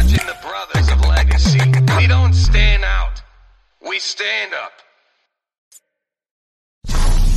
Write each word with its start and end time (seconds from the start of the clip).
watching 0.00 0.26
the 0.26 0.36
brothers 0.40 0.90
of 0.90 1.00
legacy. 1.06 1.60
We 1.98 2.06
don't 2.06 2.32
stand 2.32 2.84
out. 2.84 3.22
We 3.86 3.98
stand 3.98 4.54
up. 4.54 4.72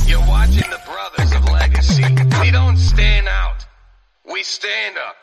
You're 0.06 0.26
watching 0.26 0.70
the 0.70 0.80
brothers 0.86 1.32
of 1.34 1.44
legacy. 1.50 2.04
We 2.40 2.50
don't 2.50 2.78
stand 2.78 3.28
out. 3.28 3.66
We 4.24 4.42
stand 4.42 4.96
up. 4.96 5.16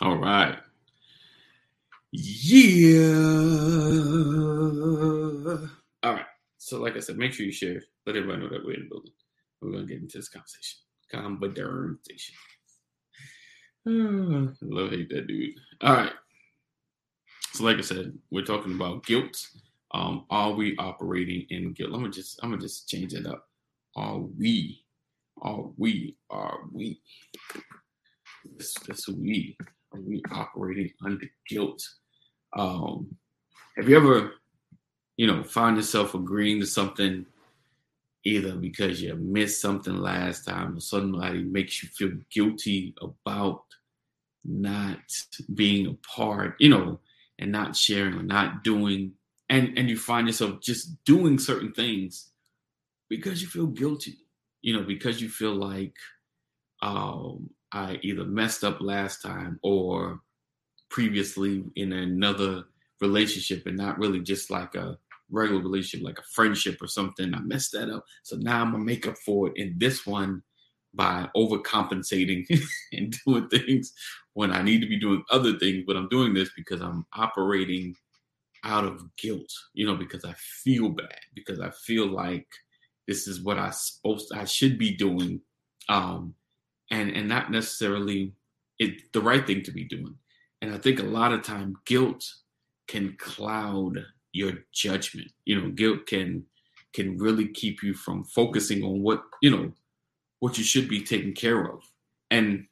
All 0.00 0.16
right. 0.16 0.58
Yeah. 2.12 3.08
All 6.04 6.12
right. 6.12 6.26
So, 6.58 6.80
like 6.80 6.96
I 6.96 7.00
said, 7.00 7.16
make 7.16 7.32
sure 7.32 7.46
you 7.46 7.52
share. 7.52 7.82
Let 8.06 8.16
everybody 8.16 8.42
know 8.42 8.48
that 8.48 8.64
we're 8.64 8.74
in 8.74 8.82
the 8.82 8.88
building. 8.88 9.12
We're 9.60 9.72
going 9.72 9.86
to 9.88 9.92
get 9.92 10.02
into 10.02 10.18
this 10.18 10.28
conversation. 10.28 10.78
Conversation. 11.10 12.36
I 13.86 14.48
love 14.62 14.90
hate 14.90 15.08
that 15.10 15.26
dude. 15.26 15.54
All 15.80 15.94
right. 15.94 16.12
So, 17.52 17.64
like 17.64 17.78
I 17.78 17.82
said, 17.82 18.16
we're 18.30 18.44
talking 18.44 18.74
about 18.74 19.04
guilt. 19.04 19.46
Um, 19.92 20.24
are 20.30 20.52
we 20.52 20.76
operating 20.78 21.46
in 21.50 21.72
guilt? 21.72 21.90
I'm 21.92 22.00
gonna 22.00 22.12
just 22.12 22.40
I'm 22.42 22.50
gonna 22.50 22.62
just 22.62 22.88
change 22.88 23.12
it 23.12 23.26
up. 23.26 23.48
Are 23.96 24.18
we? 24.18 24.84
Are 25.42 25.64
we? 25.76 26.16
Are 26.30 26.60
we? 26.72 27.00
This, 28.56 28.74
this 28.86 29.08
we 29.08 29.56
are 29.92 30.00
we 30.00 30.22
operating 30.30 30.92
under 31.04 31.26
guilt? 31.48 31.86
Um, 32.56 33.14
have 33.76 33.88
you 33.88 33.96
ever, 33.96 34.32
you 35.16 35.26
know, 35.26 35.42
find 35.42 35.76
yourself 35.76 36.14
agreeing 36.14 36.60
to 36.60 36.66
something 36.66 37.26
either 38.24 38.54
because 38.54 39.02
you 39.02 39.14
missed 39.16 39.60
something 39.60 39.96
last 39.96 40.44
time 40.46 40.76
or 40.76 40.80
somebody 40.80 41.42
makes 41.42 41.82
you 41.82 41.88
feel 41.90 42.12
guilty 42.30 42.94
about 43.00 43.64
not 44.44 44.98
being 45.54 45.86
a 45.86 45.94
part, 46.06 46.56
you 46.58 46.68
know, 46.68 47.00
and 47.38 47.52
not 47.52 47.76
sharing 47.76 48.14
or 48.14 48.22
not 48.22 48.64
doing 48.64 49.12
and 49.48 49.76
and 49.76 49.90
you 49.90 49.96
find 49.98 50.26
yourself 50.26 50.60
just 50.60 51.04
doing 51.04 51.38
certain 51.38 51.72
things 51.72 52.30
because 53.08 53.42
you 53.42 53.48
feel 53.48 53.66
guilty, 53.66 54.16
you 54.62 54.74
know, 54.74 54.82
because 54.82 55.20
you 55.20 55.28
feel 55.28 55.54
like 55.54 55.94
um 56.82 57.50
I 57.72 57.98
either 58.02 58.24
messed 58.24 58.64
up 58.64 58.80
last 58.80 59.22
time 59.22 59.58
or 59.62 60.20
previously 60.90 61.64
in 61.76 61.92
another 61.92 62.64
relationship 63.00 63.66
and 63.66 63.76
not 63.76 63.98
really 63.98 64.20
just 64.20 64.50
like 64.50 64.74
a 64.74 64.98
regular 65.30 65.62
relationship, 65.62 66.04
like 66.04 66.18
a 66.18 66.32
friendship 66.34 66.80
or 66.82 66.86
something. 66.86 67.34
I 67.34 67.40
messed 67.40 67.72
that 67.72 67.90
up. 67.90 68.04
So 68.22 68.36
now 68.36 68.60
I'm 68.62 68.72
gonna 68.72 68.84
make 68.84 69.06
up 69.06 69.18
for 69.18 69.48
it 69.48 69.56
in 69.56 69.74
this 69.78 70.06
one 70.06 70.42
by 70.94 71.28
overcompensating 71.36 72.46
and 72.92 73.16
doing 73.24 73.48
things 73.48 73.92
when 74.34 74.52
I 74.52 74.62
need 74.62 74.80
to 74.80 74.88
be 74.88 74.98
doing 74.98 75.24
other 75.30 75.58
things. 75.58 75.84
But 75.86 75.96
I'm 75.96 76.08
doing 76.08 76.34
this 76.34 76.50
because 76.56 76.80
I'm 76.80 77.06
operating 77.14 77.94
out 78.64 78.84
of 78.84 79.04
guilt, 79.16 79.52
you 79.74 79.86
know, 79.86 79.96
because 79.96 80.24
I 80.24 80.34
feel 80.34 80.88
bad, 80.88 81.18
because 81.34 81.60
I 81.60 81.70
feel 81.70 82.06
like 82.06 82.46
this 83.08 83.26
is 83.26 83.42
what 83.42 83.58
I 83.58 83.70
supposed 83.70 84.32
I 84.34 84.44
should 84.44 84.78
be 84.78 84.94
doing. 84.94 85.40
Um, 85.88 86.34
and 86.90 87.10
and 87.10 87.28
not 87.28 87.50
necessarily 87.50 88.32
it 88.78 89.12
the 89.12 89.20
right 89.20 89.46
thing 89.46 89.62
to 89.62 89.72
be 89.72 89.84
doing. 89.84 90.14
And 90.60 90.72
I 90.72 90.78
think 90.78 91.00
a 91.00 91.04
lot 91.04 91.32
of 91.32 91.42
time 91.42 91.76
guilt 91.86 92.24
can 92.86 93.16
cloud 93.18 94.04
your 94.32 94.52
judgment. 94.72 95.30
You 95.44 95.60
know, 95.60 95.70
guilt 95.70 96.06
can 96.06 96.44
can 96.92 97.16
really 97.18 97.48
keep 97.48 97.82
you 97.82 97.94
from 97.94 98.24
focusing 98.24 98.82
on 98.82 99.02
what, 99.02 99.22
you 99.40 99.50
know, 99.50 99.72
what 100.42 100.58
you 100.58 100.64
should 100.64 100.88
be 100.88 101.00
taking 101.00 101.32
care 101.32 101.66
of. 101.66 101.84
And 102.32 102.66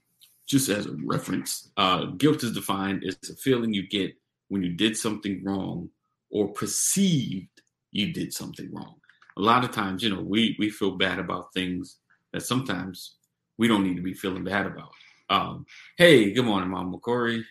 just 0.49 0.69
as 0.69 0.87
a 0.87 0.97
reference, 1.05 1.71
uh, 1.77 2.07
guilt 2.07 2.43
is 2.43 2.51
defined 2.51 3.05
as 3.05 3.17
a 3.31 3.37
feeling 3.37 3.73
you 3.73 3.87
get 3.87 4.13
when 4.49 4.65
you 4.65 4.71
did 4.71 4.97
something 4.97 5.41
wrong 5.45 5.89
or 6.33 6.49
perceived 6.49 7.47
you 7.93 8.13
did 8.13 8.35
something 8.35 8.69
wrong. 8.73 8.97
A 9.37 9.41
lot 9.41 9.63
of 9.63 9.71
times, 9.71 10.03
you 10.03 10.11
know, 10.13 10.21
we 10.21 10.57
we 10.59 10.69
feel 10.69 10.97
bad 10.97 11.21
about 11.21 11.55
things 11.55 11.99
that 12.33 12.43
sometimes 12.43 13.15
we 13.57 13.69
don't 13.69 13.85
need 13.85 13.95
to 13.95 14.03
be 14.03 14.15
feeling 14.15 14.43
bad 14.43 14.67
about. 14.67 14.91
Um, 15.29 15.65
hey, 15.97 16.33
good 16.33 16.47
morning, 16.47 16.71
Mom 16.71 16.93
Corey. 16.99 17.47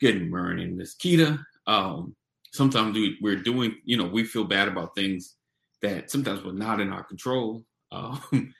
Good 0.00 0.30
morning, 0.30 0.76
Miss 0.76 0.94
Keita. 0.94 1.44
Um, 1.66 2.14
sometimes 2.52 2.94
we, 2.94 3.18
we're 3.20 3.42
doing, 3.42 3.74
you 3.84 3.96
know, 3.96 4.06
we 4.06 4.22
feel 4.22 4.44
bad 4.44 4.68
about 4.68 4.94
things 4.94 5.34
that 5.82 6.08
sometimes 6.08 6.44
were 6.44 6.52
not 6.52 6.80
in 6.80 6.92
our 6.92 7.02
control. 7.02 7.64
Um, 7.92 8.52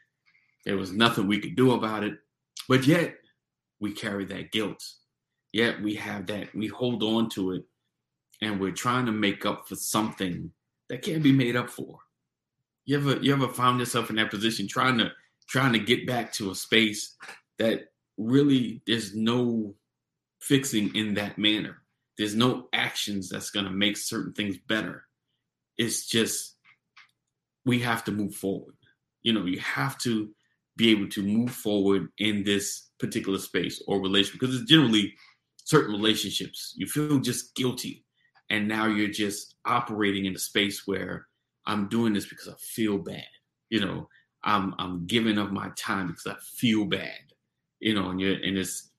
there 0.66 0.77
was 0.77 0.93
nothing 0.93 1.28
we 1.28 1.38
could 1.38 1.56
do 1.56 1.72
about 1.72 2.04
it, 2.04 2.19
but 2.69 2.87
yet 2.87 3.15
we 3.81 3.93
carry 3.93 4.25
that 4.27 4.50
guilt. 4.50 4.84
Yet 5.53 5.81
we 5.81 5.94
have 5.94 6.27
that, 6.27 6.54
we 6.54 6.66
hold 6.66 7.03
on 7.03 7.31
to 7.31 7.53
it, 7.53 7.65
and 8.43 8.60
we're 8.60 8.72
trying 8.72 9.06
to 9.06 9.12
make 9.12 9.47
up 9.47 9.69
for 9.69 9.77
something 9.77 10.50
that 10.91 11.03
can't 11.03 11.22
be 11.22 11.32
made 11.32 11.56
up 11.56 11.71
for. 11.71 12.00
You 12.84 12.99
ever 12.99 13.16
you 13.22 13.32
ever 13.32 13.49
found 13.49 13.78
yourself 13.78 14.10
in 14.10 14.16
that 14.16 14.31
position 14.31 14.69
trying 14.69 14.99
to 14.99 15.12
trying 15.49 15.72
to 15.72 15.78
get 15.78 16.06
back 16.06 16.32
to 16.34 16.50
a 16.50 16.54
space 16.54 17.15
that 17.59 17.93
really 18.19 18.83
there's 18.87 19.15
no 19.15 19.75
fixing 20.41 20.94
in 20.94 21.15
that 21.15 21.38
manner. 21.38 21.78
There's 22.19 22.34
no 22.34 22.69
actions 22.72 23.28
that's 23.28 23.50
going 23.50 23.66
to 23.66 23.72
make 23.72 23.97
certain 23.97 24.33
things 24.33 24.56
better. 24.69 25.04
It's 25.78 26.06
just 26.06 26.56
we 27.65 27.81
have 27.81 28.04
to 28.04 28.12
move 28.12 28.34
forward. 28.34 28.75
You 29.22 29.33
know, 29.33 29.44
you 29.44 29.59
have 29.60 29.98
to 29.98 30.31
be 30.77 30.91
able 30.91 31.09
to 31.09 31.23
move 31.23 31.51
forward 31.51 32.09
in 32.19 32.45
this 32.45 32.89
particular 32.99 33.39
space 33.39 33.83
or 33.87 34.01
relationship 34.01 34.41
because 34.41 34.55
it's 34.55 34.71
generally 34.71 35.15
certain 35.65 35.93
relationships. 35.93 36.75
You 36.77 36.87
feel 36.87 37.19
just 37.19 37.55
guilty. 37.55 38.05
And 38.49 38.69
now 38.69 38.87
you're 38.87 39.09
just 39.09 39.57
operating 39.65 40.27
in 40.27 40.37
a 40.37 40.39
space 40.39 40.87
where 40.87 41.27
I'm 41.67 41.89
doing 41.89 42.13
this 42.13 42.27
because 42.29 42.49
I 42.49 42.55
feel 42.61 42.99
bad. 42.99 43.27
You 43.71 43.81
know, 43.81 44.09
I'm 44.45 44.75
I'm 44.79 45.07
giving 45.07 45.39
up 45.39 45.51
my 45.51 45.71
time 45.77 46.09
because 46.09 46.27
I 46.27 46.37
feel 46.41 46.85
bad, 46.85 47.19
you 47.81 47.95
know, 47.95 48.11
and 48.11 48.21
you're 48.21 48.35
and 48.35 48.57
it's 48.57 48.91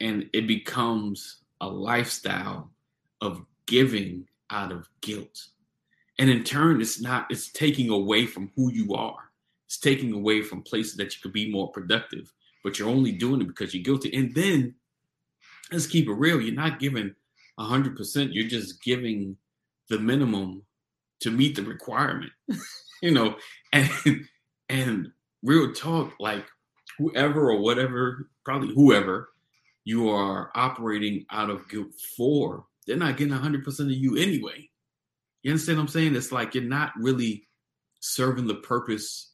and 0.00 0.28
it 0.32 0.48
becomes 0.48 1.38
a 1.60 1.68
lifestyle 1.68 2.70
of 3.20 3.44
giving 3.66 4.26
out 4.50 4.72
of 4.72 4.88
guilt. 5.00 5.48
And 6.18 6.28
in 6.30 6.42
turn, 6.42 6.80
it's 6.80 7.00
not, 7.00 7.26
it's 7.30 7.50
taking 7.52 7.90
away 7.90 8.26
from 8.26 8.50
who 8.56 8.72
you 8.72 8.94
are. 8.94 9.27
It's 9.68 9.78
taking 9.78 10.14
away 10.14 10.40
from 10.40 10.62
places 10.62 10.96
that 10.96 11.14
you 11.14 11.20
could 11.22 11.34
be 11.34 11.52
more 11.52 11.70
productive, 11.70 12.32
but 12.64 12.78
you're 12.78 12.88
only 12.88 13.12
doing 13.12 13.42
it 13.42 13.48
because 13.48 13.74
you're 13.74 13.84
guilty. 13.84 14.16
And 14.16 14.34
then 14.34 14.74
let's 15.70 15.86
keep 15.86 16.08
it 16.08 16.12
real. 16.12 16.40
You're 16.40 16.54
not 16.54 16.78
giving 16.78 17.14
hundred 17.58 17.94
percent. 17.94 18.32
You're 18.32 18.48
just 18.48 18.82
giving 18.82 19.36
the 19.90 19.98
minimum 19.98 20.62
to 21.20 21.30
meet 21.30 21.54
the 21.54 21.62
requirement, 21.62 22.32
you 23.02 23.10
know, 23.10 23.36
and 23.74 23.90
and 24.70 25.12
real 25.42 25.74
talk, 25.74 26.14
like 26.18 26.46
whoever 26.96 27.50
or 27.50 27.60
whatever, 27.60 28.30
probably 28.44 28.74
whoever 28.74 29.28
you 29.84 30.08
are 30.08 30.50
operating 30.54 31.26
out 31.30 31.50
of 31.50 31.68
guilt 31.68 31.88
for, 32.16 32.64
they're 32.86 32.96
not 32.96 33.16
getting 33.16 33.34
100% 33.34 33.80
of 33.80 33.90
you 33.90 34.16
anyway. 34.16 34.68
You 35.42 35.50
understand 35.52 35.78
what 35.78 35.82
I'm 35.82 35.88
saying? 35.88 36.16
It's 36.16 36.32
like 36.32 36.54
you're 36.54 36.64
not 36.64 36.92
really 36.96 37.46
serving 38.00 38.46
the 38.46 38.56
purpose 38.56 39.32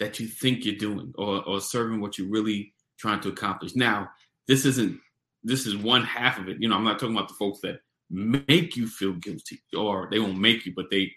that 0.00 0.18
you 0.18 0.26
think 0.26 0.64
you're 0.64 0.76
doing 0.76 1.12
or, 1.16 1.42
or 1.44 1.60
serving 1.60 2.00
what 2.00 2.18
you're 2.18 2.30
really 2.30 2.72
trying 2.98 3.20
to 3.20 3.28
accomplish. 3.28 3.74
Now, 3.74 4.08
this 4.48 4.64
isn't, 4.64 4.98
this 5.42 5.66
is 5.66 5.76
one 5.76 6.04
half 6.04 6.38
of 6.38 6.48
it. 6.48 6.60
You 6.60 6.68
know, 6.68 6.76
I'm 6.76 6.84
not 6.84 6.98
talking 6.98 7.16
about 7.16 7.28
the 7.28 7.34
folks 7.34 7.60
that 7.60 7.80
make 8.10 8.76
you 8.76 8.86
feel 8.86 9.12
guilty 9.12 9.60
or 9.76 10.08
they 10.10 10.18
won't 10.18 10.38
make 10.38 10.66
you, 10.66 10.72
but 10.74 10.90
they 10.90 11.12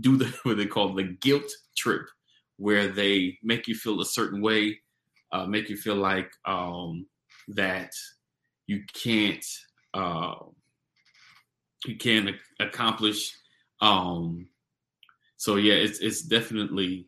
do 0.00 0.16
the, 0.16 0.26
what 0.42 0.56
they 0.56 0.66
call 0.66 0.94
the 0.94 1.04
guilt 1.04 1.50
trip 1.76 2.02
where 2.58 2.88
they 2.88 3.38
make 3.42 3.68
you 3.68 3.74
feel 3.74 4.00
a 4.00 4.04
certain 4.04 4.42
way, 4.42 4.78
uh, 5.32 5.46
make 5.46 5.68
you 5.68 5.76
feel 5.76 5.94
like 5.94 6.30
um, 6.44 7.06
that 7.48 7.92
you 8.66 8.82
can't 8.92 9.44
uh, 9.94 10.34
you 11.86 11.96
can't 11.96 12.30
accomplish. 12.60 13.32
Um, 13.80 14.48
so 15.36 15.56
yeah, 15.56 15.74
it's 15.74 16.00
it's 16.00 16.22
definitely 16.22 17.06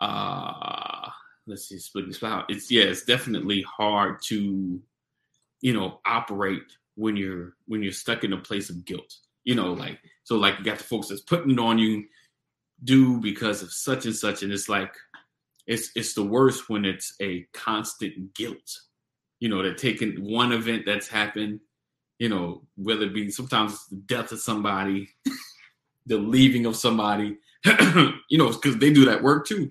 uh, 0.00 1.08
let's 1.46 1.68
see, 1.68 1.78
split 1.78 2.06
this 2.06 2.22
out. 2.22 2.44
It's 2.48 2.70
yeah, 2.70 2.84
it's 2.84 3.04
definitely 3.04 3.62
hard 3.62 4.22
to 4.24 4.80
you 5.60 5.72
know 5.72 6.00
operate 6.04 6.62
when 6.94 7.16
you're 7.16 7.54
when 7.66 7.82
you're 7.82 7.92
stuck 7.92 8.24
in 8.24 8.32
a 8.32 8.38
place 8.38 8.70
of 8.70 8.84
guilt. 8.84 9.14
You 9.44 9.54
know, 9.54 9.72
like 9.72 9.98
so 10.24 10.36
like 10.36 10.58
you 10.58 10.64
got 10.64 10.78
the 10.78 10.84
folks 10.84 11.08
that's 11.08 11.20
putting 11.20 11.52
it 11.52 11.58
on 11.58 11.78
you 11.78 12.04
do 12.84 13.18
because 13.18 13.62
of 13.62 13.72
such 13.72 14.04
and 14.04 14.14
such 14.14 14.42
and 14.42 14.52
it's 14.52 14.68
like 14.68 14.94
it's 15.66 15.90
it's 15.96 16.14
the 16.14 16.22
worst 16.22 16.68
when 16.68 16.84
it's 16.84 17.14
a 17.20 17.46
constant 17.54 18.34
guilt 18.34 18.80
you 19.40 19.48
know 19.48 19.62
they're 19.62 19.74
taking 19.74 20.12
one 20.22 20.52
event 20.52 20.82
that's 20.84 21.08
happened 21.08 21.60
you 22.18 22.28
know 22.28 22.62
whether 22.76 23.04
it 23.04 23.14
be 23.14 23.30
sometimes 23.30 23.86
the 23.88 23.96
death 23.96 24.32
of 24.32 24.40
somebody 24.40 25.08
the 26.06 26.18
leaving 26.18 26.66
of 26.66 26.76
somebody 26.76 27.36
you 28.28 28.38
know 28.38 28.52
because 28.52 28.76
they 28.76 28.92
do 28.92 29.06
that 29.06 29.22
work 29.22 29.46
too 29.46 29.70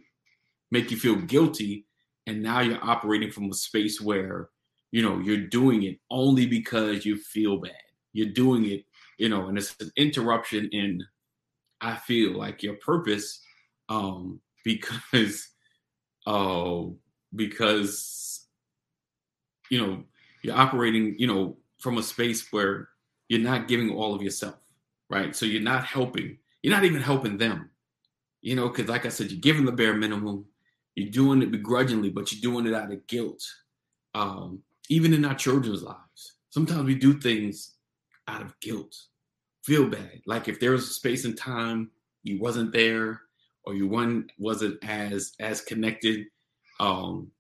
make 0.72 0.92
you 0.92 0.98
feel 0.98 1.16
guilty 1.16 1.86
and 2.28 2.42
now 2.42 2.60
you're 2.60 2.84
operating 2.84 3.32
from 3.32 3.50
a 3.50 3.54
space 3.54 4.02
where 4.02 4.50
you 4.96 5.02
know, 5.02 5.20
you're 5.20 5.48
doing 5.48 5.84
it 5.84 6.00
only 6.10 6.46
because 6.46 7.06
you 7.06 7.18
feel 7.18 7.58
bad. 7.58 7.74
You're 8.14 8.32
doing 8.32 8.66
it, 8.66 8.86
you 9.18 9.28
know, 9.28 9.50
and 9.50 9.58
it's 9.58 9.76
an 9.82 9.92
interruption 9.98 10.70
in 10.72 11.04
I 11.82 11.98
feel 11.98 12.38
like 12.38 12.64
your 12.64 12.76
purpose 12.76 13.42
um 13.90 14.40
because 14.64 15.50
uh 16.26 16.84
because 17.36 18.48
you 19.70 19.86
know 19.86 20.04
you're 20.44 20.56
operating, 20.56 21.16
you 21.20 21.28
know, 21.28 21.58
from 21.80 21.98
a 21.98 22.04
space 22.04 22.48
where 22.54 22.88
you're 23.28 23.42
not 23.42 23.68
giving 23.68 23.92
all 23.92 24.16
of 24.16 24.22
yourself, 24.22 24.64
right? 25.10 25.36
So 25.36 25.46
you're 25.46 25.62
not 25.62 25.84
helping. 25.84 26.38
You're 26.64 26.74
not 26.74 26.86
even 26.86 27.02
helping 27.02 27.38
them. 27.38 27.70
You 28.42 28.56
know, 28.56 28.70
because 28.70 28.88
like 28.88 29.06
I 29.06 29.10
said, 29.10 29.30
you're 29.30 29.42
giving 29.42 29.66
the 29.66 29.74
bare 29.74 29.94
minimum. 29.94 30.46
You're 30.96 31.12
doing 31.12 31.42
it 31.42 31.52
begrudgingly, 31.52 32.10
but 32.10 32.32
you're 32.32 32.42
doing 32.42 32.66
it 32.66 32.74
out 32.74 32.92
of 32.92 33.06
guilt. 33.08 33.44
Um, 34.14 34.64
even 34.90 35.14
in 35.14 35.26
our 35.26 35.36
children's 35.36 35.84
lives, 35.84 36.38
sometimes 36.50 36.86
we 36.86 36.96
do 36.96 37.20
things 37.20 37.76
out 38.28 38.42
of 38.42 38.58
guilt, 38.62 38.96
feel 39.64 39.88
bad. 39.88 40.22
Like 40.26 40.48
if 40.48 40.60
there 40.60 40.72
was 40.72 40.90
a 40.90 40.94
space 40.94 41.26
and 41.26 41.38
time 41.38 41.92
you 42.24 42.40
wasn't 42.40 42.72
there, 42.72 43.22
or 43.66 43.74
you 43.74 43.88
one 43.88 44.30
wasn't 44.38 44.78
as 44.84 45.34
as 45.40 45.62
connected. 45.62 46.28
Um, 46.80 47.32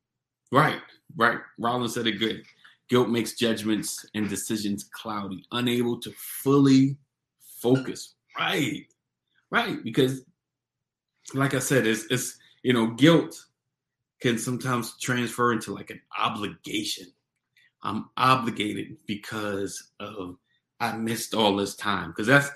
right, 0.52 0.80
right. 1.16 1.40
Rollins 1.60 1.94
said 1.94 2.08
it 2.08 2.20
good. 2.20 2.44
Guilt 2.90 3.10
makes 3.10 3.34
judgments 3.34 4.06
and 4.14 4.30
decisions 4.30 4.90
cloudy, 4.92 5.46
unable 5.52 6.00
to 6.02 6.12
fully 6.44 6.98
focus. 7.62 8.16
Right, 8.38 8.86
right. 9.50 9.84
Because, 9.84 10.24
like 11.34 11.54
I 11.56 11.60
said, 11.60 11.88
it's, 11.88 12.06
it's 12.12 12.38
you 12.66 12.74
know, 12.74 12.88
guilt 12.88 13.40
can 14.20 14.40
sometimes 14.40 14.98
transfer 15.00 15.54
into 15.54 15.72
like 15.72 15.92
an 15.92 16.02
obligation. 16.18 17.06
I'm 17.84 18.10
obligated 18.18 18.98
because 19.06 19.92
of 20.00 20.38
I 20.80 20.98
missed 20.98 21.36
all 21.36 21.56
this 21.56 21.76
time. 21.76 22.10
Because 22.10 22.26
that's 22.26 22.50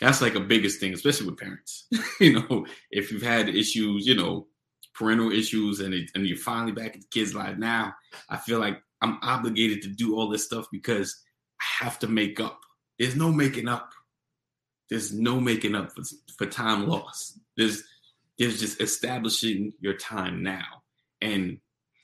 that's 0.00 0.22
like 0.22 0.36
a 0.36 0.40
biggest 0.40 0.78
thing, 0.78 0.94
especially 0.94 1.26
with 1.26 1.40
parents. 1.40 1.88
you 2.20 2.34
know, 2.34 2.66
if 2.92 3.10
you've 3.10 3.20
had 3.20 3.48
issues, 3.48 4.06
you 4.06 4.14
know, 4.14 4.46
parental 4.94 5.32
issues, 5.32 5.80
and 5.80 5.92
it, 5.92 6.08
and 6.14 6.24
you're 6.24 6.36
finally 6.38 6.70
back 6.70 6.94
in 6.94 7.00
the 7.00 7.06
kids' 7.10 7.34
life 7.34 7.58
now, 7.58 7.92
I 8.30 8.36
feel 8.36 8.60
like 8.60 8.80
I'm 9.02 9.18
obligated 9.22 9.82
to 9.82 9.88
do 9.88 10.14
all 10.14 10.28
this 10.28 10.44
stuff 10.44 10.68
because 10.70 11.20
I 11.60 11.84
have 11.84 11.98
to 11.98 12.06
make 12.06 12.38
up. 12.38 12.60
There's 12.96 13.16
no 13.16 13.32
making 13.32 13.66
up. 13.66 13.90
There's 14.88 15.12
no 15.12 15.40
making 15.40 15.74
up 15.74 15.90
for, 15.90 16.04
for 16.36 16.46
time 16.46 16.86
lost. 16.86 17.40
There's 17.56 17.82
there's 18.38 18.60
just 18.60 18.80
establishing 18.80 19.72
your 19.80 19.94
time 19.94 20.42
now, 20.42 20.82
and 21.20 21.58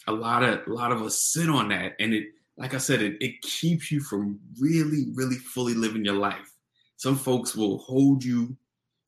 a 0.06 0.12
lot 0.12 0.42
of 0.42 0.66
a 0.66 0.72
lot 0.72 0.92
of 0.92 1.02
us 1.02 1.20
sit 1.20 1.48
on 1.48 1.68
that, 1.68 1.92
and 2.00 2.12
it, 2.12 2.26
like 2.56 2.74
I 2.74 2.78
said, 2.78 3.02
it, 3.02 3.16
it 3.20 3.42
keeps 3.42 3.90
you 3.90 4.00
from 4.00 4.38
really, 4.60 5.06
really 5.14 5.36
fully 5.36 5.74
living 5.74 6.04
your 6.04 6.14
life. 6.16 6.52
Some 6.96 7.16
folks 7.16 7.54
will 7.54 7.78
hold 7.78 8.24
you 8.24 8.56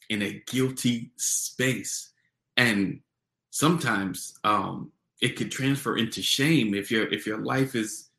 in 0.08 0.23
a 0.23 0.43
guilty 0.46 1.11
space, 1.17 2.12
and 2.56 3.00
sometimes 3.50 4.38
um, 4.44 4.93
it 5.20 5.37
could 5.37 5.50
transfer 5.50 5.96
into 5.96 6.23
shame 6.23 6.75
if 6.75 6.90
your 6.90 7.12
if 7.12 7.26
your 7.26 7.38
life 7.38 7.75
is 7.75 8.11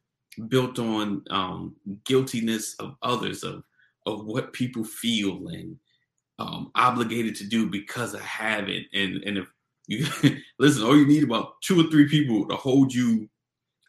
built 0.48 0.80
on 0.80 1.24
um, 1.30 1.76
guiltiness 2.04 2.76
of 2.76 2.96
others 3.02 3.44
of 3.44 3.64
of 4.06 4.26
what 4.26 4.54
people 4.54 4.84
feel 4.84 5.48
and 5.48 5.78
um, 6.40 6.72
obligated 6.76 7.36
to 7.38 7.46
do 7.46 7.70
because 7.70 8.16
I 8.16 8.22
have 8.22 8.70
it. 8.70 8.86
And 8.94 9.24
and 9.24 9.38
if 9.38 9.48
you 9.88 10.06
listen 10.60 10.84
all 10.84 10.98
you 10.98 11.08
need 11.08 11.24
about 11.24 11.62
two 11.62 11.80
or 11.80 11.90
three 11.90 12.08
people 12.08 12.48
to 12.48 12.56
hold 12.56 12.94
you 12.94 13.30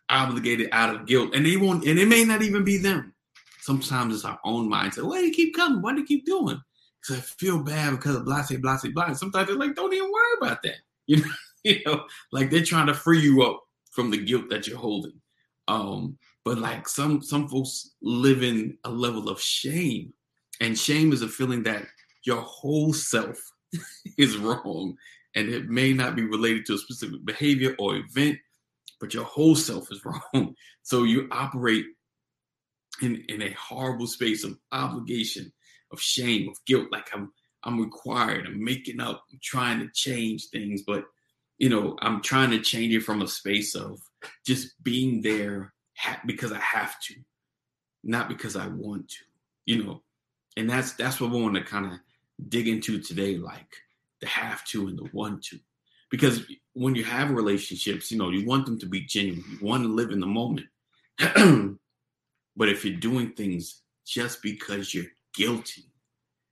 obligated 0.09 0.69
out 0.73 0.95
of 0.95 1.07
guilt. 1.07 1.35
And 1.35 1.45
they 1.45 1.57
won't 1.57 1.85
and 1.85 1.99
it 1.99 2.09
may 2.09 2.25
not 2.25 2.43
even 2.43 2.65
be 2.65 2.79
them. 2.79 3.15
Sometimes 3.61 4.15
it's 4.15 4.25
our 4.25 4.39
own 4.45 4.71
mindset 4.71 5.05
why 5.05 5.21
do 5.21 5.27
you 5.27 5.35
keep 5.35 5.55
coming? 5.55 5.83
Why 5.83 5.93
do 5.93 6.01
you 6.01 6.07
keep 6.07 6.25
doing? 6.25 6.61
Because 7.01 7.19
I 7.19 7.21
feel 7.21 7.63
bad 7.63 7.93
because 7.93 8.17
of 8.17 8.25
blah 8.25 8.45
blah 8.61 8.77
say 8.77 8.89
blah. 8.89 9.13
Sometimes 9.13 9.49
they're 9.49 9.57
like 9.57 9.75
don't 9.75 9.93
even 9.93 10.11
worry 10.11 10.37
about 10.41 10.63
that. 10.63 10.77
You 11.09 11.25
know 11.25 11.31
you 11.65 11.81
know, 11.85 12.05
like 12.33 12.51
they're 12.51 12.65
trying 12.65 12.87
to 12.87 12.95
free 12.95 13.21
you 13.21 13.43
up 13.43 13.63
from 13.91 14.11
the 14.11 14.19
guilt 14.19 14.49
that 14.51 14.67
you're 14.67 14.79
holding. 14.79 15.21
Um, 15.67 16.19
but 16.45 16.59
like 16.59 16.89
some 16.89 17.23
some 17.23 17.49
folks 17.49 17.95
live 18.01 18.43
in 18.43 18.79
a 18.85 18.91
level 18.91 19.29
of 19.29 19.41
shame, 19.41 20.13
and 20.61 20.79
shame 20.79 21.13
is 21.13 21.23
a 21.23 21.29
feeling 21.29 21.63
that 21.65 21.87
your 22.29 22.43
whole 22.43 22.93
self 22.93 23.39
is 24.19 24.37
wrong, 24.37 24.97
and 25.35 25.49
it 25.49 25.69
may 25.69 25.95
not 25.95 26.15
be 26.15 26.23
related 26.23 26.67
to 26.67 26.75
a 26.75 26.79
specific 26.79 27.25
behavior 27.25 27.75
or 27.79 27.97
event, 27.97 28.39
but 29.01 29.15
your 29.15 29.25
whole 29.25 29.57
self 29.57 29.91
is 29.91 30.05
wrong. 30.35 30.55
So 30.83 31.05
you 31.05 31.27
operate 31.33 31.87
in 33.01 33.25
in 33.29 33.43
a 33.43 33.53
horrible 33.53 34.07
space 34.07 34.45
of 34.45 34.59
obligation, 34.73 35.51
of 35.91 36.01
shame, 36.01 36.51
of 36.51 36.57
guilt. 36.67 36.89
Like 36.93 37.09
I'm 37.15 37.33
I'm 37.65 37.81
required. 37.81 38.47
I'm 38.47 38.63
making 38.63 39.01
up. 39.01 39.25
I'm 39.33 39.39
trying 39.43 39.81
to 39.81 39.89
change 39.95 40.49
things, 40.49 40.83
but 40.87 41.05
you 41.57 41.71
know, 41.71 41.97
I'm 42.03 42.21
trying 42.21 42.51
to 42.51 42.61
change 42.61 42.95
it 42.95 43.03
from 43.03 43.23
a 43.23 43.27
space 43.27 43.75
of 43.75 43.99
just 44.47 44.83
being 44.85 45.23
there 45.23 45.73
because 46.27 46.53
I 46.53 46.61
have 46.61 47.01
to, 47.05 47.15
not 48.05 48.29
because 48.29 48.55
I 48.55 48.69
want 48.69 49.09
to, 49.09 49.25
you 49.65 49.83
know. 49.83 50.03
And 50.59 50.69
that's 50.69 50.93
that's 50.93 51.21
what 51.21 51.31
we 51.31 51.41
want 51.41 51.55
to 51.55 51.63
kind 51.63 51.87
of 51.87 51.99
dig 52.49 52.69
into 52.69 53.01
today, 53.01 53.37
like 53.37 53.69
the 54.21 54.27
have 54.27 54.65
to 54.67 54.89
and 54.89 54.99
the 54.99 55.09
want 55.13 55.43
to. 55.45 55.59
Because 56.11 56.47
when 56.73 56.95
you 56.95 57.05
have 57.05 57.31
relationships, 57.31 58.11
you 58.11 58.19
know, 58.19 58.31
you 58.31 58.47
want 58.47 58.67
them 58.67 58.79
to 58.79 58.87
be 58.87 59.03
genuine. 59.03 59.45
You 59.51 59.67
want 59.67 59.83
to 59.83 59.89
live 59.89 60.11
in 60.11 60.21
the 60.21 60.27
moment. 60.27 60.67
but 62.57 62.69
if 62.69 62.85
you're 62.85 62.99
doing 62.99 63.33
things 63.33 63.83
just 64.07 64.43
because 64.43 64.95
you're 64.95 65.05
guilty, 65.35 65.85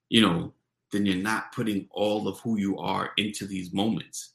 you 0.09 0.21
know, 0.21 0.53
then 0.93 1.07
you're 1.07 1.17
not 1.17 1.53
putting 1.53 1.89
all 1.91 2.29
of 2.29 2.39
who 2.41 2.59
you 2.59 2.79
are 2.79 3.11
into 3.17 3.47
these 3.47 3.73
moments 3.73 4.35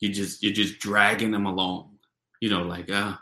you 0.00 0.08
just 0.08 0.42
you're 0.42 0.52
just 0.52 0.78
dragging 0.78 1.30
them 1.30 1.46
along. 1.46 1.90
You 2.40 2.50
know, 2.50 2.62
like 2.62 2.90
uh, 2.90 3.16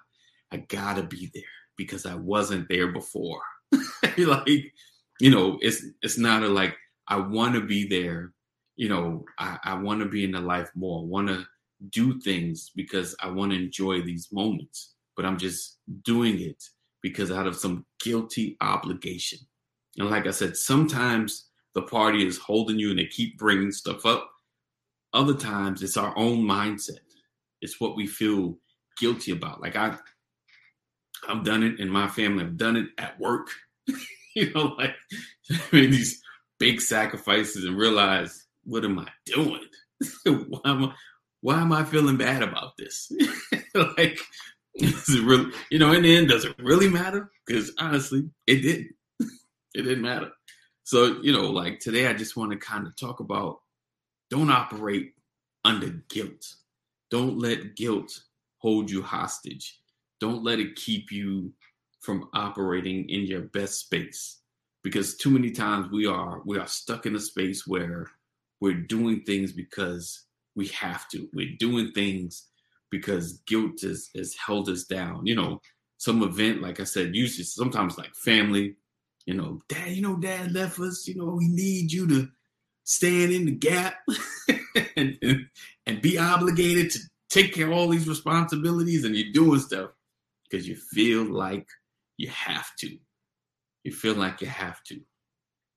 I 0.52 0.56
gotta 0.56 1.02
be 1.02 1.30
there 1.34 1.42
because 1.76 2.06
I 2.06 2.14
wasn't 2.14 2.68
there 2.68 2.92
before. 2.92 3.42
like, 4.18 4.72
you 5.20 5.30
know, 5.30 5.58
it's 5.60 5.84
it's 6.02 6.18
not 6.18 6.42
a 6.42 6.48
like 6.48 6.76
I 7.08 7.16
want 7.16 7.54
to 7.54 7.60
be 7.60 7.88
there. 7.88 8.32
You 8.76 8.88
know, 8.88 9.24
I, 9.38 9.58
I 9.64 9.74
want 9.74 10.00
to 10.00 10.08
be 10.08 10.24
in 10.24 10.32
the 10.32 10.40
life 10.40 10.70
more. 10.74 11.04
Want 11.06 11.28
to 11.28 11.46
do 11.90 12.20
things 12.20 12.70
because 12.74 13.14
I 13.20 13.30
want 13.30 13.52
to 13.52 13.58
enjoy 13.58 14.02
these 14.02 14.28
moments, 14.32 14.94
but 15.16 15.24
I'm 15.24 15.38
just 15.38 15.78
doing 16.02 16.40
it 16.40 16.62
because 17.02 17.30
out 17.30 17.46
of 17.46 17.56
some 17.56 17.86
guilty 18.00 18.56
obligation. 18.60 19.38
And 19.96 20.10
like 20.10 20.26
I 20.26 20.30
said, 20.30 20.56
sometimes 20.56 21.46
the 21.74 21.82
party 21.82 22.26
is 22.26 22.38
holding 22.38 22.78
you 22.78 22.90
and 22.90 22.98
they 22.98 23.06
keep 23.06 23.38
bringing 23.38 23.72
stuff 23.72 24.06
up 24.06 24.30
other 25.12 25.34
times 25.34 25.82
it's 25.82 25.96
our 25.96 26.16
own 26.16 26.38
mindset. 26.38 26.98
It's 27.60 27.80
what 27.80 27.96
we 27.96 28.06
feel 28.06 28.56
guilty 28.98 29.32
about. 29.32 29.60
Like 29.60 29.76
I 29.76 29.96
I've 31.28 31.44
done 31.44 31.62
it 31.62 31.80
in 31.80 31.88
my 31.88 32.08
family, 32.08 32.44
I've 32.44 32.56
done 32.56 32.76
it 32.76 32.88
at 32.98 33.18
work. 33.18 33.48
you 34.34 34.52
know, 34.52 34.74
like 34.78 34.94
made 35.72 35.92
these 35.92 36.22
big 36.58 36.80
sacrifices 36.80 37.64
and 37.64 37.76
realize 37.76 38.46
what 38.64 38.84
am 38.84 38.98
I 38.98 39.08
doing? 39.26 39.64
why 40.48 40.60
am 40.64 40.84
I 40.84 40.94
why 41.40 41.60
am 41.60 41.72
I 41.72 41.84
feeling 41.84 42.16
bad 42.16 42.42
about 42.42 42.76
this? 42.76 43.10
like 43.74 44.20
is 44.74 45.08
it 45.08 45.24
really 45.24 45.52
you 45.70 45.78
know 45.78 45.92
in 45.92 46.02
the 46.02 46.16
end 46.16 46.28
does 46.28 46.44
it 46.44 46.54
really 46.58 46.88
matter? 46.88 47.30
Because 47.46 47.72
honestly, 47.78 48.28
it 48.46 48.60
didn't. 48.60 48.94
it 49.74 49.82
didn't 49.82 50.02
matter. 50.02 50.30
So, 50.88 51.20
you 51.20 51.32
know, 51.32 51.50
like 51.50 51.80
today 51.80 52.06
I 52.06 52.14
just 52.14 52.34
want 52.34 52.50
to 52.52 52.56
kind 52.56 52.86
of 52.86 52.96
talk 52.96 53.20
about 53.20 53.58
don't 54.30 54.50
operate 54.50 55.12
under 55.62 56.02
guilt. 56.08 56.46
Don't 57.10 57.38
let 57.38 57.76
guilt 57.76 58.22
hold 58.56 58.90
you 58.90 59.02
hostage. 59.02 59.80
Don't 60.18 60.42
let 60.42 60.60
it 60.60 60.76
keep 60.76 61.12
you 61.12 61.52
from 62.00 62.30
operating 62.32 63.08
in 63.10 63.26
your 63.26 63.42
best 63.42 63.80
space. 63.80 64.37
Because 64.88 65.18
too 65.18 65.28
many 65.28 65.50
times 65.50 65.92
we 65.92 66.06
are 66.06 66.40
we 66.46 66.56
are 66.56 66.66
stuck 66.66 67.04
in 67.04 67.14
a 67.14 67.20
space 67.20 67.66
where 67.66 68.06
we're 68.58 68.72
doing 68.72 69.20
things 69.20 69.52
because 69.52 70.24
we 70.56 70.68
have 70.68 71.06
to. 71.10 71.28
We're 71.34 71.58
doing 71.58 71.92
things 71.92 72.46
because 72.90 73.42
guilt 73.46 73.82
has, 73.82 74.08
has 74.16 74.34
held 74.34 74.70
us 74.70 74.84
down. 74.84 75.26
You 75.26 75.34
know, 75.34 75.60
some 75.98 76.22
event, 76.22 76.62
like 76.62 76.80
I 76.80 76.84
said, 76.84 77.14
usually 77.14 77.44
sometimes 77.44 77.98
like 77.98 78.14
family, 78.14 78.76
you 79.26 79.34
know, 79.34 79.60
dad, 79.68 79.90
you 79.90 80.00
know, 80.00 80.16
dad 80.16 80.52
left 80.52 80.78
us, 80.78 81.06
you 81.06 81.16
know, 81.16 81.34
we 81.36 81.48
need 81.48 81.92
you 81.92 82.08
to 82.08 82.28
stand 82.84 83.30
in 83.30 83.44
the 83.44 83.52
gap 83.52 83.96
and, 84.96 85.18
and, 85.20 85.46
and 85.84 86.00
be 86.00 86.16
obligated 86.16 86.92
to 86.92 86.98
take 87.28 87.52
care 87.52 87.66
of 87.66 87.74
all 87.74 87.88
these 87.88 88.08
responsibilities 88.08 89.04
and 89.04 89.14
you're 89.14 89.34
doing 89.34 89.60
stuff 89.60 89.90
because 90.48 90.66
you 90.66 90.76
feel 90.76 91.24
like 91.24 91.68
you 92.16 92.30
have 92.30 92.74
to. 92.76 92.96
You 93.88 93.94
feel 93.94 94.16
like 94.16 94.42
you 94.42 94.48
have 94.48 94.82
to. 94.88 95.00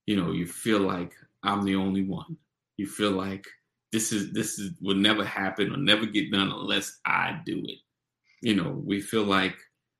You 0.05 0.17
know, 0.17 0.33
you 0.33 0.45
feel 0.45 0.81
like 0.81 1.13
I'm 1.43 1.63
the 1.63 1.77
only 1.77 2.03
one. 2.03 2.35
You 2.75 2.85
feel 2.85 3.11
like 3.11 3.45
this 3.93 4.11
is 4.11 4.33
this 4.33 4.59
is 4.59 4.73
will 4.81 4.97
never 4.97 5.23
happen 5.23 5.71
or 5.71 5.77
never 5.77 6.05
get 6.05 6.29
done 6.29 6.51
unless 6.51 6.99
I 7.05 7.39
do 7.45 7.63
it. 7.63 7.79
You 8.41 8.55
know, 8.55 8.81
we 8.85 8.99
feel 8.99 9.23
like 9.23 9.55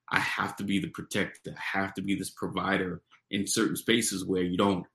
I 0.10 0.20
have 0.20 0.58
to 0.58 0.65
be 0.65 0.80
the 0.80 0.89
protector. 0.89 1.56
I 1.56 1.80
have 1.80 1.94
to 1.94 2.01
be 2.01 2.15
this 2.15 2.32
provider 2.32 3.01
in 3.30 3.48
certain 3.48 3.77
spaces 3.77 4.25
where 4.25 4.44
you 4.44 4.58
don't, 4.58 4.86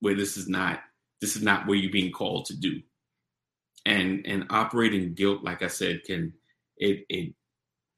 where 0.00 0.16
this 0.16 0.36
is 0.36 0.48
not, 0.48 0.80
this 1.20 1.36
is 1.36 1.42
not 1.44 1.68
where 1.68 1.76
you're 1.76 1.92
being 1.92 2.10
called 2.10 2.46
to 2.46 2.56
do. 2.56 2.82
And 3.86 4.26
and 4.26 4.46
operating 4.50 5.14
guilt, 5.14 5.44
like 5.44 5.62
I 5.62 5.68
said, 5.68 6.02
can 6.04 6.32
it 6.78 7.06
it 7.08 7.32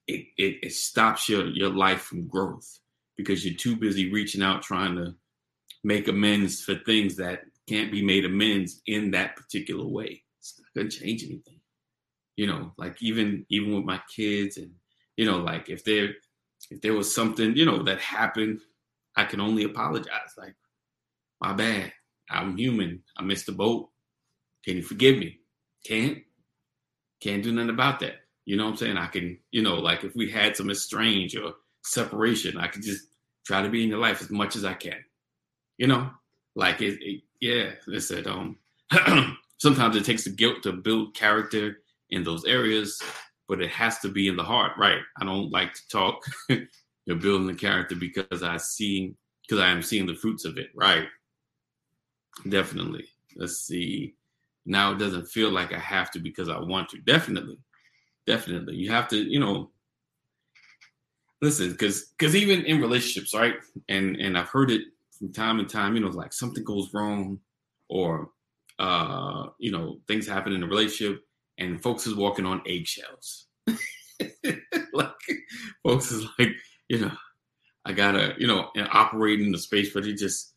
it 0.06 0.26
it, 0.36 0.56
it 0.62 0.72
stops 0.74 1.26
your 1.26 1.46
your 1.46 1.70
life 1.70 2.02
from 2.02 2.28
growth 2.28 2.80
because 3.16 3.44
you're 3.44 3.56
too 3.56 3.76
busy 3.76 4.12
reaching 4.12 4.42
out 4.42 4.62
trying 4.62 4.96
to 4.96 5.14
make 5.84 6.08
amends 6.08 6.62
for 6.62 6.74
things 6.74 7.16
that 7.16 7.42
can't 7.68 7.90
be 7.90 8.04
made 8.04 8.24
amends 8.24 8.80
in 8.86 9.10
that 9.12 9.36
particular 9.36 9.86
way. 9.86 10.22
It's 10.38 10.60
not 10.60 10.80
gonna 10.80 10.90
change 10.90 11.24
anything. 11.24 11.60
You 12.36 12.46
know, 12.46 12.72
like 12.76 13.02
even 13.02 13.46
even 13.48 13.74
with 13.74 13.84
my 13.84 14.00
kids 14.14 14.56
and 14.56 14.72
you 15.16 15.24
know, 15.24 15.38
like 15.38 15.68
if 15.68 15.84
there 15.84 16.10
if 16.70 16.80
there 16.80 16.94
was 16.94 17.14
something, 17.14 17.56
you 17.56 17.64
know, 17.64 17.82
that 17.84 18.00
happened, 18.00 18.60
I 19.16 19.24
can 19.24 19.40
only 19.40 19.64
apologize. 19.64 20.34
Like, 20.36 20.54
my 21.40 21.52
bad. 21.52 21.92
I'm 22.28 22.56
human. 22.56 23.02
I 23.16 23.22
missed 23.22 23.46
the 23.46 23.52
boat. 23.52 23.90
Can 24.64 24.76
you 24.76 24.82
forgive 24.82 25.18
me? 25.18 25.38
Can't. 25.84 26.18
Can't 27.20 27.42
do 27.42 27.52
nothing 27.52 27.70
about 27.70 28.00
that. 28.00 28.16
You 28.44 28.56
know 28.56 28.64
what 28.64 28.72
I'm 28.72 28.76
saying? 28.76 28.96
I 28.96 29.06
can, 29.06 29.38
you 29.50 29.62
know, 29.62 29.76
like 29.76 30.04
if 30.04 30.14
we 30.14 30.30
had 30.30 30.56
some 30.56 30.70
estranged 30.70 31.36
or 31.36 31.54
separation, 31.86 32.58
I 32.58 32.68
could 32.68 32.82
just 32.82 33.06
try 33.46 33.62
to 33.62 33.68
be 33.68 33.82
in 33.82 33.90
your 33.90 33.98
life 33.98 34.20
as 34.20 34.30
much 34.30 34.56
as 34.56 34.64
I 34.64 34.74
can. 34.74 35.04
You 35.78 35.86
know, 35.88 36.10
like 36.54 36.80
it, 36.80 36.98
it 37.00 37.22
yeah. 37.40 37.72
Listen, 37.86 38.26
um, 38.28 38.58
sometimes 39.58 39.96
it 39.96 40.04
takes 40.04 40.24
the 40.24 40.30
guilt 40.30 40.62
to 40.62 40.72
build 40.72 41.14
character 41.14 41.78
in 42.10 42.24
those 42.24 42.44
areas 42.44 43.00
but 43.48 43.60
it 43.60 43.70
has 43.70 43.98
to 44.00 44.08
be 44.08 44.28
in 44.28 44.36
the 44.36 44.42
heart, 44.42 44.72
right? 44.76 45.00
I 45.20 45.24
don't 45.24 45.50
like 45.50 45.74
to 45.74 45.88
talk. 45.88 46.24
You're 46.48 47.16
building 47.16 47.46
the 47.46 47.54
character 47.54 47.94
because 47.94 48.42
I 48.42 48.56
see 48.56 49.14
because 49.46 49.62
I 49.62 49.68
am 49.70 49.82
seeing 49.82 50.06
the 50.06 50.14
fruits 50.14 50.44
of 50.44 50.58
it, 50.58 50.70
right? 50.74 51.06
Definitely. 52.48 53.04
Let's 53.36 53.60
see. 53.60 54.14
Now 54.64 54.92
it 54.92 54.98
doesn't 54.98 55.28
feel 55.28 55.50
like 55.50 55.72
I 55.72 55.78
have 55.78 56.10
to 56.12 56.18
because 56.18 56.48
I 56.48 56.58
want 56.58 56.88
to. 56.90 56.98
Definitely. 56.98 57.58
Definitely. 58.26 58.74
You 58.74 58.90
have 58.90 59.06
to, 59.08 59.16
you 59.16 59.38
know, 59.38 59.70
listen, 61.42 61.70
because 61.70 62.12
because 62.18 62.34
even 62.34 62.64
in 62.64 62.80
relationships, 62.80 63.34
right? 63.34 63.54
And 63.88 64.16
and 64.16 64.36
I've 64.36 64.48
heard 64.48 64.70
it 64.70 64.82
from 65.18 65.32
time 65.32 65.58
to 65.58 65.64
time, 65.64 65.94
you 65.94 66.02
know, 66.02 66.08
like 66.08 66.32
something 66.32 66.64
goes 66.64 66.92
wrong 66.92 67.40
or 67.88 68.30
uh, 68.78 69.46
you 69.58 69.70
know, 69.70 70.00
things 70.06 70.26
happen 70.26 70.52
in 70.52 70.62
a 70.62 70.66
relationship 70.66 71.22
and 71.58 71.82
folks 71.82 72.06
is 72.06 72.14
walking 72.14 72.46
on 72.46 72.62
eggshells. 72.66 73.46
like 74.92 75.10
folks 75.82 76.10
is 76.10 76.26
like, 76.38 76.50
you 76.88 77.00
know, 77.00 77.12
I 77.84 77.92
gotta, 77.92 78.34
you 78.38 78.46
know, 78.46 78.70
operate 78.92 79.40
in 79.40 79.52
the 79.52 79.58
space 79.58 79.94
where 79.94 80.04
they 80.04 80.12
just 80.12 80.54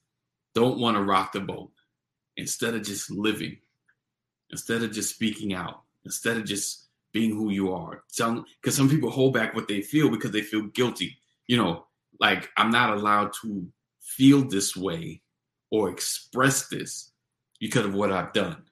don't 0.53 0.79
want 0.79 0.98
to 0.98 1.03
rock 1.03 1.31
the 1.31 1.39
boat. 1.39 1.71
Instead 2.38 2.74
of 2.74 2.83
just 2.83 3.12
living, 3.12 3.57
instead 4.50 4.81
of 4.81 4.91
just 4.91 5.13
speaking 5.13 5.53
out, 5.53 5.81
instead 6.05 6.38
of 6.38 6.45
just 6.45 6.88
being 7.12 7.32
who 7.32 7.50
you 7.51 7.74
are. 7.74 8.04
Because 8.16 8.75
some 8.75 8.89
people 8.89 9.10
hold 9.10 9.34
back 9.34 9.54
what 9.56 9.68
they 9.68 9.82
feel 9.82 10.10
because 10.10 10.32
they 10.32 10.42
feel 10.42 10.63
guilty. 10.68 11.18
You 11.48 11.58
know, 11.58 11.86
like 12.20 12.50
I'm 12.58 12.72
not 12.72 12.94
allowed 12.94 13.34
to 13.42 13.68
feel 14.01 14.48
this 14.48 14.75
way 14.75 15.22
or 15.72 15.89
express 15.89 16.68
this 16.68 17.12
because 17.60 17.86
of 17.86 17.94
what 17.94 18.12
I've 18.12 18.34
done. 18.34 18.63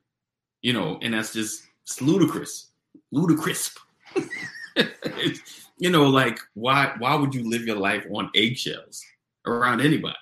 You 0.61 0.73
know, 0.73 0.99
and 1.01 1.13
that's 1.13 1.33
just 1.33 1.63
it's 1.83 2.01
ludicrous, 2.01 2.71
ludicrous. 3.11 3.75
you 5.77 5.89
know, 5.89 6.09
like 6.09 6.39
why 6.53 6.93
why 6.97 7.15
would 7.15 7.33
you 7.33 7.49
live 7.49 7.65
your 7.65 7.77
life 7.77 8.05
on 8.11 8.29
eggshells 8.35 9.03
around 9.45 9.81
anybody? 9.81 10.15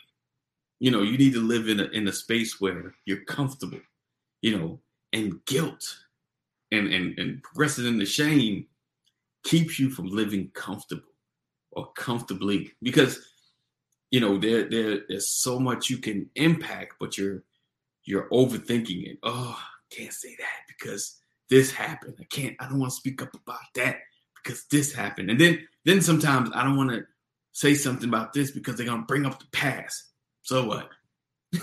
You 0.79 0.91
know, 0.91 1.01
you 1.01 1.17
need 1.17 1.33
to 1.33 1.41
live 1.41 1.69
in 1.69 1.79
a 1.79 1.85
in 1.85 2.07
a 2.07 2.13
space 2.13 2.59
where 2.61 2.93
you're 3.05 3.23
comfortable. 3.25 3.79
You 4.41 4.57
know, 4.57 4.79
and 5.13 5.43
guilt 5.45 6.04
and 6.71 6.93
and 6.93 7.17
and 7.19 7.43
progressing 7.43 7.85
into 7.85 8.05
shame 8.05 8.65
keeps 9.43 9.79
you 9.79 9.89
from 9.89 10.07
living 10.07 10.49
comfortable 10.53 11.03
or 11.71 11.91
comfortably 11.93 12.71
because 12.81 13.19
you 14.11 14.19
know 14.19 14.37
there 14.37 14.69
there 14.69 15.01
there's 15.07 15.27
so 15.27 15.59
much 15.59 15.89
you 15.89 15.97
can 15.97 16.29
impact 16.35 16.95
but 16.99 17.17
you're 17.17 17.43
you're 18.03 18.29
overthinking 18.29 19.05
it 19.07 19.17
oh 19.23 19.59
can't 19.89 20.13
say 20.13 20.35
that 20.37 20.61
because 20.67 21.19
this 21.49 21.71
happened. 21.71 22.15
I 22.19 22.23
can't, 22.25 22.55
I 22.59 22.67
don't 22.67 22.79
want 22.79 22.91
to 22.91 22.97
speak 22.97 23.21
up 23.21 23.33
about 23.33 23.59
that 23.75 23.97
because 24.43 24.65
this 24.65 24.93
happened. 24.93 25.29
And 25.29 25.39
then 25.39 25.67
then 25.85 26.01
sometimes 26.01 26.49
I 26.53 26.63
don't 26.63 26.77
want 26.77 26.91
to 26.91 27.03
say 27.51 27.73
something 27.73 28.09
about 28.09 28.33
this 28.33 28.51
because 28.51 28.75
they're 28.75 28.85
gonna 28.85 29.03
bring 29.03 29.25
up 29.25 29.39
the 29.39 29.45
past. 29.51 30.11
So 30.41 30.65
what? 30.65 30.89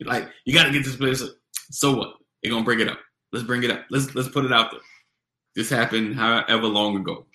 like 0.00 0.28
you 0.44 0.54
gotta 0.54 0.72
get 0.72 0.84
this 0.84 0.96
place. 0.96 1.22
So 1.70 1.96
what? 1.96 2.14
They're 2.42 2.52
gonna 2.52 2.64
bring 2.64 2.80
it 2.80 2.88
up. 2.88 2.98
Let's 3.32 3.46
bring 3.46 3.62
it 3.62 3.70
up. 3.70 3.84
Let's 3.90 4.14
let's 4.14 4.28
put 4.28 4.44
it 4.44 4.52
out 4.52 4.70
there. 4.70 4.80
This 5.54 5.70
happened 5.70 6.16
however 6.16 6.66
long 6.66 6.96
ago. 6.96 7.26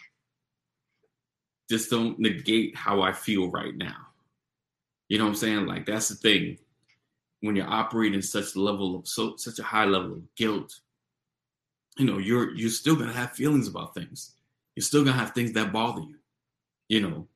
Just 1.70 1.90
don't 1.90 2.20
negate 2.20 2.76
how 2.76 3.02
I 3.02 3.12
feel 3.12 3.50
right 3.50 3.76
now. 3.76 3.96
You 5.10 5.18
know 5.18 5.26
what 5.26 5.32
I'm 5.32 5.36
saying? 5.36 5.66
Like 5.66 5.86
that's 5.86 6.10
the 6.10 6.16
thing. 6.16 6.58
When 7.42 7.56
you're 7.56 7.70
operating 7.70 8.22
such 8.22 8.56
level 8.56 8.96
of 8.96 9.08
so 9.08 9.36
such 9.38 9.60
a 9.60 9.64
high 9.64 9.86
level 9.86 10.14
of 10.14 10.36
guilt, 10.36 10.74
you 11.98 12.06
know, 12.06 12.18
you're 12.18 12.54
you're 12.56 12.70
still 12.70 12.96
gonna 12.96 13.14
have 13.14 13.32
feelings 13.32 13.68
about 13.68 13.94
things. 13.94 14.36
You're 14.76 14.84
still 14.84 15.04
gonna 15.04 15.18
have 15.18 15.32
things 15.32 15.54
that 15.54 15.72
bother 15.72 16.02
you, 16.02 16.16
you 16.90 17.02
know, 17.02 17.28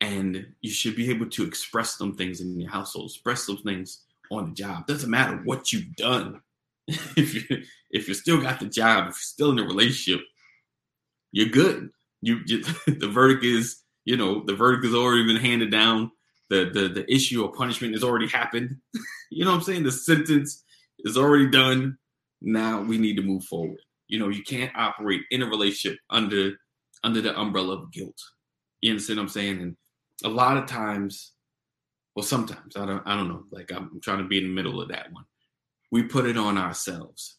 and 0.00 0.46
you 0.60 0.70
should 0.70 0.96
be 0.96 1.10
able 1.10 1.26
to 1.30 1.44
express 1.44 1.96
them 1.96 2.14
things 2.14 2.40
in 2.40 2.60
your 2.60 2.70
household, 2.70 3.10
express 3.10 3.46
those 3.46 3.62
things 3.62 4.02
on 4.30 4.46
the 4.46 4.54
job. 4.54 4.86
Doesn't 4.86 5.10
matter 5.10 5.40
what 5.44 5.72
you've 5.72 5.94
done. 5.96 6.40
if 7.16 7.34
you 7.34 7.62
if 7.90 8.08
you 8.08 8.14
still 8.14 8.40
got 8.40 8.60
the 8.60 8.66
job, 8.66 9.08
if 9.08 9.14
you're 9.14 9.20
still 9.20 9.50
in 9.50 9.58
a 9.58 9.64
relationship, 9.64 10.24
you're 11.32 11.48
good. 11.48 11.90
You, 12.22 12.40
you 12.46 12.62
the 12.86 13.08
verdict 13.08 13.44
is, 13.44 13.82
you 14.04 14.16
know, 14.16 14.44
the 14.44 14.54
verdict 14.54 14.84
has 14.84 14.94
already 14.94 15.26
been 15.26 15.42
handed 15.42 15.70
down. 15.70 16.12
The 16.50 16.70
the 16.72 16.88
the 16.88 17.12
issue 17.12 17.44
of 17.44 17.54
punishment 17.54 17.94
has 17.94 18.04
already 18.04 18.28
happened. 18.28 18.76
you 19.30 19.44
know 19.44 19.50
what 19.50 19.58
I'm 19.58 19.62
saying? 19.62 19.82
The 19.82 19.92
sentence 19.92 20.62
is 21.00 21.16
already 21.16 21.50
done. 21.50 21.98
Now 22.40 22.82
we 22.82 22.98
need 22.98 23.16
to 23.16 23.22
move 23.22 23.44
forward. 23.44 23.80
You 24.08 24.20
know, 24.20 24.28
you 24.28 24.44
can't 24.44 24.74
operate 24.76 25.22
in 25.30 25.42
a 25.42 25.46
relationship 25.46 25.98
under 26.10 26.52
under 27.02 27.20
the 27.20 27.38
umbrella 27.38 27.82
of 27.82 27.92
guilt. 27.92 28.18
You 28.80 28.92
understand 28.92 29.18
what 29.18 29.24
I'm 29.24 29.28
saying? 29.30 29.60
And 29.60 29.76
a 30.24 30.28
lot 30.28 30.56
of 30.56 30.66
times, 30.66 31.32
well, 32.14 32.22
sometimes 32.22 32.76
I 32.76 32.86
don't 32.86 33.02
I 33.06 33.16
don't 33.16 33.28
know. 33.28 33.44
Like 33.50 33.72
I'm 33.72 34.00
trying 34.02 34.18
to 34.18 34.28
be 34.28 34.38
in 34.38 34.44
the 34.44 34.54
middle 34.54 34.80
of 34.80 34.88
that 34.88 35.12
one. 35.12 35.24
We 35.90 36.04
put 36.04 36.26
it 36.26 36.36
on 36.36 36.58
ourselves. 36.58 37.38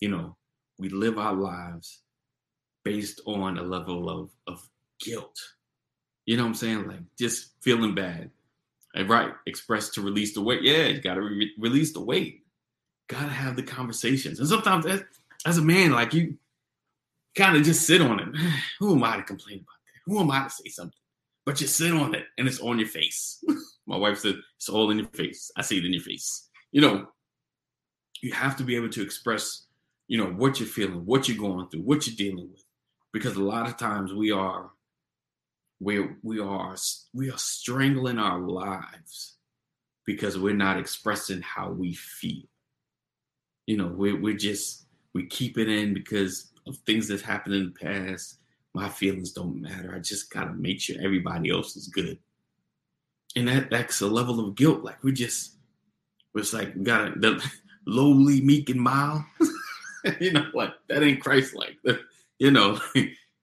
You 0.00 0.08
know, 0.08 0.36
we 0.78 0.88
live 0.88 1.18
our 1.18 1.34
lives 1.34 2.02
based 2.84 3.20
on 3.26 3.58
a 3.58 3.62
level 3.62 4.08
of 4.10 4.30
of 4.46 4.68
guilt. 5.00 5.38
You 6.26 6.36
know 6.36 6.44
what 6.44 6.50
I'm 6.50 6.54
saying? 6.54 6.88
Like 6.88 7.00
just 7.18 7.52
feeling 7.62 7.94
bad. 7.94 8.30
And 8.94 9.08
right, 9.08 9.32
express 9.46 9.90
to 9.90 10.02
release 10.02 10.34
the 10.34 10.40
weight. 10.40 10.62
Yeah, 10.62 10.86
you 10.86 11.00
got 11.00 11.14
to 11.14 11.22
re- 11.22 11.52
release 11.58 11.92
the 11.92 12.00
weight. 12.00 12.42
Got 13.08 13.22
to 13.22 13.28
have 13.28 13.56
the 13.56 13.62
conversations. 13.62 14.38
And 14.38 14.48
sometimes 14.48 14.84
that 14.84 15.04
as 15.44 15.58
a 15.58 15.62
man, 15.62 15.90
like 15.92 16.14
you 16.14 16.38
kind 17.34 17.56
of 17.56 17.64
just 17.64 17.86
sit 17.86 18.00
on 18.00 18.20
it. 18.20 18.28
Who 18.78 18.94
am 18.94 19.04
I 19.04 19.16
to 19.16 19.22
complain 19.22 19.58
about 19.58 19.66
that? 19.66 20.00
Who 20.12 20.20
am 20.20 20.30
I 20.30 20.44
to 20.44 20.50
say 20.50 20.68
something? 20.68 20.98
But 21.44 21.60
you 21.60 21.66
sit 21.66 21.92
on 21.92 22.14
it 22.14 22.24
and 22.38 22.48
it's 22.48 22.60
on 22.60 22.78
your 22.78 22.88
face. 22.88 23.42
My 23.86 23.96
wife 23.96 24.18
said, 24.18 24.36
it's 24.56 24.68
all 24.68 24.90
in 24.90 24.98
your 24.98 25.08
face. 25.08 25.50
I 25.56 25.62
see 25.62 25.78
it 25.78 25.84
in 25.84 25.92
your 25.92 26.02
face. 26.02 26.48
You 26.72 26.80
know, 26.80 27.08
you 28.24 28.32
have 28.32 28.56
to 28.56 28.64
be 28.64 28.74
able 28.74 28.88
to 28.88 29.02
express, 29.02 29.66
you 30.08 30.16
know, 30.16 30.30
what 30.30 30.58
you're 30.58 30.68
feeling, 30.68 31.04
what 31.04 31.28
you're 31.28 31.36
going 31.36 31.68
through, 31.68 31.82
what 31.82 32.06
you're 32.06 32.16
dealing 32.16 32.50
with. 32.50 32.64
Because 33.12 33.36
a 33.36 33.42
lot 33.42 33.68
of 33.68 33.76
times 33.76 34.14
we 34.14 34.32
are 34.32 34.70
we 35.78 36.08
we 36.22 36.40
are 36.40 36.74
we 37.12 37.30
are 37.30 37.36
strangling 37.36 38.18
our 38.18 38.40
lives 38.40 39.36
because 40.06 40.38
we're 40.38 40.54
not 40.54 40.78
expressing 40.78 41.42
how 41.42 41.70
we 41.70 41.92
feel. 41.92 42.48
You 43.66 43.76
know, 43.76 43.88
we're 43.88 44.18
we're 44.18 44.36
just 44.36 44.86
we 45.12 45.26
keep 45.26 45.58
it 45.58 45.68
in 45.68 45.92
because 45.92 46.50
of 46.66 46.78
things 46.78 47.08
that 47.08 47.20
happened 47.20 47.56
in 47.56 47.74
the 47.74 47.86
past. 47.86 48.38
My 48.72 48.88
feelings 48.88 49.32
don't 49.32 49.60
matter. 49.60 49.94
I 49.94 49.98
just 49.98 50.32
gotta 50.32 50.54
make 50.54 50.80
sure 50.80 50.96
everybody 50.98 51.50
else 51.50 51.76
is 51.76 51.88
good. 51.88 52.18
And 53.36 53.48
that 53.48 53.70
that's 53.70 54.00
a 54.00 54.06
level 54.06 54.40
of 54.40 54.54
guilt. 54.54 54.82
Like 54.82 55.04
we 55.04 55.12
just 55.12 55.56
it's 56.34 56.54
like 56.54 56.74
we 56.74 56.84
gotta 56.84 57.12
the 57.18 57.44
lowly, 57.86 58.40
meek, 58.40 58.70
and 58.70 58.80
mild. 58.80 59.22
you 60.20 60.32
know, 60.32 60.46
like 60.54 60.72
that 60.88 61.02
ain't 61.02 61.22
Christ 61.22 61.54
like. 61.54 61.78
You 62.38 62.50
know, 62.50 62.80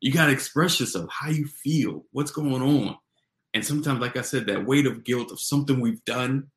you 0.01 0.11
gotta 0.11 0.31
express 0.31 0.79
yourself, 0.79 1.09
how 1.11 1.29
you 1.29 1.47
feel, 1.47 2.05
what's 2.11 2.31
going 2.31 2.61
on. 2.61 2.97
And 3.53 3.65
sometimes, 3.65 3.99
like 3.99 4.15
I 4.17 4.21
said, 4.21 4.47
that 4.47 4.65
weight 4.65 4.85
of 4.85 5.03
guilt 5.03 5.31
of 5.31 5.39
something 5.39 5.79
we've 5.79 6.03
done, 6.05 6.47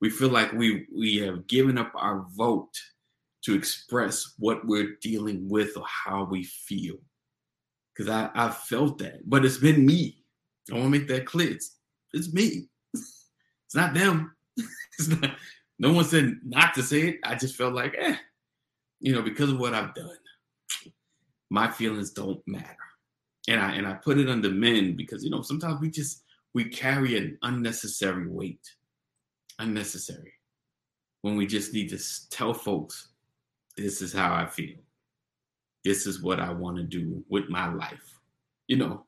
we 0.00 0.10
feel 0.10 0.28
like 0.28 0.52
we 0.52 0.86
we 0.94 1.16
have 1.18 1.46
given 1.46 1.78
up 1.78 1.92
our 1.94 2.26
vote 2.36 2.78
to 3.44 3.54
express 3.54 4.34
what 4.38 4.66
we're 4.66 4.96
dealing 5.00 5.48
with 5.48 5.76
or 5.76 5.84
how 5.86 6.24
we 6.24 6.44
feel. 6.44 6.96
Because 7.94 8.10
I, 8.10 8.30
I 8.34 8.50
felt 8.50 8.98
that, 8.98 9.28
but 9.28 9.44
it's 9.44 9.58
been 9.58 9.84
me. 9.84 10.24
I 10.70 10.74
want 10.74 10.86
to 10.86 10.90
make 10.90 11.08
that 11.08 11.26
clear. 11.26 11.50
It's, 11.50 11.76
it's 12.12 12.32
me. 12.32 12.68
It's 13.66 13.76
not 13.76 13.94
them. 13.94 14.36
It's 14.98 15.08
not, 15.08 15.30
no 15.82 15.92
one 15.92 16.04
said 16.04 16.38
not 16.44 16.74
to 16.74 16.82
say 16.82 17.08
it. 17.08 17.18
I 17.24 17.34
just 17.34 17.56
felt 17.56 17.74
like, 17.74 17.96
eh, 17.98 18.14
you 19.00 19.12
know, 19.12 19.20
because 19.20 19.50
of 19.50 19.58
what 19.58 19.74
I've 19.74 19.92
done, 19.94 20.16
my 21.50 21.68
feelings 21.68 22.12
don't 22.12 22.40
matter. 22.46 22.76
And 23.48 23.60
I 23.60 23.72
and 23.72 23.86
I 23.88 23.94
put 23.94 24.18
it 24.18 24.30
under 24.30 24.48
men 24.48 24.96
because 24.96 25.24
you 25.24 25.30
know 25.30 25.42
sometimes 25.42 25.80
we 25.80 25.90
just 25.90 26.22
we 26.54 26.66
carry 26.66 27.18
an 27.18 27.36
unnecessary 27.42 28.28
weight, 28.28 28.64
unnecessary, 29.58 30.32
when 31.22 31.36
we 31.36 31.48
just 31.48 31.72
need 31.72 31.88
to 31.88 31.98
tell 32.30 32.54
folks, 32.54 33.08
this 33.76 34.02
is 34.02 34.12
how 34.12 34.32
I 34.32 34.46
feel. 34.46 34.76
This 35.84 36.06
is 36.06 36.22
what 36.22 36.38
I 36.38 36.52
want 36.52 36.76
to 36.76 36.84
do 36.84 37.24
with 37.28 37.48
my 37.48 37.66
life. 37.74 38.20
You 38.68 38.76
know, 38.76 39.04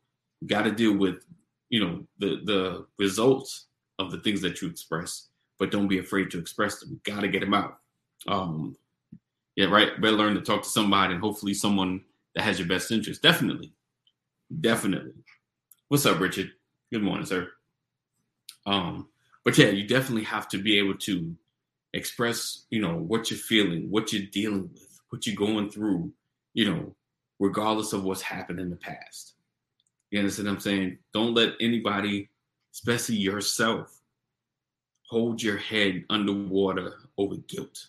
got 0.47 0.63
to 0.63 0.73
deal 0.73 0.97
with, 0.97 1.25
you 1.69 1.79
know, 1.79 2.05
the 2.19 2.41
the 2.45 2.87
results 2.99 3.67
of 4.01 4.11
the 4.11 4.19
things 4.19 4.41
that 4.41 4.61
you 4.61 4.69
express, 4.69 5.29
but 5.59 5.71
don't 5.71 5.89
be 5.89 5.99
afraid 5.99 6.31
to 6.31 6.39
express 6.39 6.81
them. 6.81 7.01
Got 7.05 7.21
to 7.21 7.29
get 7.29 7.41
them 7.41 7.55
out. 7.55 7.79
Um, 8.27 8.77
yeah, 9.57 9.67
right. 9.67 10.01
Better 10.01 10.17
learn 10.17 10.35
to 10.35 10.41
talk 10.41 10.63
to 10.63 10.69
somebody 10.69 11.15
and 11.15 11.23
hopefully 11.23 11.55
someone 11.55 12.03
that 12.35 12.43
has 12.43 12.59
your 12.59 12.69
best 12.69 12.91
interest. 12.91 13.23
Definitely, 13.23 13.73
definitely. 14.61 15.13
What's 15.89 16.07
up, 16.07 16.19
Richard? 16.19 16.51
Good 16.93 17.03
morning, 17.03 17.27
sir. 17.27 17.49
Um, 18.67 19.09
but 19.45 19.57
yeah, 19.59 19.69
you 19.69 19.87
definitely 19.87 20.25
have 20.25 20.49
to 20.49 20.59
be 20.59 20.79
able 20.79 20.97
to 20.99 21.37
express, 21.93 22.65
you 22.71 22.81
know, 22.81 22.97
what 22.97 23.31
you're 23.31 23.39
feeling, 23.39 23.91
what 23.91 24.13
you're 24.13 24.27
dealing 24.33 24.71
with, 24.73 25.01
what 25.11 25.27
you're 25.27 25.37
going 25.37 25.71
through, 25.71 26.13
you 26.55 26.71
know, 26.71 26.95
regardless 27.39 27.93
of 27.93 28.05
what's 28.05 28.23
happened 28.23 28.59
in 28.59 28.71
the 28.71 28.77
past. 28.77 29.35
You 30.11 30.19
understand 30.21 30.49
what 30.49 30.55
I'm 30.55 30.61
saying? 30.61 30.99
Don't 31.13 31.35
let 31.35 31.53
anybody, 31.61 32.29
especially 32.73 33.17
yourself, 33.17 34.01
hold 35.09 35.43
your 35.43 35.59
head 35.59 36.05
underwater 36.11 36.95
over 37.19 37.37
guilt. 37.37 37.89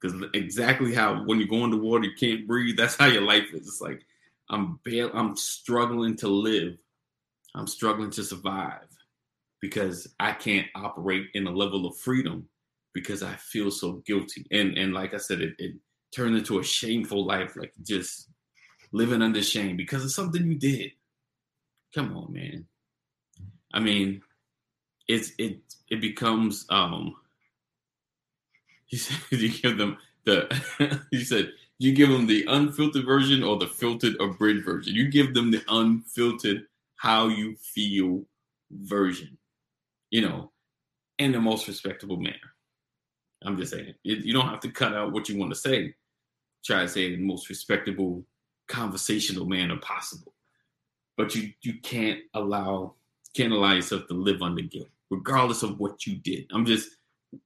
Because 0.00 0.22
exactly 0.34 0.94
how 0.94 1.24
when 1.24 1.40
you 1.40 1.48
go 1.48 1.64
underwater, 1.64 2.04
you 2.04 2.14
can't 2.18 2.46
breathe. 2.46 2.76
That's 2.76 2.96
how 2.96 3.06
your 3.06 3.22
life 3.22 3.52
is. 3.52 3.66
It's 3.66 3.80
like 3.80 4.04
I'm 4.48 4.78
bail- 4.84 5.10
I'm 5.12 5.36
struggling 5.36 6.16
to 6.16 6.28
live. 6.28 6.76
I'm 7.54 7.66
struggling 7.66 8.10
to 8.10 8.22
survive 8.22 8.86
because 9.60 10.06
I 10.20 10.32
can't 10.32 10.68
operate 10.74 11.26
in 11.34 11.46
a 11.46 11.50
level 11.50 11.86
of 11.86 11.96
freedom 11.96 12.48
because 12.94 13.22
I 13.22 13.34
feel 13.34 13.70
so 13.70 14.02
guilty. 14.06 14.46
And 14.52 14.78
and 14.78 14.94
like 14.94 15.14
I 15.14 15.18
said, 15.18 15.40
it, 15.40 15.54
it 15.58 15.74
turned 16.14 16.36
into 16.36 16.58
a 16.58 16.64
shameful 16.64 17.26
life, 17.26 17.56
like 17.56 17.72
just 17.82 18.28
living 18.92 19.22
under 19.22 19.42
shame 19.42 19.76
because 19.76 20.04
of 20.04 20.12
something 20.12 20.46
you 20.46 20.54
did. 20.58 20.92
Come 21.94 22.16
on, 22.16 22.32
man. 22.32 22.66
I 23.72 23.80
mean, 23.80 24.22
it's 25.08 25.32
it 25.38 25.58
it 25.90 26.00
becomes 26.00 26.66
um 26.70 27.16
you 28.88 28.98
said 28.98 29.18
you 29.30 29.50
give 29.50 29.78
them 29.78 29.98
the 30.24 31.00
you 31.10 31.24
said 31.24 31.52
you 31.78 31.92
give 31.92 32.08
them 32.08 32.26
the 32.26 32.44
unfiltered 32.48 33.06
version 33.06 33.42
or 33.42 33.56
the 33.56 33.66
filtered 33.66 34.16
abridged 34.20 34.64
version. 34.64 34.94
You 34.94 35.08
give 35.08 35.32
them 35.32 35.50
the 35.50 35.62
unfiltered 35.68 36.66
how 36.96 37.28
you 37.28 37.54
feel 37.56 38.24
version, 38.70 39.38
you 40.10 40.22
know, 40.22 40.50
in 41.18 41.30
the 41.30 41.40
most 41.40 41.68
respectable 41.68 42.16
manner. 42.16 42.36
I'm 43.44 43.56
just 43.56 43.72
saying, 43.72 43.94
it, 44.04 44.24
you 44.24 44.32
don't 44.32 44.48
have 44.48 44.60
to 44.60 44.70
cut 44.70 44.94
out 44.94 45.12
what 45.12 45.28
you 45.28 45.38
want 45.38 45.52
to 45.52 45.58
say. 45.58 45.94
Try 46.64 46.82
to 46.82 46.88
say 46.88 47.06
it 47.06 47.12
in 47.12 47.20
the 47.20 47.26
most 47.26 47.48
respectable, 47.48 48.24
conversational 48.66 49.46
manner 49.46 49.76
possible. 49.76 50.34
But 51.16 51.34
you 51.36 51.52
you 51.62 51.80
can't 51.80 52.20
allow 52.34 52.94
can't 53.34 53.52
allow 53.52 53.74
yourself 53.74 54.08
to 54.08 54.14
live 54.14 54.42
under 54.42 54.62
guilt, 54.62 54.88
regardless 55.10 55.62
of 55.62 55.78
what 55.78 56.06
you 56.06 56.16
did. 56.16 56.46
I'm 56.52 56.66
just 56.66 56.88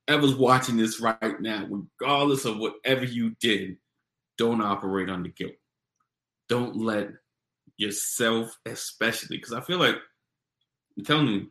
whoever's 0.06 0.34
watching 0.34 0.76
this 0.76 1.00
right 1.00 1.40
now, 1.40 1.66
regardless 1.68 2.44
of 2.44 2.58
whatever 2.58 3.04
you 3.04 3.34
did, 3.40 3.76
don't 4.38 4.62
operate 4.62 5.08
under 5.10 5.30
guilt. 5.30 5.52
Don't 6.48 6.76
let 6.76 7.10
yourself, 7.76 8.56
especially, 8.66 9.36
because 9.36 9.52
I 9.52 9.60
feel 9.60 9.78
like 9.78 9.96
I'm 10.96 11.04
telling 11.04 11.28
you, 11.28 11.50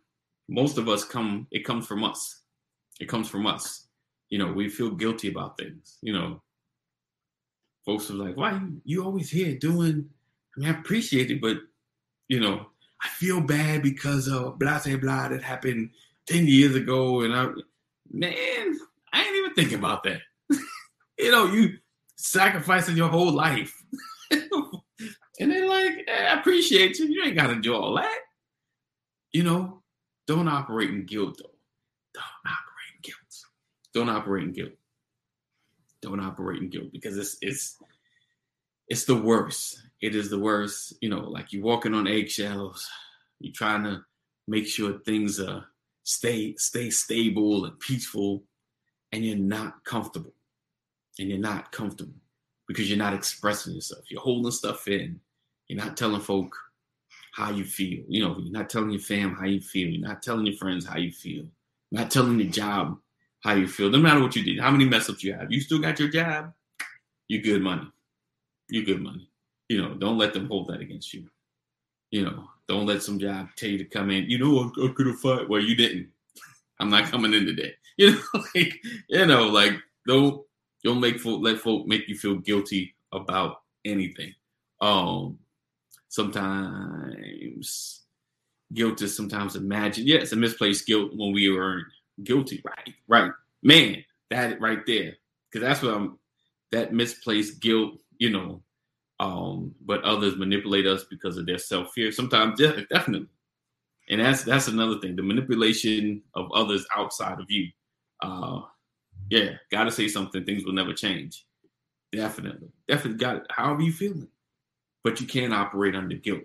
most 0.49 0.77
of 0.77 0.89
us 0.89 1.03
come, 1.03 1.47
it 1.51 1.65
comes 1.65 1.87
from 1.87 2.03
us. 2.03 2.41
It 2.99 3.07
comes 3.07 3.29
from 3.29 3.47
us. 3.47 3.87
You 4.29 4.39
know, 4.39 4.51
we 4.51 4.69
feel 4.69 4.91
guilty 4.91 5.29
about 5.29 5.57
things. 5.57 5.97
You 6.01 6.13
know, 6.13 6.41
folks 7.85 8.09
are 8.09 8.15
like, 8.15 8.37
why 8.37 8.61
you 8.83 9.03
always 9.03 9.29
here 9.29 9.55
doing? 9.55 10.09
I 10.55 10.59
mean, 10.59 10.69
I 10.69 10.79
appreciate 10.79 11.31
it, 11.31 11.41
but 11.41 11.57
you 12.27 12.39
know, 12.39 12.67
I 13.03 13.07
feel 13.09 13.41
bad 13.41 13.81
because 13.81 14.27
of 14.27 14.59
blah 14.59 14.79
blah 14.83 14.97
blah 14.97 15.29
that 15.29 15.43
happened 15.43 15.91
10 16.27 16.47
years 16.47 16.75
ago. 16.75 17.21
And 17.21 17.35
I 17.35 17.47
man, 18.11 18.79
I 19.13 19.23
ain't 19.23 19.35
even 19.35 19.53
thinking 19.53 19.79
about 19.79 20.03
that. 20.03 20.21
you 21.19 21.31
know, 21.31 21.45
you 21.45 21.77
sacrificing 22.15 22.97
your 22.97 23.09
whole 23.09 23.31
life. 23.31 23.83
and 24.31 25.51
they're 25.51 25.67
like, 25.67 26.05
eh, 26.07 26.27
I 26.29 26.39
appreciate 26.39 26.99
you. 26.99 27.07
You 27.07 27.23
ain't 27.23 27.35
gotta 27.35 27.55
do 27.55 27.75
all 27.75 27.95
that. 27.95 28.19
You 29.31 29.43
know, 29.43 29.81
don't 30.27 30.47
operate 30.47 30.89
in 30.89 31.05
guilt 31.05 31.37
though. 31.39 31.51
Don't 32.13 32.23
operate 32.45 32.93
in 32.95 33.01
guilt. 33.01 33.45
Don't 33.93 34.09
operate 34.09 34.43
in 34.43 34.53
guilt. 34.53 34.73
Don't 36.01 36.19
operate 36.19 36.61
in 36.61 36.69
guilt 36.69 36.91
because 36.91 37.17
it's 37.17 37.37
it's 37.41 37.77
it's 38.87 39.05
the 39.05 39.15
worst. 39.15 39.81
It 40.01 40.15
is 40.15 40.29
the 40.29 40.39
worst. 40.39 40.93
You 41.01 41.09
know, 41.09 41.29
like 41.29 41.53
you're 41.53 41.63
walking 41.63 41.93
on 41.93 42.07
eggshells. 42.07 42.89
You're 43.39 43.53
trying 43.53 43.83
to 43.83 44.03
make 44.47 44.67
sure 44.67 44.99
things 44.99 45.39
uh 45.39 45.61
stay 46.03 46.55
stay 46.57 46.89
stable 46.89 47.65
and 47.65 47.79
peaceful, 47.79 48.43
and 49.11 49.25
you're 49.25 49.37
not 49.37 49.83
comfortable. 49.85 50.33
And 51.19 51.29
you're 51.29 51.39
not 51.39 51.71
comfortable 51.71 52.15
because 52.67 52.89
you're 52.89 52.97
not 52.97 53.13
expressing 53.13 53.73
yourself. 53.73 54.09
You're 54.09 54.21
holding 54.21 54.51
stuff 54.51 54.87
in. 54.87 55.19
You're 55.67 55.83
not 55.83 55.97
telling 55.97 56.21
folk 56.21 56.55
how 57.33 57.51
you 57.51 57.65
feel. 57.65 58.03
You 58.07 58.23
know, 58.23 58.37
you're 58.39 58.51
not 58.51 58.69
telling 58.69 58.91
your 58.91 59.01
fam 59.01 59.35
how 59.35 59.45
you 59.45 59.61
feel. 59.61 59.89
You're 59.89 60.07
not 60.07 60.21
telling 60.21 60.45
your 60.45 60.55
friends 60.55 60.85
how 60.85 60.97
you 60.97 61.11
feel. 61.11 61.45
You're 61.91 62.01
not 62.01 62.11
telling 62.11 62.39
your 62.39 62.49
job 62.49 62.97
how 63.43 63.53
you 63.53 63.67
feel. 63.67 63.89
No 63.89 63.99
matter 63.99 64.21
what 64.21 64.35
you 64.35 64.43
did, 64.43 64.59
how 64.59 64.71
many 64.71 64.85
mess 64.85 65.09
ups 65.09 65.23
you 65.23 65.33
have, 65.33 65.51
you 65.51 65.59
still 65.61 65.79
got 65.79 65.99
your 65.99 66.09
job. 66.09 66.53
You 67.27 67.41
good 67.41 67.61
money. 67.61 67.87
You 68.69 68.85
good 68.85 69.01
money. 69.01 69.30
You 69.71 69.81
know, 69.81 69.93
don't 69.93 70.17
let 70.17 70.33
them 70.33 70.49
hold 70.49 70.67
that 70.67 70.81
against 70.81 71.13
you. 71.13 71.29
You 72.09 72.25
know, 72.25 72.49
don't 72.67 72.85
let 72.85 73.01
some 73.01 73.17
job 73.17 73.47
tell 73.55 73.69
you 73.69 73.77
to 73.77 73.85
come 73.85 74.11
in. 74.11 74.29
You 74.29 74.37
know, 74.37 74.59
I, 74.59 74.85
I 74.85 74.91
could 74.93 75.07
have 75.07 75.21
fought. 75.21 75.47
Well, 75.47 75.61
you 75.61 75.75
didn't. 75.75 76.09
I'm 76.81 76.89
not 76.89 77.09
coming 77.09 77.33
in 77.33 77.45
today. 77.45 77.73
You 77.97 78.13
know, 78.13 78.43
like 78.55 78.73
you 79.09 79.25
know, 79.25 79.47
like 79.47 79.73
don't 80.07 80.43
don't 80.83 80.99
make 80.99 81.19
folk 81.19 81.41
let 81.41 81.59
folk 81.59 81.87
make 81.87 82.07
you 82.07 82.15
feel 82.15 82.35
guilty 82.35 82.95
about 83.11 83.61
anything. 83.85 84.33
Um, 84.79 85.37
sometimes 86.09 88.01
guilt 88.73 89.01
is 89.01 89.15
sometimes 89.15 89.55
imagined. 89.55 90.07
Yeah, 90.07 90.23
a 90.29 90.35
misplaced 90.35 90.87
guilt 90.87 91.11
when 91.15 91.31
we 91.31 91.55
are 91.55 91.83
guilty. 92.23 92.61
Right, 92.65 92.95
right, 93.07 93.31
man. 93.61 94.03
That 94.31 94.59
right 94.59 94.83
there, 94.87 95.13
because 95.51 95.67
that's 95.67 95.81
what 95.81 95.93
I'm. 95.93 96.17
That 96.71 96.93
misplaced 96.93 97.61
guilt, 97.61 97.99
you 98.17 98.31
know, 98.31 98.63
um, 99.21 99.75
but 99.85 100.03
others 100.03 100.35
manipulate 100.35 100.87
us 100.87 101.03
because 101.03 101.37
of 101.37 101.45
their 101.45 101.59
self 101.59 101.93
fear. 101.93 102.11
Sometimes, 102.11 102.59
yeah, 102.59 102.81
definitely, 102.89 103.27
and 104.09 104.19
that's 104.19 104.43
that's 104.43 104.67
another 104.67 104.99
thing. 104.99 105.15
The 105.15 105.21
manipulation 105.21 106.23
of 106.33 106.51
others 106.51 106.85
outside 106.93 107.39
of 107.39 107.45
you. 107.49 107.69
Uh, 108.19 108.61
yeah, 109.29 109.51
got 109.71 109.83
to 109.83 109.91
say 109.91 110.07
something. 110.07 110.43
Things 110.43 110.65
will 110.65 110.73
never 110.73 110.91
change. 110.91 111.45
Definitely, 112.11 112.69
definitely 112.87 113.19
got 113.19 113.35
it. 113.37 113.43
However 113.51 113.83
you 113.83 113.93
feeling, 113.93 114.27
but 115.03 115.21
you 115.21 115.27
can't 115.27 115.53
operate 115.53 115.95
under 115.95 116.15
guilt. 116.15 116.41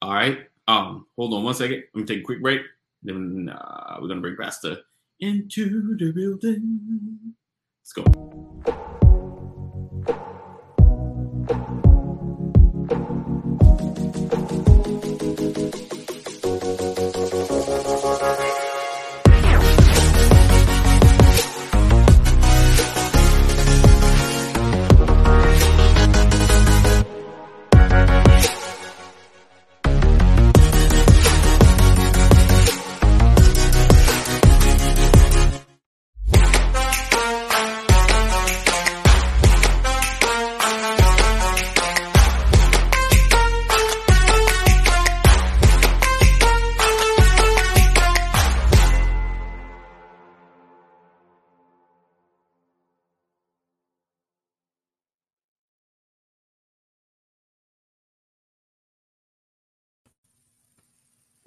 All 0.00 0.14
right. 0.14 0.38
Um, 0.66 1.06
hold 1.14 1.34
on 1.34 1.44
one 1.44 1.54
second. 1.54 1.84
Let 1.94 2.00
me 2.00 2.06
take 2.06 2.20
a 2.20 2.24
quick 2.24 2.40
break. 2.40 2.62
Then 3.02 3.50
uh, 3.54 3.98
we're 4.00 4.08
gonna 4.08 4.22
bring 4.22 4.36
Pastor 4.36 4.78
into 5.20 5.94
the 5.98 6.10
building. 6.12 7.34
Let's 7.82 7.92
go. 7.92 8.58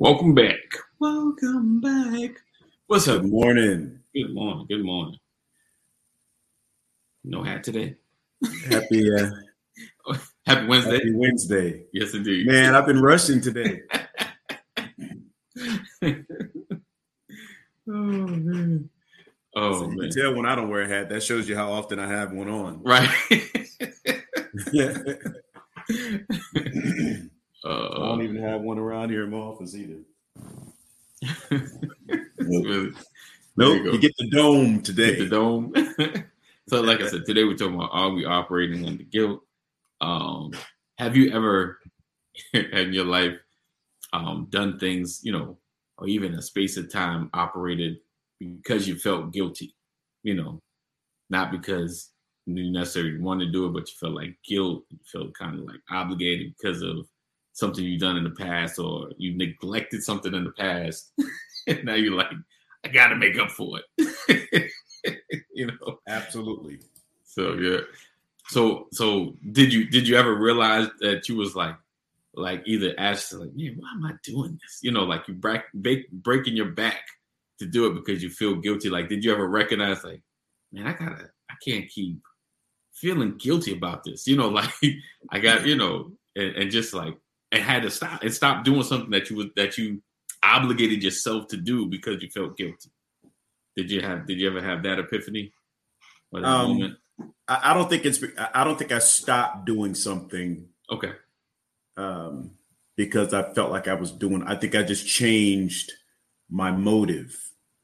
Welcome 0.02 0.34
back. 0.34 0.58
Welcome 1.00 1.80
back. 1.80 2.32
What's 2.88 3.08
up? 3.08 3.22
Good 3.22 3.30
morning. 3.30 4.00
Good 4.16 4.34
morning. 4.34 4.66
Good 4.68 4.84
morning. 4.84 5.20
No 7.24 7.44
hat 7.44 7.64
today. 7.64 7.94
Happy 8.68 9.14
uh, 9.14 9.30
Happy 10.48 10.66
Wednesday. 10.66 10.94
Happy 10.96 11.14
Wednesday. 11.14 11.84
Yes, 11.94 12.16
indeed. 12.16 12.48
Man, 12.48 12.74
I've 12.74 12.88
been 12.88 13.00
rushing 13.00 13.42
today. 13.42 13.82
oh 16.02 16.16
man. 17.88 18.90
Oh 19.56 19.74
So 19.74 19.82
you 19.84 19.88
man. 19.90 19.98
can 20.00 20.10
tell 20.10 20.34
when 20.34 20.48
I 20.48 20.56
don't 20.56 20.72
wear 20.72 20.82
a 20.82 20.88
hat. 20.88 21.10
That 21.10 21.22
shows 21.22 21.48
you 21.48 21.56
how 21.56 21.72
often 21.72 22.00
I 22.00 22.08
have 22.08 22.32
one 22.32 22.50
on. 22.50 22.82
Right. 22.82 23.08
Yeah. 24.72 24.98
I 27.64 27.70
uh, 27.70 28.00
don't 28.08 28.24
even 28.24 28.42
have 28.42 28.62
one 28.62 28.80
around 28.80 29.10
here 29.10 29.24
in 29.24 29.32
my 29.32 29.38
office 29.38 29.76
either. 29.76 30.00
really. 32.40 32.92
Nope. 33.56 33.84
you. 33.84 33.92
You, 33.94 34.00
get 34.00 34.14
the 34.18 34.30
dome 34.30 34.82
today. 34.82 35.16
the 35.16 35.28
dome. 35.28 35.74
so, 36.70 36.82
like 36.82 37.02
I 37.02 37.08
said, 37.08 37.26
today 37.26 37.44
we're 37.44 37.56
talking 37.56 37.76
about 37.76 37.92
are 37.92 38.10
we 38.10 38.26
operating 38.26 38.88
under 38.88 39.04
guilt? 39.04 39.42
Um, 40.00 40.52
have 40.98 41.16
you 41.16 41.32
ever 41.32 41.80
in 42.54 42.94
your 42.94 43.06
life 43.06 43.38
um, 44.14 44.48
done 44.50 44.80
things, 44.80 45.20
you 45.24 45.32
know, 45.32 45.58
or 45.98 46.08
even 46.08 46.34
a 46.34 46.42
space 46.42 46.78
of 46.78 46.92
time 46.92 47.30
operated 47.34 47.98
because 48.40 48.88
you 48.88 48.96
felt 48.98 49.34
guilty? 49.34 49.76
You 50.24 50.36
know, 50.36 50.60
not 51.30 51.52
because 51.52 52.10
you 52.46 52.72
necessarily 52.72 53.20
wanted 53.20 53.46
to 53.46 53.52
do 53.52 53.68
it, 53.68 53.74
but 53.74 53.88
you 53.88 53.94
felt 54.00 54.14
like 54.14 54.36
guilt, 54.48 54.84
you 54.90 54.98
felt 55.12 55.34
kind 55.36 55.60
of 55.60 55.66
like 55.66 55.82
obligated 55.92 56.54
because 56.58 56.82
of 56.82 57.06
something 57.54 57.84
you've 57.84 58.02
done 58.02 58.18
in 58.18 58.24
the 58.24 58.32
past 58.32 58.80
or 58.80 59.10
you 59.18 59.38
neglected 59.38 60.04
something 60.04 60.34
in 60.34 60.44
the 60.44 60.52
past. 60.52 61.12
and 61.68 61.86
now 61.86 61.96
you're 61.96 62.16
like, 62.16 62.32
I 62.84 62.88
got 62.90 63.08
to 63.10 63.16
make 63.16 63.38
up 63.38 63.52
for 63.52 63.80
it. 63.98 64.72
you 65.54 65.68
know. 65.68 66.00
Absolutely. 66.08 66.80
So 67.24 67.54
yeah. 67.54 67.80
So 68.48 68.88
so 68.92 69.36
did 69.52 69.74
you 69.74 69.90
did 69.90 70.08
you 70.08 70.18
ever 70.18 70.36
realize 70.36 70.90
that 71.00 71.30
you 71.30 71.38
was 71.38 71.56
like 71.56 71.76
like 72.34 72.62
either 72.66 72.94
ask 72.98 73.34
like 73.34 73.54
man 73.56 73.76
why 73.78 73.92
am 73.94 74.06
I 74.06 74.14
doing 74.24 74.58
this 74.62 74.80
you 74.82 74.92
know 74.92 75.04
like 75.04 75.28
you 75.28 75.34
break, 75.34 75.64
break 75.74 76.10
breaking 76.12 76.56
your 76.56 76.70
back 76.72 77.04
to 77.60 77.66
do 77.66 77.88
it 77.88 77.96
because 77.96 78.24
you 78.24 78.30
feel 78.30 78.56
guilty 78.56 78.90
like 78.90 79.10
did 79.10 79.24
you 79.24 79.34
ever 79.34 79.48
recognize 79.48 80.04
like 80.04 80.22
man 80.72 80.88
I 80.88 80.94
gotta 80.94 81.30
I 81.50 81.56
can't 81.66 81.90
keep 81.90 82.22
feeling 82.94 83.38
guilty 83.38 83.74
about 83.74 84.04
this 84.04 84.28
you 84.28 84.38
know 84.38 84.48
like 84.60 84.74
I 85.30 85.40
got 85.40 85.66
you 85.66 85.76
know 85.76 86.12
and, 86.36 86.56
and 86.56 86.72
just 86.72 86.94
like 86.94 87.18
and 87.52 87.62
had 87.64 87.84
to 87.84 87.90
stop 87.92 88.24
and 88.24 88.34
stop 88.34 88.64
doing 88.64 88.84
something 88.84 89.10
that 89.12 89.30
you 89.30 89.36
was 89.38 89.48
that 89.56 89.78
you 89.78 90.02
obligated 90.44 91.04
yourself 91.04 91.48
to 91.48 91.58
do 91.58 91.86
because 91.86 92.22
you 92.24 92.30
felt 92.30 92.58
guilty 92.58 92.90
did 93.76 93.92
you 93.92 94.02
have 94.02 94.26
did 94.28 94.40
you 94.40 94.48
ever 94.50 94.62
have 94.62 94.84
that 94.84 95.00
epiphany 95.00 95.54
that 96.32 96.44
Um, 96.44 96.98
I, 97.48 97.72
I 97.72 97.74
don't 97.74 97.90
think 97.90 98.06
it's. 98.06 98.24
I- 98.54 98.64
don't 98.64 98.80
think 98.80 98.92
I 98.92 99.00
stopped 99.00 99.66
doing 99.66 99.94
something 99.94 100.68
okay 100.90 101.12
um, 101.98 102.52
because 102.96 103.34
I 103.34 103.54
felt 103.54 103.70
like 103.72 103.88
I 103.88 103.94
was 103.94 104.12
doing. 104.12 104.44
I 104.44 104.56
think 104.56 104.76
I 104.76 104.84
just 104.84 105.06
changed 105.08 105.92
my 106.50 106.72
motive. 106.72 107.38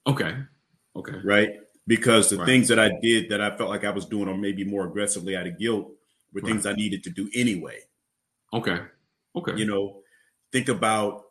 Okay. 0.07 0.35
Okay. 0.95 1.19
right? 1.23 1.49
Because 1.85 2.29
the 2.29 2.37
Right. 2.37 2.45
things 2.45 2.67
that 2.69 2.79
I 2.79 2.91
did 3.01 3.29
that 3.29 3.41
I 3.41 3.55
felt 3.55 3.69
like 3.69 3.83
I 3.83 3.91
was 3.91 4.05
doing, 4.05 4.27
or 4.27 4.37
maybe 4.37 4.63
more 4.63 4.85
aggressively 4.87 5.35
out 5.35 5.45
of 5.47 5.59
guilt, 5.59 5.91
were 6.33 6.41
things 6.41 6.65
I 6.65 6.73
needed 6.73 7.03
to 7.03 7.09
do 7.09 7.29
anyway. 7.35 7.79
Okay. 8.53 8.79
Okay. 9.37 9.55
You 9.57 9.65
know, 9.65 10.01
think 10.51 10.69
about, 10.69 11.23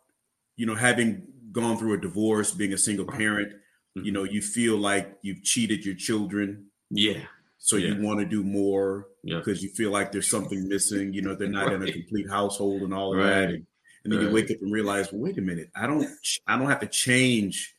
you 0.55 0.65
know, 0.65 0.75
having 0.75 1.23
gone 1.51 1.77
through 1.77 1.93
a 1.93 1.97
divorce, 2.01 2.51
being 2.51 2.73
a 2.73 2.77
single 2.77 3.05
parent, 3.05 3.53
Mm-hmm. 3.97 4.05
you 4.05 4.11
know, 4.11 4.23
you 4.25 4.41
feel 4.43 4.77
like 4.77 5.17
you've 5.23 5.41
cheated 5.43 5.83
your 5.85 5.95
children. 5.95 6.67
yeah. 6.91 7.21
So 7.57 7.75
Yeah. 7.77 7.95
you 7.95 8.01
want 8.03 8.19
to 8.19 8.25
do 8.27 8.43
more 8.43 9.07
Yeah. 9.23 9.37
because 9.39 9.63
you 9.63 9.69
feel 9.69 9.89
like 9.89 10.11
there's 10.11 10.29
something 10.29 10.67
missing. 10.69 11.13
You 11.13 11.23
know, 11.23 11.33
they're 11.33 11.47
not 11.49 11.73
in 11.73 11.81
a 11.81 11.91
complete 11.91 12.29
household 12.29 12.83
and 12.83 12.93
all 12.93 13.13
of 13.13 13.17
Right. 13.19 13.25
that. 13.29 13.43
And, 13.49 13.65
and 14.03 14.13
then 14.13 14.21
you 14.21 14.29
wake 14.29 14.51
up 14.51 14.57
and 14.61 14.71
realize, 14.71 15.11
well, 15.11 15.21
wait 15.21 15.39
a 15.39 15.41
minute, 15.41 15.71
I 15.75 15.87
don't, 15.87 16.07
I 16.45 16.57
don't 16.57 16.69
have 16.69 16.81
to 16.81 16.87
change 16.87 17.73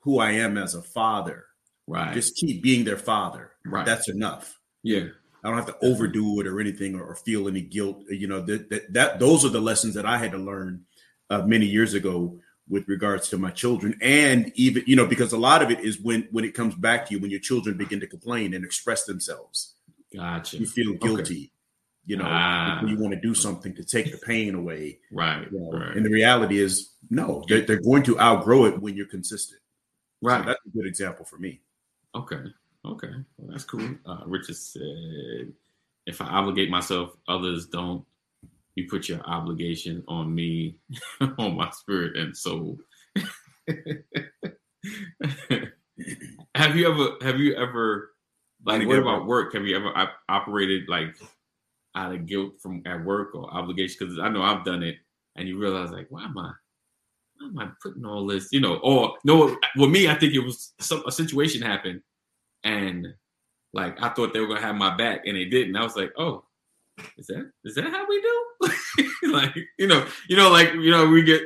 who 0.00 0.18
I 0.18 0.32
am 0.32 0.58
as 0.58 0.74
a 0.74 0.82
father. 0.82 1.46
Right. 1.86 2.12
Just 2.12 2.36
keep 2.36 2.62
being 2.62 2.84
their 2.84 2.98
father. 2.98 3.52
right. 3.64 3.86
That's 3.86 4.08
enough. 4.10 4.58
yeah. 4.82 5.06
I 5.44 5.48
don't 5.48 5.56
have 5.56 5.66
to 5.66 5.76
overdo 5.86 6.40
it 6.40 6.46
or 6.46 6.60
anything 6.60 6.94
or, 6.94 7.02
or 7.04 7.14
feel 7.16 7.48
any 7.48 7.62
guilt. 7.62 8.04
You 8.10 8.28
know 8.28 8.40
that, 8.42 8.70
that 8.70 8.92
that 8.92 9.18
those 9.18 9.44
are 9.44 9.48
the 9.50 9.60
lessons 9.60 9.94
that 9.94 10.06
I 10.06 10.18
had 10.18 10.32
to 10.32 10.38
learn 10.38 10.84
uh, 11.30 11.42
many 11.42 11.66
years 11.66 11.94
ago 11.94 12.38
with 12.68 12.86
regards 12.88 13.28
to 13.30 13.38
my 13.38 13.50
children, 13.50 13.98
and 14.00 14.52
even 14.54 14.84
you 14.86 14.96
know 14.96 15.06
because 15.06 15.32
a 15.32 15.38
lot 15.38 15.62
of 15.62 15.70
it 15.70 15.80
is 15.80 16.00
when 16.00 16.28
when 16.30 16.44
it 16.44 16.54
comes 16.54 16.74
back 16.74 17.06
to 17.06 17.14
you 17.14 17.20
when 17.20 17.30
your 17.30 17.40
children 17.40 17.76
begin 17.76 18.00
to 18.00 18.06
complain 18.06 18.54
and 18.54 18.64
express 18.64 19.04
themselves, 19.04 19.74
Gotcha. 20.14 20.58
you 20.58 20.66
feel 20.66 20.94
guilty. 20.94 21.52
You 22.04 22.16
know, 22.16 22.24
Ah. 22.26 22.84
you 22.84 22.98
want 22.98 23.14
to 23.14 23.20
do 23.20 23.32
something 23.32 23.76
to 23.76 23.84
take 23.84 24.10
the 24.10 24.18
pain 24.18 24.56
away. 24.56 24.98
Right. 25.12 25.46
You 25.52 25.60
know? 25.60 25.70
Right. 25.78 25.96
And 25.96 26.04
the 26.04 26.10
reality 26.10 26.58
is, 26.58 26.94
no, 27.10 27.44
they're, 27.48 27.60
they're 27.60 27.80
going 27.80 28.02
to 28.04 28.18
outgrow 28.18 28.64
it 28.64 28.80
when 28.82 28.96
you're 28.96 29.06
consistent. 29.06 29.60
So 30.20 30.28
right. 30.30 30.44
that's 30.44 30.58
a 30.66 30.70
good 30.70 30.84
example 30.84 31.24
for 31.24 31.38
me. 31.38 31.60
okay. 32.12 32.40
Okay. 32.86 33.12
Well, 33.36 33.52
that's 33.52 33.64
cool. 33.64 33.88
Uh, 34.06 34.22
Richard 34.26 34.56
said, 34.56 35.52
if 36.06 36.20
I 36.20 36.26
obligate 36.26 36.70
myself, 36.70 37.10
others 37.28 37.66
don't. 37.66 38.04
You 38.74 38.88
put 38.88 39.08
your 39.08 39.20
obligation 39.26 40.02
on 40.08 40.34
me, 40.34 40.76
on 41.38 41.56
my 41.56 41.70
spirit 41.70 42.16
and 42.16 42.36
soul. 42.36 42.78
have 46.54 46.74
you 46.74 46.90
ever, 46.90 47.10
have 47.20 47.38
you 47.38 47.54
ever, 47.54 48.12
like, 48.64 48.86
what 48.86 48.98
about 48.98 49.26
work? 49.26 49.52
Have 49.52 49.66
you 49.66 49.76
ever 49.76 49.96
op- 49.96 50.16
operated 50.28 50.88
like 50.88 51.14
out 51.94 52.14
of 52.14 52.26
guilt 52.26 52.54
from 52.62 52.82
at 52.86 53.04
work 53.04 53.34
or 53.34 53.52
obligation? 53.52 53.96
Because 54.00 54.18
I 54.18 54.30
know 54.30 54.42
I've 54.42 54.64
done 54.64 54.82
it, 54.82 54.96
and 55.36 55.46
you 55.46 55.58
realize 55.58 55.90
like, 55.90 56.06
why 56.08 56.24
am 56.24 56.38
I, 56.38 56.52
why 57.38 57.46
am 57.48 57.58
I 57.58 57.68
putting 57.82 58.06
all 58.06 58.26
this? 58.26 58.48
You 58.52 58.60
know, 58.60 58.76
or 58.76 59.18
no, 59.24 59.54
with 59.76 59.90
me, 59.90 60.08
I 60.08 60.14
think 60.14 60.32
it 60.32 60.40
was 60.40 60.72
some 60.80 61.02
a 61.06 61.12
situation 61.12 61.60
happened, 61.60 62.00
and 62.64 63.08
like 63.72 64.00
I 64.02 64.10
thought 64.10 64.32
they 64.32 64.40
were 64.40 64.46
gonna 64.48 64.60
have 64.60 64.76
my 64.76 64.96
back, 64.96 65.22
and 65.26 65.36
they 65.36 65.44
didn't. 65.44 65.76
I 65.76 65.82
was 65.82 65.96
like, 65.96 66.12
oh, 66.16 66.44
is 67.16 67.26
that 67.28 67.50
is 67.64 67.74
that 67.74 67.84
how 67.84 68.06
we 68.08 68.20
do? 68.20 69.08
like, 69.32 69.54
you 69.78 69.86
know, 69.86 70.06
you 70.28 70.36
know, 70.36 70.50
like 70.50 70.72
you 70.74 70.90
know, 70.90 71.08
we 71.08 71.22
get, 71.22 71.42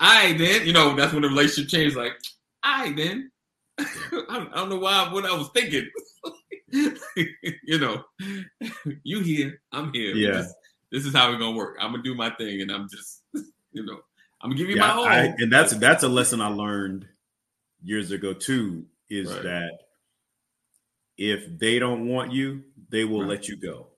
I 0.00 0.32
then, 0.34 0.66
you 0.66 0.72
know, 0.72 0.94
that's 0.94 1.12
when 1.12 1.22
the 1.22 1.28
relationship 1.28 1.70
changed. 1.70 1.96
Like, 1.96 2.12
I 2.62 2.92
then. 2.92 3.30
I 3.78 3.86
don't, 4.12 4.52
I 4.52 4.56
don't 4.56 4.68
know 4.68 4.78
why 4.78 5.08
what 5.12 5.24
I 5.24 5.36
was 5.36 5.48
thinking. 5.48 5.88
you 6.72 7.78
know, 7.78 8.04
you 9.02 9.20
here, 9.20 9.60
I'm 9.72 9.92
here. 9.92 10.14
Yeah. 10.14 10.32
This, 10.32 10.54
this 10.92 11.06
is 11.06 11.14
how 11.14 11.30
we're 11.30 11.38
gonna 11.38 11.56
work. 11.56 11.76
I'm 11.80 11.90
gonna 11.90 12.02
do 12.02 12.14
my 12.14 12.30
thing, 12.30 12.60
and 12.60 12.70
I'm 12.70 12.88
just, 12.88 13.22
you 13.72 13.84
know, 13.84 13.98
I'm 14.40 14.50
gonna 14.50 14.58
give 14.58 14.68
you 14.68 14.76
Yeah, 14.76 14.88
my 14.88 14.92
all. 14.92 15.06
I, 15.06 15.34
and 15.38 15.52
that's 15.52 15.74
that's 15.76 16.04
a 16.04 16.08
lesson 16.08 16.40
I 16.40 16.48
learned 16.48 17.08
years 17.82 18.10
ago 18.12 18.32
too. 18.32 18.86
Is 19.10 19.32
Right. 19.32 19.42
that 19.42 19.72
if 21.16 21.58
they 21.58 21.78
don't 21.78 22.08
want 22.08 22.32
you, 22.32 22.62
they 22.90 23.04
will 23.04 23.20
Right. 23.20 23.28
let 23.30 23.48
you 23.48 23.56
go. 23.56 23.88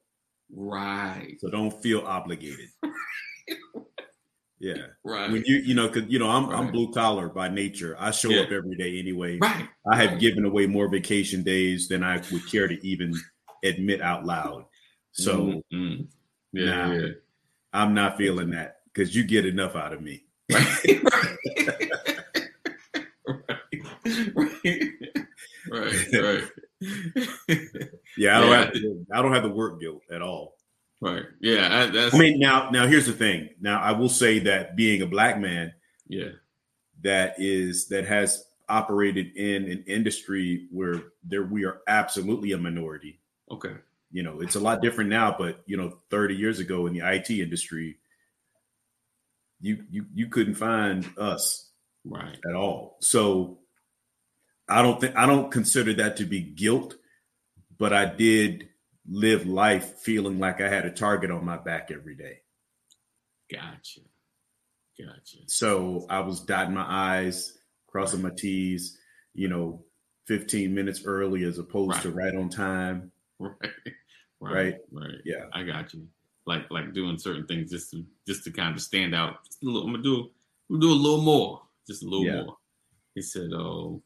right, 0.54 1.36
So 1.40 1.48
don't 1.50 1.72
feel 1.82 2.00
obligated. 2.00 2.68
yeah, 4.58 4.86
right, 5.04 5.30
when 5.30 5.42
you 5.44 5.56
you 5.56 5.74
know 5.74 5.88
because 5.88 6.08
you 6.10 6.18
know 6.18 6.28
I'm 6.30 6.48
I'm 6.50 6.70
blue 6.72 6.92
collar 6.92 7.28
by 7.28 7.48
nature. 7.48 7.96
I 7.98 8.10
show 8.10 8.30
Yeah. 8.30 8.42
up 8.42 8.52
every 8.52 8.76
day 8.76 8.98
anyway. 8.98 9.38
right. 9.38 9.68
I 9.90 9.96
have 9.96 10.10
right. 10.12 10.20
given 10.20 10.44
away 10.44 10.66
more 10.66 10.88
vacation 10.88 11.42
days 11.42 11.88
than 11.88 12.02
I 12.04 12.22
would 12.32 12.46
care 12.50 12.68
to 12.68 12.86
even 12.86 13.12
admit 13.64 14.00
out 14.00 14.24
loud. 14.24 14.64
So 15.12 15.36
Mm, 15.46 15.62
mm. 15.72 16.06
yeah, 16.52 16.64
Nah. 16.86 16.92
yeah. 16.94 17.08
I'm 17.72 17.92
not 17.94 18.16
feeling 18.16 18.50
that 18.50 18.76
because 18.92 19.14
you 19.14 19.24
get 19.24 19.44
enough 19.46 19.74
out 19.76 19.92
of 19.92 20.00
me. 20.00 20.24
right, 20.52 20.64
right, 25.68 26.12
right, 26.12 26.22
right, 26.22 26.44
Yeah, 28.16 28.38
I 28.38 28.40
don't 28.40 28.50
Yeah, 28.50 28.64
have 28.64 28.72
the, 28.72 29.06
I 29.12 29.22
don't 29.22 29.32
have 29.32 29.42
the 29.42 29.50
work 29.50 29.80
guilt 29.80 30.02
at 30.10 30.22
all. 30.22 30.56
right. 31.00 31.24
Yeah, 31.40 31.82
I, 31.84 31.86
that's 31.86 32.14
I 32.14 32.18
mean, 32.18 32.38
now 32.38 32.70
now 32.70 32.86
here's 32.86 33.06
the 33.06 33.12
thing. 33.12 33.50
Now 33.60 33.80
I 33.80 33.92
will 33.92 34.08
say 34.08 34.40
that 34.40 34.76
being 34.76 35.02
a 35.02 35.06
black 35.06 35.38
man 35.38 35.74
yeah, 36.08 36.30
that 37.02 37.34
is 37.38 37.88
that 37.88 38.06
has 38.06 38.44
operated 38.68 39.36
in 39.36 39.70
an 39.70 39.84
industry 39.86 40.66
where 40.72 41.00
there 41.24 41.44
we 41.44 41.64
are 41.64 41.80
absolutely 41.86 42.52
a 42.52 42.58
minority. 42.58 43.20
okay, 43.50 43.74
You 44.10 44.22
know, 44.22 44.40
it's 44.40 44.56
a 44.56 44.60
lot 44.60 44.82
different 44.82 45.10
now, 45.10 45.34
but 45.38 45.62
you 45.66 45.76
know, 45.76 45.98
30 46.10 46.34
years 46.36 46.58
ago 46.58 46.86
in 46.86 46.94
the 46.94 47.00
IT 47.08 47.30
industry, 47.30 47.98
you 49.60 49.84
you 49.90 50.06
you 50.14 50.28
couldn't 50.28 50.54
find 50.54 51.06
us 51.18 51.70
right, 52.04 52.38
at 52.48 52.54
all. 52.54 52.96
So 53.00 53.58
I 54.68 54.82
don't 54.82 55.00
think 55.00 55.16
I 55.16 55.26
don't 55.26 55.50
consider 55.50 55.94
that 55.94 56.16
to 56.18 56.24
be 56.24 56.40
guilt, 56.40 56.96
but 57.78 57.92
I 57.92 58.04
did 58.06 58.68
live 59.08 59.46
life 59.46 59.98
feeling 60.00 60.38
like 60.40 60.60
I 60.60 60.68
had 60.68 60.84
a 60.86 60.90
target 60.90 61.30
on 61.30 61.44
my 61.44 61.56
back 61.56 61.90
every 61.92 62.16
day. 62.16 62.40
gotcha, 63.50 64.00
Gotcha. 64.98 65.38
So 65.46 66.06
I 66.10 66.20
was 66.20 66.40
dotting 66.40 66.74
my 66.74 66.86
I's, 66.88 67.56
crossing 67.86 68.22
my 68.22 68.30
T's, 68.36 68.98
you 69.34 69.48
know, 69.48 69.84
15 70.26 70.74
minutes 70.74 71.02
early 71.04 71.44
as 71.44 71.58
opposed 71.58 72.02
to 72.02 72.10
right 72.10 72.34
on 72.34 72.48
time. 72.48 73.12
Right. 73.38 73.54
Right. 74.40 74.52
Right. 74.52 74.74
Right. 74.92 75.14
Yeah. 75.24 75.44
I 75.52 75.62
got 75.62 75.92
you. 75.94 76.06
Like 76.46 76.70
like 76.70 76.92
doing 76.94 77.18
certain 77.18 77.46
things 77.46 77.70
just 77.70 77.90
to 77.90 78.04
just 78.26 78.44
to 78.44 78.50
kind 78.50 78.74
of 78.74 78.80
stand 78.82 79.14
out. 79.14 79.36
Little, 79.62 79.82
I'm 79.82 79.92
gonna 79.92 80.02
do 80.02 80.30
I'm 80.70 80.80
gonna 80.80 80.80
do 80.80 80.92
a 80.92 80.94
little 81.02 81.20
more. 81.22 81.60
Just 81.86 82.02
a 82.02 82.06
little 82.06 82.24
Yeah. 82.24 82.42
more. 82.44 82.56
He 83.14 83.20
said, 83.22 83.50
Oh, 83.54 84.02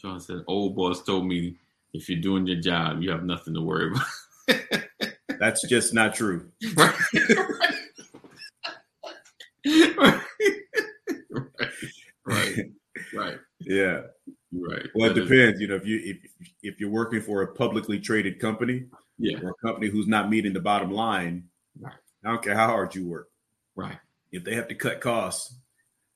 John 0.00 0.20
said, 0.20 0.42
old 0.46 0.76
boss 0.76 1.02
told 1.02 1.26
me 1.26 1.56
if 1.92 2.08
you're 2.08 2.20
doing 2.20 2.46
your 2.46 2.60
job, 2.60 3.02
you 3.02 3.10
have 3.10 3.24
nothing 3.24 3.54
to 3.54 3.60
worry 3.60 3.90
about. 3.90 4.82
That's 5.40 5.66
just 5.68 5.92
not 5.94 6.14
true. 6.14 6.50
right. 6.76 6.94
right. 9.96 10.20
right. 12.26 12.56
Right. 13.14 13.38
Yeah. 13.60 14.02
Right. 14.52 14.86
Well, 14.94 15.10
it 15.10 15.14
That 15.14 15.22
is- 15.22 15.28
depends. 15.28 15.60
You 15.60 15.68
know, 15.68 15.76
if 15.76 15.86
you 15.86 16.00
if 16.04 16.16
if 16.62 16.80
you're 16.80 16.90
working 16.90 17.20
for 17.22 17.42
a 17.42 17.54
publicly 17.54 17.98
traded 17.98 18.38
company 18.38 18.84
Yeah. 19.18 19.38
or 19.42 19.50
a 19.50 19.66
company 19.66 19.88
who's 19.88 20.06
not 20.06 20.30
meeting 20.30 20.52
the 20.52 20.60
bottom 20.60 20.90
line, 20.90 21.44
Right. 21.80 21.94
I 22.24 22.30
don't 22.30 22.42
care 22.42 22.54
how 22.56 22.66
hard 22.68 22.94
you 22.94 23.06
work. 23.06 23.28
Right. 23.76 23.98
If 24.32 24.44
they 24.44 24.54
have 24.54 24.68
to 24.68 24.74
cut 24.74 25.00
costs, 25.00 25.54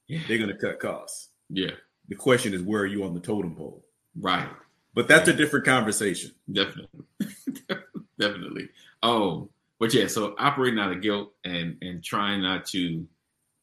Yeah. 0.09 0.21
they're 0.29 0.39
going 0.39 0.51
to 0.51 0.57
cut 0.57 0.79
costs. 0.81 1.31
Yeah. 1.49 1.71
The 2.09 2.15
question 2.15 2.55
is, 2.55 2.63
where 2.63 2.83
are 2.83 2.87
you 2.87 3.05
on 3.05 3.15
the 3.15 3.21
totem 3.21 3.55
pole? 3.57 3.85
Right. 4.19 4.49
But 4.95 5.09
that's 5.09 5.29
a 5.29 5.33
different 5.33 5.65
conversation. 5.65 6.33
Definitely. 6.51 7.05
Definitely. 8.19 8.69
Oh, 9.03 9.49
but 9.81 9.93
yeah, 9.93 10.07
so 10.07 10.35
operating 10.39 10.79
out 10.79 10.93
of 10.93 11.03
guilt 11.03 11.33
and 11.45 11.77
and 11.83 12.03
trying 12.03 12.43
not 12.43 12.65
to 12.67 13.07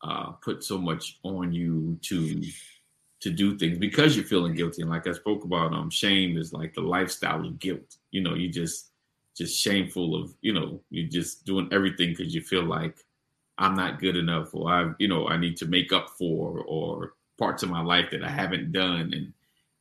uh 0.04 0.32
put 0.44 0.64
so 0.64 0.78
much 0.78 1.20
on 1.24 1.54
you 1.54 1.98
to 2.02 2.42
to 3.22 3.30
do 3.30 3.58
things 3.58 3.78
because 3.78 4.16
you're 4.16 4.26
feeling 4.26 4.54
guilty. 4.56 4.82
And 4.82 4.92
like 4.92 5.08
I 5.08 5.14
spoke 5.14 5.44
about, 5.46 5.74
um 5.74 5.90
shame 5.90 6.38
is 6.38 6.54
like 6.54 6.74
the 6.74 6.82
lifestyle 6.82 7.46
of 7.46 7.60
guilt. 7.60 7.98
You 8.12 8.22
know, 8.22 8.34
you 8.34 8.50
just 8.50 8.90
just 9.38 9.58
shameful 9.58 10.16
of, 10.22 10.34
you 10.42 10.54
know, 10.54 10.82
you're 10.90 11.10
just 11.10 11.46
doing 11.46 11.70
everything 11.72 12.10
because 12.10 12.36
you 12.36 12.42
feel 12.42 12.64
like 12.64 12.98
I'm 13.58 13.76
not 13.76 14.00
good 14.00 14.18
enough 14.18 14.54
or 14.54 14.70
I, 14.72 14.92
you 15.00 15.08
know, 15.08 15.28
I 15.28 15.38
need 15.38 15.56
to 15.58 15.66
make 15.66 15.94
up 15.94 16.10
for 16.10 16.60
or 16.62 17.14
parts 17.42 17.64
of 17.64 17.70
my 17.70 17.82
life 17.82 18.06
that 18.12 18.24
I 18.24 18.30
haven't 18.30 18.72
done. 18.72 19.12
And 19.14 19.34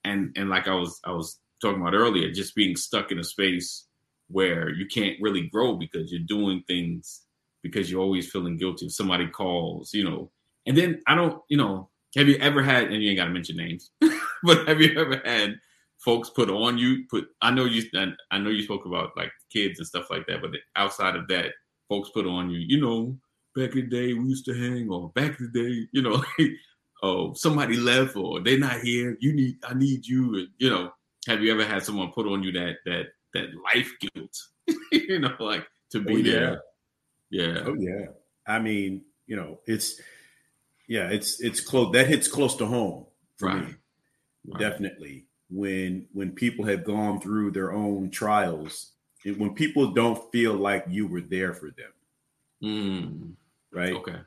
and 0.02 0.32
and 0.36 0.48
like 0.48 0.66
I 0.66 0.74
was 0.74 0.98
I 1.04 1.12
was 1.12 1.38
talking 1.60 1.80
about 1.80 1.94
earlier, 1.94 2.32
just 2.32 2.54
being 2.54 2.74
stuck 2.74 3.12
in 3.12 3.18
a 3.18 3.24
space 3.24 3.86
where 4.28 4.70
you 4.70 4.86
can't 4.86 5.20
really 5.20 5.48
grow 5.48 5.76
because 5.76 6.10
you're 6.10 6.22
doing 6.26 6.64
things 6.66 7.22
because 7.62 7.90
you're 7.90 8.00
always 8.00 8.30
feeling 8.30 8.56
guilty 8.56 8.86
if 8.86 8.92
somebody 8.92 9.28
calls, 9.28 9.92
you 9.92 10.04
know. 10.04 10.30
And 10.66 10.76
then 10.76 11.02
I 11.06 11.14
don't, 11.14 11.42
you 11.50 11.58
know, 11.58 11.90
have 12.16 12.28
you 12.28 12.36
ever 12.36 12.62
had 12.62 12.84
and 12.84 13.02
you 13.02 13.10
ain't 13.10 13.18
gotta 13.18 13.30
mention 13.30 13.58
names, 13.58 13.90
but 14.42 14.66
have 14.66 14.80
you 14.80 14.98
ever 14.98 15.20
had 15.22 15.56
folks 15.98 16.30
put 16.30 16.48
on 16.48 16.78
you 16.78 17.04
put 17.10 17.28
I 17.42 17.50
know 17.50 17.66
you 17.66 17.82
I 18.30 18.38
know 18.38 18.48
you 18.48 18.62
spoke 18.62 18.86
about 18.86 19.10
like 19.18 19.32
kids 19.52 19.78
and 19.78 19.86
stuff 19.86 20.10
like 20.10 20.26
that, 20.28 20.40
but 20.40 20.52
outside 20.76 21.14
of 21.14 21.28
that, 21.28 21.52
folks 21.90 22.08
put 22.08 22.26
on 22.26 22.48
you, 22.48 22.60
you 22.60 22.80
know, 22.80 23.18
back 23.54 23.74
in 23.74 23.90
the 23.90 23.96
day 23.96 24.14
we 24.14 24.30
used 24.30 24.46
to 24.46 24.54
hang 24.54 24.88
or 24.88 25.10
back 25.10 25.38
in 25.38 25.50
the 25.52 25.62
day, 25.62 25.88
you 25.92 26.00
know, 26.00 26.24
oh 27.02 27.32
somebody 27.34 27.76
left 27.76 28.16
or 28.16 28.40
they're 28.40 28.58
not 28.58 28.80
here, 28.80 29.16
you 29.20 29.32
need 29.32 29.56
I 29.64 29.74
need 29.74 30.06
you 30.06 30.34
and 30.36 30.48
you 30.58 30.70
know, 30.70 30.92
have 31.26 31.42
you 31.42 31.52
ever 31.52 31.64
had 31.64 31.82
someone 31.82 32.12
put 32.12 32.26
on 32.26 32.42
you 32.42 32.52
that 32.52 32.76
that 32.86 33.06
that 33.34 33.48
life 33.74 33.92
guilt? 34.00 34.36
you 34.92 35.18
know, 35.18 35.34
like 35.40 35.66
to 35.90 36.00
be 36.00 36.14
Oh, 36.14 36.16
yeah. 36.18 36.32
there. 36.32 36.62
Yeah. 37.30 37.62
Oh 37.66 37.74
yeah. 37.78 38.06
I 38.46 38.58
mean, 38.58 39.02
you 39.26 39.36
know, 39.36 39.60
it's 39.66 40.00
yeah, 40.88 41.08
it's 41.10 41.40
it's 41.40 41.60
close. 41.60 41.92
That 41.92 42.08
hits 42.08 42.26
close 42.28 42.56
to 42.56 42.66
home 42.66 43.06
for 43.38 43.46
Right. 43.48 43.66
me. 43.68 43.74
Right. 44.48 44.60
Definitely. 44.60 45.26
When 45.50 46.06
when 46.12 46.32
people 46.32 46.64
have 46.66 46.84
gone 46.84 47.20
through 47.20 47.50
their 47.52 47.72
own 47.72 48.10
trials, 48.10 48.92
when 49.24 49.54
people 49.54 49.92
don't 49.92 50.30
feel 50.32 50.54
like 50.54 50.84
you 50.88 51.06
were 51.06 51.20
there 51.20 51.52
for 51.54 51.70
them, 51.70 51.92
Mm, 52.62 53.32
right? 53.72 53.94
okay. 53.94 54.18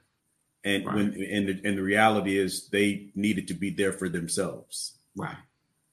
And 0.65 0.85
Right. 0.85 0.95
when 0.95 1.05
and 1.23 1.47
the, 1.49 1.61
and 1.67 1.77
the 1.77 1.83
reality 1.83 2.37
is 2.37 2.69
they 2.69 3.09
needed 3.15 3.47
to 3.49 3.53
be 3.53 3.69
there 3.69 3.91
for 3.91 4.07
themselves. 4.09 4.93
Right. 5.15 5.35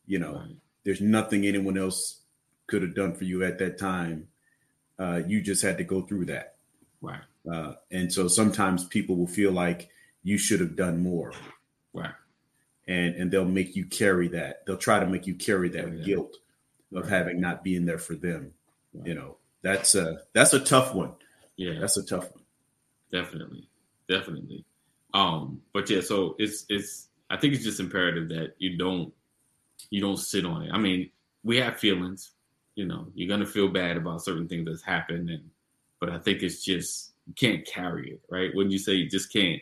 You 0.06 0.18
know, 0.20 0.35
Right. 0.37 0.56
there's 0.85 1.00
nothing 1.00 1.44
anyone 1.46 1.76
else 1.76 2.20
could 2.66 2.83
have 2.83 2.94
done 2.94 3.14
for 3.14 3.24
you 3.24 3.42
at 3.44 3.59
that 3.59 3.78
time. 3.78 4.28
Uh, 4.98 5.22
you 5.26 5.40
just 5.42 5.62
had 5.62 5.78
to 5.78 5.85
go 5.85 6.02
through 6.02 6.26
that. 6.26 6.56
Right. 7.00 7.22
Uh, 7.50 7.74
and 7.90 8.12
so 8.12 8.28
sometimes 8.28 8.85
people 8.85 9.16
will 9.16 9.26
feel 9.26 9.50
like 9.50 9.88
you 10.22 10.37
should 10.38 10.61
have 10.61 10.76
done 10.76 11.02
more. 11.02 11.33
Right. 11.92 12.14
And 12.87 13.14
and 13.16 13.30
they'll 13.33 13.44
make 13.44 13.74
you 13.76 13.87
carry 13.87 14.28
that. 14.28 14.64
They'll 14.66 14.76
try 14.76 15.00
to 15.00 15.06
make 15.06 15.26
you 15.26 15.35
carry 15.35 15.68
that 15.70 15.85
Carry 15.87 15.96
that. 15.96 16.04
guilt 16.04 16.37
of 16.92 17.04
Right. 17.04 17.09
having 17.11 17.40
not 17.40 17.64
being 17.64 17.87
there 17.87 17.98
for 17.98 18.14
them. 18.14 18.52
Right. 18.92 19.06
You 19.09 19.14
know, 19.14 19.37
that's 19.62 19.94
a 19.94 20.22
that's 20.33 20.52
a 20.52 20.61
tough 20.61 20.94
one. 20.94 21.14
Yeah. 21.56 21.78
That's 21.80 21.96
a 21.96 22.04
tough 22.04 22.30
one. 22.33 22.44
definitely 23.12 23.68
definitely. 24.11 24.64
Um 25.14 25.62
but 25.73 25.88
yeah 25.88 26.03
so 26.03 26.37
it's 26.38 26.66
it's 26.68 27.09
i 27.31 27.37
think 27.37 27.55
it's 27.55 27.64
just 27.64 27.81
imperative 27.81 28.29
that 28.29 28.55
you 28.59 28.77
don't 28.77 29.12
you 29.90 30.01
don't 30.01 30.18
sit 30.18 30.44
on 30.44 30.62
it. 30.62 30.70
I 30.73 30.79
mean 30.79 31.11
we 31.42 31.57
have 31.57 31.79
feelings 31.79 32.33
you 32.77 32.87
know 32.87 33.07
you're 33.14 33.29
gonna 33.29 33.46
feel 33.46 33.68
bad 33.68 33.96
about 33.96 34.23
certain 34.23 34.46
things 34.49 34.66
that's 34.66 34.83
happened 34.83 35.31
and 35.31 35.42
but 36.01 36.11
i 36.11 36.18
think 36.18 36.42
it's 36.42 36.62
just 36.64 37.12
you 37.27 37.35
can't 37.35 37.66
carry 37.66 38.12
it 38.12 38.20
right? 38.31 38.55
Wouldn't 38.55 38.73
you 38.73 38.79
say 38.79 38.94
you 38.94 39.09
just 39.09 39.33
can't 39.33 39.61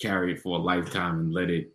carry 0.00 0.32
it 0.32 0.40
for 0.40 0.58
a 0.58 0.62
lifetime 0.62 1.20
and 1.20 1.32
let 1.32 1.48
it 1.50 1.72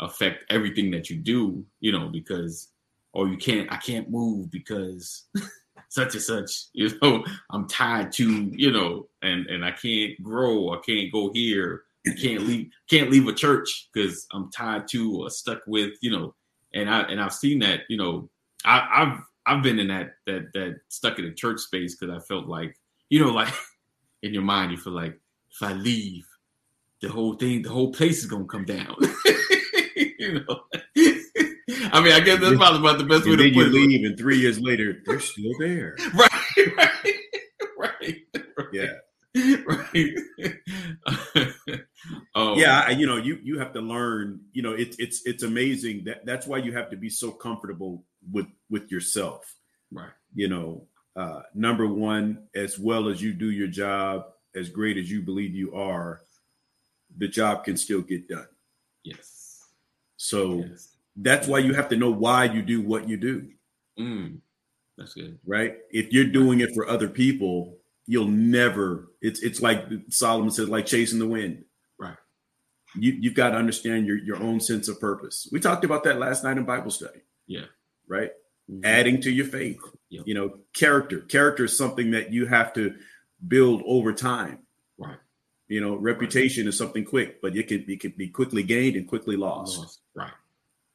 affect 0.00 0.44
everything 0.50 0.90
that 0.92 1.10
you 1.10 1.16
do 1.16 1.64
you 1.80 1.92
know 1.92 2.08
because 2.08 2.68
or 3.12 3.28
you 3.28 3.36
can't 3.36 3.70
i 3.72 3.76
can't 3.76 4.10
move 4.10 4.50
because 4.50 5.24
such 5.90 6.14
and 6.14 6.22
such 6.22 6.52
you 6.72 6.90
know 7.02 7.22
i'm 7.50 7.68
tied 7.68 8.10
to 8.10 8.50
you 8.52 8.72
know 8.72 9.06
and 9.22 9.46
and 9.48 9.64
i 9.64 9.70
can't 9.70 10.20
grow 10.22 10.72
i 10.72 10.78
can't 10.78 11.12
go 11.12 11.30
here 11.34 11.82
I 12.06 12.12
can't 12.14 12.46
leave 12.46 12.70
can't 12.88 13.10
leave 13.10 13.28
a 13.28 13.34
church 13.34 13.90
because 13.92 14.26
i'm 14.32 14.50
tied 14.50 14.88
to 14.88 15.22
or 15.22 15.30
stuck 15.30 15.60
with 15.66 15.90
you 16.00 16.10
know 16.10 16.34
and 16.72 16.88
i 16.88 17.02
and 17.02 17.20
i've 17.20 17.34
seen 17.34 17.58
that 17.58 17.80
you 17.90 17.98
know 17.98 18.30
i 18.64 18.88
i've 18.90 19.18
i've 19.44 19.62
been 19.62 19.78
in 19.78 19.88
that 19.88 20.12
that 20.26 20.50
that 20.54 20.76
stuck 20.88 21.18
in 21.18 21.26
a 21.26 21.34
church 21.34 21.60
space 21.60 21.96
because 21.96 22.14
i 22.14 22.18
felt 22.26 22.46
like 22.46 22.74
you 23.10 23.22
know 23.22 23.30
like 23.34 23.52
in 24.22 24.32
your 24.32 24.42
mind 24.42 24.70
you 24.70 24.78
feel 24.78 24.94
like 24.94 25.18
if 25.50 25.62
i 25.62 25.72
leave 25.74 26.26
the 27.02 27.08
whole 27.08 27.34
thing 27.34 27.60
the 27.60 27.68
whole 27.68 27.92
place 27.92 28.20
is 28.20 28.26
gonna 28.26 28.44
come 28.46 28.64
down 28.64 28.96
you 29.96 30.42
know 30.48 30.60
i 31.92 32.00
mean 32.00 32.12
i 32.12 32.20
guess 32.20 32.40
that's 32.40 32.56
probably 32.56 32.80
about 32.80 32.98
the 32.98 33.04
best 33.04 33.24
way 33.24 33.32
And 33.32 33.38
to 33.38 33.44
then 33.44 33.54
put 33.54 33.60
you 33.60 33.66
it 33.66 33.72
leave, 33.72 34.04
and 34.04 34.16
three 34.18 34.38
years 34.38 34.60
later, 34.60 35.02
they're 35.06 35.20
still 35.20 35.52
there. 35.58 35.96
right, 36.14 36.30
right, 36.76 37.14
right. 37.78 38.16
Yeah, 38.72 38.92
right. 39.66 40.14
oh, 42.34 42.56
yeah. 42.56 42.84
I, 42.86 42.90
you 42.90 43.06
know, 43.06 43.16
you 43.16 43.38
you 43.42 43.58
have 43.58 43.72
to 43.74 43.80
learn. 43.80 44.40
You 44.52 44.62
know, 44.62 44.72
it's 44.72 44.96
it's 44.98 45.26
it's 45.26 45.42
amazing 45.42 46.04
that 46.04 46.24
that's 46.26 46.46
why 46.46 46.58
you 46.58 46.72
have 46.72 46.90
to 46.90 46.96
be 46.96 47.08
so 47.10 47.30
comfortable 47.30 48.04
with 48.30 48.46
with 48.68 48.90
yourself. 48.90 49.54
right, 49.92 50.10
you 50.34 50.48
know, 50.48 50.86
uh, 51.16 51.42
number 51.54 51.86
one, 51.86 52.46
as 52.54 52.78
well 52.78 53.08
as 53.08 53.22
you 53.22 53.32
do 53.32 53.50
your 53.50 53.68
job, 53.68 54.26
as 54.54 54.68
great 54.68 54.96
as 54.96 55.10
you 55.10 55.22
believe 55.22 55.54
you 55.54 55.74
are, 55.74 56.20
the 57.18 57.28
job 57.28 57.64
can 57.64 57.76
still 57.76 58.02
get 58.02 58.28
done. 58.28 58.46
yes, 59.04 59.68
So 60.16 60.64
yes. 60.68 60.88
That's 61.22 61.46
why 61.46 61.58
you 61.58 61.74
have 61.74 61.88
to 61.90 61.96
know 61.96 62.10
why 62.10 62.44
you 62.44 62.62
do 62.62 62.80
what 62.80 63.08
you 63.08 63.16
do, 63.16 63.48
Mm, 63.98 64.38
that's 64.96 65.14
good. 65.14 65.38
right? 65.46 65.76
If 65.90 66.12
you're 66.12 66.24
doing 66.32 66.60
it 66.60 66.70
for 66.74 66.88
other 66.88 67.08
people, 67.08 67.78
you'll 68.06 68.28
never. 68.28 69.10
It's 69.20 69.40
it's 69.42 69.60
like 69.60 69.84
Solomon 70.08 70.50
says, 70.50 70.68
like 70.68 70.86
chasing 70.86 71.18
the 71.18 71.26
wind. 71.28 71.64
Right. 71.98 72.16
You 72.96 73.12
you've 73.20 73.34
got 73.34 73.50
to 73.50 73.56
understand 73.56 74.06
your 74.06 74.16
your 74.18 74.36
own 74.42 74.60
sense 74.60 74.88
of 74.88 74.98
purpose. 75.00 75.48
We 75.52 75.60
talked 75.60 75.84
about 75.84 76.04
that 76.04 76.18
last 76.18 76.42
night 76.44 76.56
in 76.58 76.64
Bible 76.64 76.90
study. 76.90 77.20
Yeah. 77.46 77.66
Right. 78.08 78.30
Mhm. 78.70 78.84
adding 78.84 79.20
to 79.22 79.30
your 79.32 79.46
faith. 79.46 79.80
Yep. 80.10 80.24
You 80.26 80.34
know, 80.34 80.58
character. 80.74 81.20
Character 81.20 81.64
is 81.64 81.76
something 81.76 82.12
that 82.12 82.32
you 82.32 82.46
have 82.46 82.72
to 82.74 82.94
build 83.46 83.82
over 83.84 84.12
time. 84.12 84.60
Right. 84.98 85.18
You 85.68 85.80
know, 85.80 85.94
reputation 85.96 86.66
is 86.68 86.76
something 86.78 87.04
quick, 87.04 87.40
but 87.42 87.56
it 87.56 87.66
can 87.68 87.84
it 87.88 88.00
can 88.00 88.12
be 88.16 88.28
quickly 88.28 88.62
gained 88.62 88.96
and 88.96 89.06
quickly 89.08 89.36
lost. 89.36 89.78
Lost. 89.78 89.99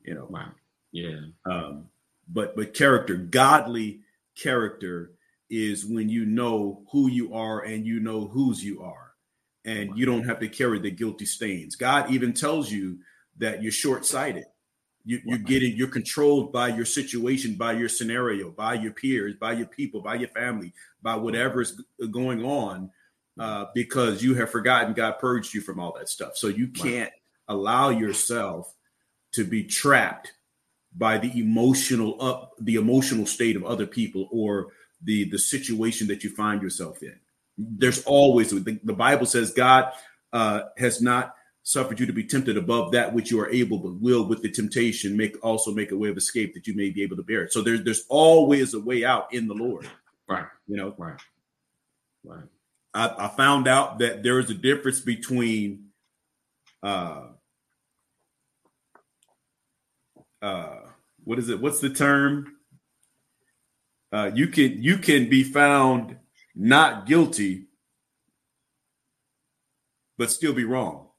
You 0.06 0.14
know, 0.16 0.28
right. 0.30 0.48
Yeah, 0.92 1.20
um, 1.46 1.90
but 2.32 2.56
but 2.56 2.74
character, 2.74 3.16
godly 3.16 4.02
character, 4.36 5.12
is 5.50 5.86
when 5.86 6.10
you 6.10 6.26
know 6.26 6.84
who 6.92 7.10
you 7.10 7.34
are 7.34 7.62
and 7.62 7.86
you 7.86 8.00
know 8.00 8.28
whose 8.28 8.64
you 8.64 8.82
are, 8.82 9.12
and 9.66 9.98
you 9.98 10.06
don't 10.06 10.26
have 10.26 10.40
to 10.40 10.48
carry 10.48 10.80
the 10.80 10.92
guilty 10.92 11.26
stains. 11.26 11.76
God 11.76 12.12
even 12.12 12.34
tells 12.34 12.72
you 12.72 13.00
that 13.38 13.64
you're 13.64 13.72
short 13.72 14.06
sighted. 14.06 14.46
You, 15.08 15.22
you're 15.26 15.38
Right. 15.38 15.48
getting 15.48 15.76
you're 15.76 15.88
controlled 15.88 16.52
by 16.52 16.70
your 16.70 16.86
situation, 16.86 17.56
by 17.56 17.74
your 17.74 17.90
scenario, 17.90 18.52
by 18.52 18.76
your 18.76 18.92
peers, 18.92 19.36
by 19.40 19.54
your 19.54 19.68
people, 19.68 20.02
by 20.02 20.16
your 20.16 20.30
family, 20.30 20.74
by 21.02 21.16
whatever 21.16 21.62
is 21.62 21.82
going 22.12 22.44
on, 22.44 22.92
uh, 23.40 23.66
because 23.74 24.24
you 24.24 24.36
have 24.36 24.50
forgotten 24.52 24.94
God 24.94 25.20
purged 25.20 25.54
you 25.54 25.62
from 25.62 25.80
all 25.80 25.94
that 25.98 26.10
stuff. 26.10 26.38
So 26.38 26.48
you 26.48 26.68
can't 26.70 27.12
allow 27.48 27.90
yourself 27.90 28.75
to 29.36 29.44
be 29.44 29.64
trapped 29.64 30.34
by 30.98 31.18
the 31.18 31.40
emotional 31.40 32.22
up 32.22 32.54
the 32.60 32.76
emotional 32.76 33.26
state 33.26 33.56
of 33.56 33.66
other 33.66 33.86
people 33.86 34.28
or 34.32 34.68
the 35.04 35.30
the 35.30 35.40
situation 35.40 36.08
that 36.08 36.24
you 36.24 36.30
find 36.30 36.62
yourself 36.62 37.04
in. 37.04 37.16
There's 37.58 38.04
always 38.04 38.52
the, 38.52 38.80
the 38.84 38.94
Bible 38.94 39.26
says 39.26 39.54
God 39.54 39.92
uh, 40.34 40.62
has 40.78 41.02
not 41.02 41.36
suffered 41.64 42.00
you 42.00 42.06
to 42.06 42.14
be 42.14 42.24
tempted 42.24 42.58
above 42.58 42.92
that 42.92 43.14
which 43.14 43.32
you 43.32 43.40
are 43.40 43.50
able, 43.50 43.80
but 43.80 44.00
will 44.00 44.28
with 44.28 44.42
the 44.42 44.52
temptation 44.52 45.18
make 45.18 45.36
also 45.44 45.74
make 45.74 45.92
a 45.92 45.98
way 45.98 46.10
of 46.10 46.18
escape 46.18 46.54
that 46.54 46.68
you 46.68 46.76
may 46.76 46.90
be 46.92 47.02
able 47.02 47.16
to 47.18 47.24
bear 47.24 47.44
it. 47.44 47.54
So 47.54 47.62
there's 47.62 47.84
there's 47.84 48.06
always 48.08 48.74
a 48.74 48.80
way 48.80 49.04
out 49.04 49.34
in 49.34 49.48
the 49.48 49.54
Lord. 49.54 49.88
Right. 50.28 50.46
You 50.68 50.78
know, 50.78 50.94
Right. 50.98 51.20
Right. 52.24 52.44
I, 52.94 53.26
I 53.26 53.28
found 53.28 53.68
out 53.68 54.00
that 54.00 54.24
there 54.24 54.40
is 54.40 54.50
a 54.50 54.56
difference 54.56 55.00
between 55.02 55.90
uh 56.82 57.28
uh 60.46 60.82
what 61.24 61.40
is 61.40 61.50
it? 61.50 61.60
What's 61.60 61.80
the 61.80 61.90
term? 61.90 62.56
Uh 64.12 64.32
you 64.34 64.48
can 64.48 64.82
you 64.84 64.98
can 64.98 65.30
be 65.30 65.44
found 65.44 66.18
not 66.56 67.06
guilty 67.08 67.66
but 70.18 70.32
still 70.32 70.54
be 70.54 70.64
wrong, 70.64 71.10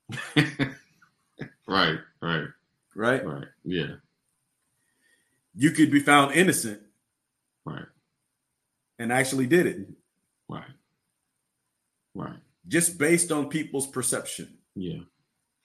right. 0.36 2.00
Right. 2.20 2.48
right? 2.96 3.24
Right. 3.24 3.44
Yeah. 3.64 3.94
You 5.54 5.70
could 5.70 5.90
be 5.92 6.00
found 6.00 6.34
innocent 6.34 6.80
Right. 7.64 7.86
and 8.98 9.12
actually 9.12 9.46
did 9.46 9.66
it 9.66 9.88
Right. 10.48 10.64
Right. 12.14 12.38
just 12.66 12.98
based 12.98 13.30
on 13.30 13.48
people's 13.48 13.86
perception, 13.86 14.58
Yeah. 14.74 15.00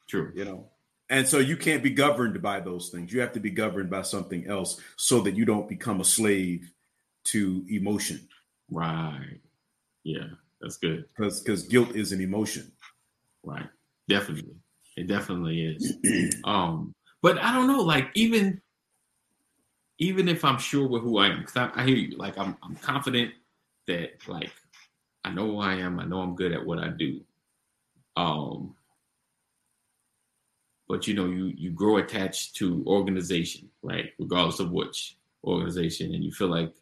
True. 0.08 0.32
you 0.36 0.46
know. 0.46 0.70
And 1.10 1.28
so 1.28 1.38
you 1.40 1.56
can't 1.56 1.84
be 1.84 1.92
governed 1.92 2.42
by 2.42 2.60
those 2.60 2.90
things. 2.90 3.14
You 3.14 3.22
have 3.22 3.34
to 3.34 3.40
be 3.40 3.52
governed 3.52 3.90
by 3.90 4.02
something 4.02 4.48
else 4.48 4.82
so 4.96 5.20
that 5.22 5.36
you 5.36 5.46
don't 5.46 5.70
become 5.70 6.02
a 6.02 6.06
slave 6.06 6.72
to 7.26 7.64
emotion. 7.70 8.28
Right. 8.72 9.40
Yeah. 10.04 10.28
That's 10.62 10.78
good. 10.78 11.06
because 11.16 11.42
because 11.42 11.64
guilt 11.64 11.96
is 11.96 12.12
an 12.12 12.22
emotion. 12.22 12.72
Right. 13.44 13.68
Definitely. 14.08 14.56
It 14.98 15.08
definitely 15.08 15.62
is. 15.62 16.36
um, 16.44 16.94
but 17.22 17.38
I 17.38 17.54
don't 17.54 17.68
know, 17.68 17.82
like 17.82 18.08
even 18.16 18.62
even 20.00 20.28
if 20.28 20.44
I'm 20.44 20.58
sure 20.58 20.88
with 20.88 21.04
who 21.04 21.18
I 21.20 21.28
am, 21.28 21.42
because 21.42 21.56
I, 21.56 21.72
I 21.76 21.86
hear 21.86 21.96
you, 21.96 22.18
like 22.18 22.38
I'm 22.38 22.58
I'm 22.64 22.76
confident 22.76 23.32
that 23.88 24.28
like 24.28 24.52
I 25.24 25.32
know 25.32 25.48
who 25.52 25.60
I 25.60 25.76
am, 25.76 26.00
I 26.00 26.06
know 26.06 26.22
I'm 26.22 26.36
good 26.36 26.52
at 26.54 26.66
what 26.66 26.80
I 26.80 26.90
do. 26.90 27.22
Um 28.16 28.76
but 30.88 31.08
you 31.08 31.14
know, 31.14 31.26
you 31.26 31.46
you 31.56 31.72
grow 31.72 31.98
attached 31.98 32.56
to 32.58 32.84
organization, 32.88 33.70
right? 33.82 34.12
Regardless 34.20 34.60
of 34.60 34.72
which 34.72 35.18
organization, 35.44 36.14
and 36.14 36.24
you 36.24 36.32
feel 36.32 36.48
like, 36.48 36.74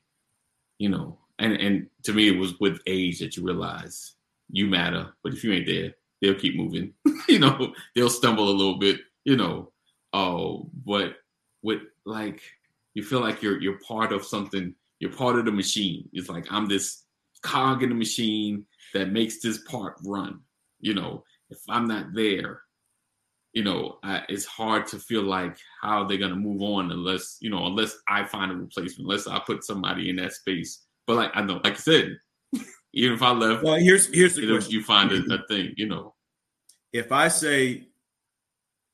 you 0.77 0.89
know, 0.89 1.17
and 1.39 1.53
and 1.53 1.87
to 2.03 2.13
me 2.13 2.27
it 2.27 2.37
was 2.37 2.59
with 2.59 2.79
age 2.87 3.19
that 3.19 3.37
you 3.37 3.43
realize 3.43 4.15
you 4.49 4.67
matter, 4.67 5.13
but 5.23 5.33
if 5.33 5.43
you 5.43 5.53
ain't 5.53 5.65
there, 5.65 5.93
they'll 6.21 6.35
keep 6.35 6.55
moving. 6.55 6.93
you 7.27 7.39
know, 7.39 7.73
they'll 7.95 8.09
stumble 8.09 8.49
a 8.49 8.51
little 8.51 8.77
bit, 8.77 9.01
you 9.23 9.37
know. 9.37 9.71
Oh, 10.13 10.69
but 10.85 11.15
with 11.63 11.81
like 12.05 12.41
you 12.93 13.03
feel 13.03 13.21
like 13.21 13.41
you're 13.41 13.61
you're 13.61 13.79
part 13.79 14.11
of 14.11 14.25
something, 14.25 14.75
you're 14.99 15.11
part 15.11 15.39
of 15.39 15.45
the 15.45 15.51
machine. 15.51 16.09
It's 16.13 16.29
like 16.29 16.45
I'm 16.51 16.67
this 16.67 17.03
cog 17.41 17.83
in 17.83 17.89
the 17.89 17.95
machine 17.95 18.65
that 18.93 19.11
makes 19.11 19.39
this 19.39 19.59
part 19.59 19.95
run. 20.05 20.39
You 20.81 20.93
know, 20.93 21.23
if 21.49 21.59
I'm 21.69 21.87
not 21.87 22.13
there, 22.13 22.61
you 23.53 23.63
know, 23.63 23.99
I, 24.03 24.23
it's 24.29 24.45
hard 24.45 24.87
to 24.87 24.99
feel 24.99 25.21
like 25.23 25.57
how 25.81 26.03
they're 26.05 26.17
gonna 26.17 26.35
move 26.35 26.61
on 26.61 26.91
unless 26.91 27.37
you 27.39 27.49
know, 27.49 27.65
unless 27.67 27.95
I 28.07 28.23
find 28.25 28.51
a 28.51 28.55
replacement, 28.55 29.07
unless 29.09 29.27
I 29.27 29.39
put 29.39 29.63
somebody 29.63 30.09
in 30.09 30.15
that 30.17 30.33
space. 30.33 30.83
But 31.07 31.15
like 31.17 31.31
I 31.35 31.41
know, 31.43 31.61
like 31.63 31.73
I 31.73 31.77
said, 31.77 32.17
even 32.93 33.13
if 33.13 33.21
I 33.21 33.31
left, 33.31 33.63
Well, 33.63 33.75
here's 33.75 34.13
here's 34.13 34.35
the 34.35 34.47
question: 34.49 34.71
you 34.71 34.83
find 34.83 35.11
a, 35.11 35.33
a 35.33 35.43
thing, 35.47 35.73
you 35.77 35.87
know. 35.87 36.15
If 36.91 37.11
I 37.11 37.27
say, 37.27 37.87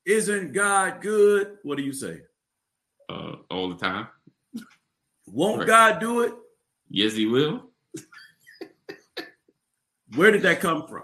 "Isn't 0.05 0.53
God 0.53 1.01
good?" 1.01 1.57
What 1.63 1.77
do 1.77 1.83
you 1.83 1.93
say? 1.93 2.21
uh, 3.09 3.37
all 3.49 3.69
the 3.69 3.75
time. 3.75 4.07
Won't 5.25 5.59
Right. 5.59 5.67
God 5.67 5.99
do 5.99 6.21
it? 6.21 6.33
Yes, 6.89 7.13
he 7.13 7.25
will. 7.25 7.69
Where 10.15 10.31
did 10.31 10.41
that 10.43 10.59
come 10.59 10.87
from? 10.87 11.03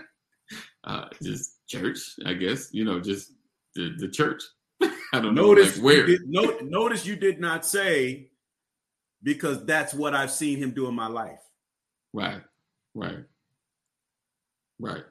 Uh, 0.82 1.08
just 1.22 1.59
church, 1.70 1.98
I 2.26 2.34
guess. 2.34 2.68
You 2.72 2.84
know, 2.84 3.00
just 3.00 3.32
the, 3.74 3.94
the 3.98 4.08
church. 4.08 4.42
I 4.82 4.90
don't 5.12 5.34
know 5.34 5.46
Notice 5.46 5.76
like 5.76 5.84
where. 5.84 6.08
You 6.08 6.18
did, 6.18 6.28
no, 6.28 6.58
notice 6.62 7.06
you 7.06 7.16
did 7.16 7.40
not 7.40 7.64
say 7.64 8.30
because 9.22 9.64
that's 9.64 9.94
what 9.94 10.14
I've 10.14 10.30
seen 10.30 10.58
him 10.58 10.72
do 10.72 10.86
in 10.88 10.94
my 10.94 11.06
life. 11.06 11.40
Right, 12.12 12.42
right, 12.94 13.24
right. 14.78 15.04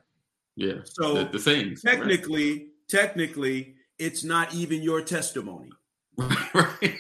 Yeah. 0.56 0.80
So, 0.84 1.16
the, 1.16 1.26
the 1.26 1.40
things. 1.40 1.82
right. 1.86 1.96
Technically, 1.96 2.68
technically, 2.90 3.76
it's 3.98 4.24
not 4.24 4.54
even 4.54 4.84
your 4.84 5.02
testimony. 5.02 5.72
Right. 6.54 6.98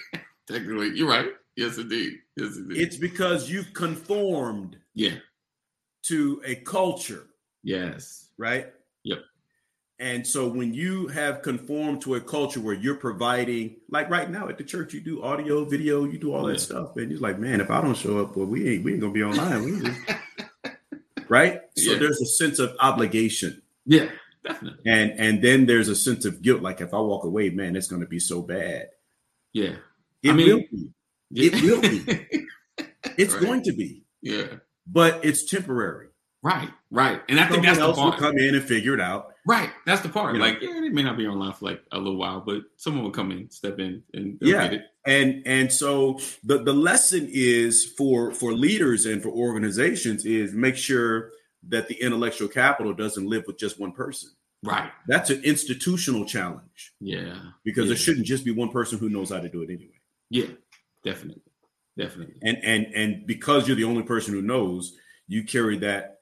Technically, 0.47 0.91
you're 0.95 1.09
right. 1.09 1.27
Yes, 1.57 1.77
indeed. 1.77 2.13
Yes, 2.37 2.55
indeed. 2.55 2.81
It's 2.81 2.95
because 2.95 3.49
you've 3.49 3.73
conformed 3.73 4.77
yeah. 4.93 5.15
to 6.03 6.41
a 6.45 6.55
culture, 6.55 7.27
Yes. 7.63 8.29
right? 8.37 8.71
Yep. 9.03 9.19
And 10.01 10.25
so 10.25 10.47
when 10.47 10.73
you 10.73 11.07
have 11.07 11.41
conformed 11.41 12.01
to 12.03 12.15
a 12.15 12.21
culture 12.21 12.61
where 12.61 12.73
you're 12.73 12.95
providing, 12.95 13.75
like 13.89 14.09
right 14.09 14.29
now 14.29 14.47
at 14.47 14.57
the 14.57 14.63
church, 14.63 14.93
you 14.93 15.01
do 15.01 15.21
audio, 15.21 15.65
video, 15.65 16.05
you 16.05 16.17
do 16.17 16.33
all 16.33 16.45
that 16.45 16.61
stuff, 16.61 16.95
and 16.95 17.11
you're 17.11 17.19
like, 17.19 17.37
man, 17.37 17.59
if 17.59 17.69
I 17.69 17.81
don't 17.81 17.97
show 17.97 18.19
up, 18.23 18.37
well, 18.37 18.45
we 18.45 18.75
ain't 18.75 18.83
we 18.85 18.93
ain't 18.93 19.01
gonna 19.01 19.11
be 19.13 19.23
online, 19.23 19.63
we 19.65 19.79
just- 19.81 19.99
right? 21.29 21.61
So 21.77 21.91
Yeah. 21.93 21.99
there's 21.99 22.21
a 22.21 22.25
sense 22.25 22.59
of 22.59 22.75
obligation, 22.79 23.61
Yeah. 23.85 24.09
Definitely. 24.45 24.79
and 24.89 25.11
and 25.19 25.43
then 25.43 25.65
there's 25.65 25.89
a 25.89 25.95
sense 25.95 26.23
of 26.23 26.41
guilt, 26.41 26.61
like 26.61 26.79
if 26.79 26.93
I 26.93 26.99
walk 26.99 27.25
away, 27.25 27.49
man, 27.49 27.75
it's 27.75 27.87
gonna 27.87 28.07
be 28.07 28.19
so 28.19 28.41
bad. 28.41 28.87
Yeah. 29.53 29.75
It 30.23 30.29
I 30.31 30.33
mean- 30.33 30.47
will 30.49 30.59
be. 30.71 30.89
yeah. 31.31 31.51
It 31.53 31.61
will 31.63 31.81
be. 31.81 32.45
It's 33.17 33.33
Right. 33.33 33.43
going 33.43 33.63
to 33.63 33.73
be, 33.73 34.03
yeah. 34.21 34.47
but 34.87 35.23
it's 35.25 35.43
temporary. 35.49 36.07
Right. 36.41 36.69
Right. 36.89 37.21
And 37.27 37.37
I 37.39 37.43
think 37.43 37.55
Someone 37.55 37.65
that's 37.65 37.77
the 37.79 37.83
else 37.83 37.97
will 37.97 38.11
come 38.13 38.37
in 38.37 38.55
and 38.55 38.63
figure 38.63 38.93
it 38.93 39.01
out. 39.01 39.33
Right. 39.49 39.71
That's 39.85 40.01
the 40.01 40.09
part. 40.09 40.33
You 40.35 40.39
know? 40.39 40.45
like, 40.45 40.61
yeah, 40.61 40.79
they 40.79 40.89
may 40.89 41.01
not 41.03 41.17
be 41.17 41.25
online 41.25 41.53
for 41.53 41.65
like 41.65 41.81
a 41.91 41.97
little 41.97 42.17
while, 42.17 42.39
but 42.45 42.61
someone 42.77 43.03
will 43.03 43.11
come 43.11 43.31
in, 43.31 43.49
step 43.49 43.79
in, 43.79 44.03
and 44.13 44.37
Yeah. 44.41 44.63
get 44.67 44.73
it. 44.73 44.81
and 45.05 45.41
and 45.47 45.71
so 45.73 46.19
the 46.43 46.57
the 46.63 46.73
lesson 46.73 47.27
is 47.31 47.83
for 47.97 48.31
for 48.31 48.53
leaders 48.53 49.05
and 49.07 49.23
for 49.23 49.29
organizations 49.29 50.25
is 50.25 50.53
make 50.53 50.75
sure 50.75 51.31
that 51.67 51.87
the 51.87 51.95
intellectual 52.01 52.47
capital 52.47 52.93
doesn't 52.93 53.27
live 53.27 53.43
with 53.47 53.57
just 53.57 53.79
one 53.79 53.91
person 53.91 54.29
Right. 54.63 54.91
that's 55.07 55.29
an 55.29 55.41
institutional 55.43 56.25
challenge 56.25 56.93
Yeah. 57.01 57.39
because 57.63 57.85
yeah. 57.85 57.89
there 57.89 57.97
shouldn't 57.97 58.27
just 58.27 58.45
be 58.45 58.51
one 58.51 58.69
person 58.69 58.99
who 58.99 59.09
knows 59.09 59.29
how 59.31 59.39
to 59.39 59.49
do 59.49 59.61
it 59.63 59.69
anyway 59.71 59.99
Yeah. 60.29 60.51
Definitely. 61.03 61.41
Definitely. 61.97 62.35
and 62.43 62.57
and 62.63 62.85
and 62.93 63.25
because 63.25 63.67
you're 63.67 63.75
the 63.77 63.83
only 63.93 64.03
person 64.03 64.33
who 64.33 64.41
knows 64.41 64.95
you 65.27 65.43
carry 65.43 65.77
that 65.79 66.19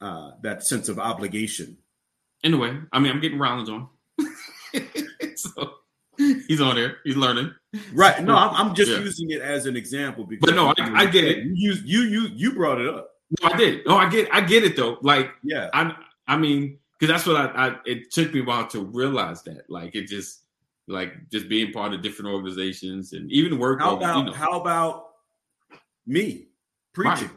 uh 0.00 0.32
that 0.42 0.64
sense 0.64 0.88
of 0.88 0.98
obligation 0.98 1.78
Anyway, 2.46 2.78
I 2.92 3.00
mean, 3.00 3.10
I'm 3.10 3.18
getting 3.20 3.40
Rollins 3.40 3.68
on. 3.68 3.88
so 5.34 5.72
he's 6.16 6.60
on 6.60 6.76
there. 6.76 6.98
He's 7.04 7.16
learning. 7.16 7.52
right 7.92 8.22
no 8.22 8.34
i'm, 8.36 8.68
I'm 8.68 8.74
just 8.74 8.90
Yeah. 8.90 8.98
using 9.00 9.30
it 9.32 9.42
as 9.42 9.66
an 9.66 9.76
example 9.76 10.24
because 10.24 10.46
But 10.46 10.54
no, 10.54 10.68
I- 10.78 11.02
I 11.02 11.06
get 11.06 11.24
it. 11.24 11.44
you 11.52 11.72
you 11.84 12.00
you 12.02 12.20
you 12.34 12.52
brought 12.54 12.80
it 12.80 12.88
up 12.88 13.10
No, 13.42 13.48
I 13.50 13.56
did. 13.56 13.84
No, 13.86 13.96
I 13.96 14.08
get. 14.08 14.28
I 14.32 14.40
get 14.40 14.62
it 14.64 14.76
though. 14.76 14.98
Like 15.02 15.30
yeah 15.42 15.68
I. 15.74 15.92
I 16.28 16.36
mean, 16.36 16.78
because 16.98 17.12
that's 17.12 17.26
what 17.26 17.36
I, 17.36 17.66
I. 17.68 17.76
It 17.84 18.12
took 18.12 18.32
me 18.32 18.40
a 18.40 18.44
while 18.44 18.66
to 18.68 18.80
realize 18.84 19.42
that. 19.42 19.68
Like 19.68 19.94
it 19.96 20.06
just. 20.06 20.42
Like 20.88 21.28
just 21.32 21.48
being 21.48 21.72
part 21.72 21.92
of 21.94 22.00
different 22.00 22.30
organizations 22.32 23.12
and 23.12 23.28
even 23.32 23.58
work. 23.58 23.80
how 23.80 23.96
about 23.96 24.18
you 24.18 24.24
know, 24.26 24.32
how 24.32 24.60
about 24.60 25.06
me 26.06 26.46
preaching 26.92 27.30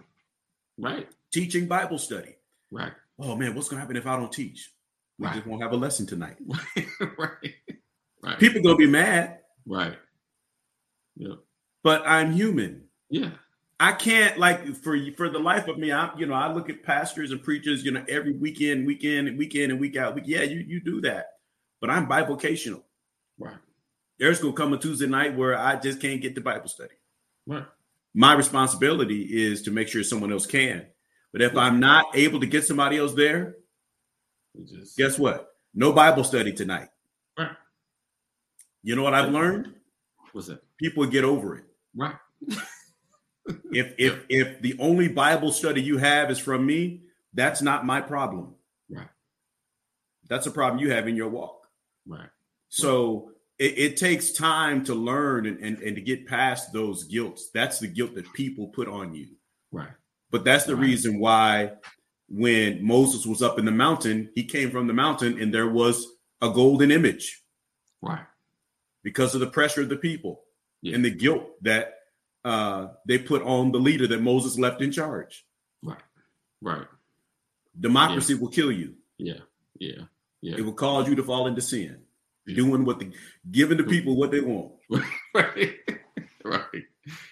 right, 0.78 1.08
teaching 1.34 1.66
Bible 1.66 1.98
study. 1.98 2.36
right, 2.70 2.94
Oh 3.18 3.36
man, 3.36 3.56
what's 3.56 3.68
gonna 3.68 3.80
happen 3.82 3.98
if 3.98 4.06
I 4.06 4.16
don't 4.18 4.32
teach? 4.32 4.72
We 5.20 5.26
Right. 5.28 5.36
just 5.36 5.46
won't 5.48 5.62
have 5.62 5.74
a 5.74 5.78
lesson 5.78 6.06
tonight. 6.06 6.38
right, 7.18 7.54
right, 8.24 8.40
People 8.40 8.62
gonna 8.62 8.78
be 8.78 8.88
mad, 8.88 9.40
right. 9.66 9.98
Yeah, 11.18 11.36
but 11.84 12.04
I'm 12.08 12.32
human. 12.32 12.86
yeah, 13.10 13.32
I 13.82 13.92
can't 13.92 14.38
like 14.38 14.66
for 14.78 14.98
for 15.18 15.30
the 15.30 15.40
life 15.40 15.68
of 15.68 15.78
me. 15.78 15.92
I 15.92 16.16
you 16.18 16.26
know 16.26 16.34
I 16.34 16.52
look 16.54 16.70
at 16.70 16.84
pastors 16.84 17.32
and 17.32 17.44
preachers. 17.44 17.84
You 17.84 17.92
know 17.92 18.06
every 18.08 18.32
weekend, 18.34 18.88
weekend, 18.88 19.28
and 19.28 19.38
weekend 19.38 19.72
and 19.74 19.80
week 19.82 19.98
out. 19.98 20.16
Week, 20.16 20.24
yeah, 20.28 20.44
you 20.44 20.60
you 20.62 20.80
do 20.80 21.02
that, 21.02 21.26
but 21.82 21.90
I'm 21.90 22.08
bivocational. 22.08 22.84
right, 23.38 23.58
There's 24.20 24.40
gonna 24.40 24.54
come 24.54 24.72
a 24.74 24.78
Tuesday 24.78 25.08
night 25.08 25.36
where 25.36 25.58
I 25.58 25.76
just 25.76 26.00
can't 26.00 26.22
get 26.22 26.36
to 26.36 26.42
Bible 26.42 26.70
study. 26.70 26.96
right. 27.46 27.66
My 28.16 28.34
responsibility 28.34 29.22
is 29.46 29.62
to 29.64 29.72
make 29.72 29.88
sure 29.88 30.04
someone 30.04 30.32
else 30.32 30.48
can. 30.48 30.88
But 31.32 31.44
if 31.44 31.56
I'm 31.56 31.80
not 31.80 32.06
able 32.16 32.40
to 32.40 32.48
get 32.48 32.66
somebody 32.66 32.98
else 32.98 33.14
there, 33.14 33.58
just 34.66 34.98
guess 34.98 35.18
what? 35.20 35.50
No 35.74 35.92
Bible 35.94 36.24
study 36.24 36.52
tonight. 36.54 36.90
Right. 37.38 37.52
You 38.84 38.96
know 38.96 39.04
what 39.04 39.14
I've 39.14 39.32
learned? 39.32 39.74
what's 40.32 40.48
that? 40.48 40.62
People 40.78 41.06
get 41.08 41.24
over 41.24 41.58
it. 41.58 41.64
Right. 41.96 42.16
If 43.72 43.96
if 43.98 44.26
if 44.30 44.62
the 44.62 44.76
only 44.80 45.08
Bible 45.08 45.52
study 45.52 45.82
you 45.82 45.98
have 45.98 46.30
is 46.30 46.38
from 46.38 46.64
me, 46.68 47.02
that's 47.34 47.64
not 47.64 47.84
my 47.84 48.00
problem. 48.00 48.54
Right. 48.92 49.08
That's 50.28 50.46
a 50.46 50.52
problem 50.52 50.80
you 50.80 50.92
have 50.92 51.08
in 51.08 51.16
your 51.16 51.30
walk. 51.30 51.66
Right. 52.08 52.30
So 52.68 53.32
it, 53.58 53.78
it 53.80 53.98
takes 53.98 54.32
time 54.34 54.84
to 54.86 54.94
learn 54.94 55.48
and, 55.48 55.58
and, 55.64 55.80
and 55.80 55.96
to 55.96 56.02
get 56.02 56.28
past 56.28 56.74
those 56.74 57.06
guilts. 57.06 57.50
That's 57.52 57.80
the 57.80 57.88
guilt 57.88 58.14
that 58.16 58.32
people 58.34 58.68
put 58.68 58.88
on 58.88 59.16
you. 59.16 59.30
Right. 59.72 59.90
But 60.30 60.44
that's 60.44 60.66
the 60.66 60.76
Right. 60.76 60.84
reason 60.84 61.20
why 61.20 61.72
when 62.30 62.84
Moses 62.86 63.26
was 63.26 63.42
up 63.42 63.58
in 63.60 63.66
the 63.66 63.72
mountain, 63.72 64.30
he 64.36 64.44
came 64.44 64.72
from 64.72 64.88
the 64.88 64.94
mountain 64.94 65.42
and 65.42 65.54
there 65.54 65.70
was 65.70 66.06
a 66.42 66.50
golden 66.50 66.92
image 66.92 67.42
Right. 68.02 68.26
because 69.04 69.34
of 69.36 69.42
the 69.42 69.48
pressure 69.50 69.82
of 69.82 69.90
the 69.90 69.98
people 69.98 70.44
Yeah. 70.82 70.96
and 70.96 71.04
the 71.06 71.10
guilt 71.12 71.44
that 71.64 71.96
uh, 72.46 72.90
they 73.06 73.18
put 73.18 73.42
on 73.42 73.72
the 73.72 73.80
leader 73.80 74.08
that 74.08 74.22
Moses 74.22 74.58
left 74.58 74.82
in 74.82 74.92
charge. 74.92 75.46
Right. 75.84 76.02
Right. 76.62 76.88
Democracy 77.80 78.34
will 78.36 78.48
kill 78.50 78.72
you. 78.72 78.96
Yeah. 79.18 79.40
Yeah. 79.80 80.04
Yeah. 80.42 80.56
It 80.58 80.62
will 80.62 80.74
cause 80.74 81.08
you 81.10 81.16
to 81.16 81.24
fall 81.24 81.48
into 81.48 81.62
sin, 81.62 82.02
Yeah. 82.46 82.56
doing 82.56 82.86
what 82.86 83.00
the 83.00 83.12
giving 83.52 83.78
the 83.78 83.84
people 83.84 84.16
what 84.16 84.32
they 84.32 84.40
want. 84.42 84.74
right. 85.34 85.76
right. 86.46 86.64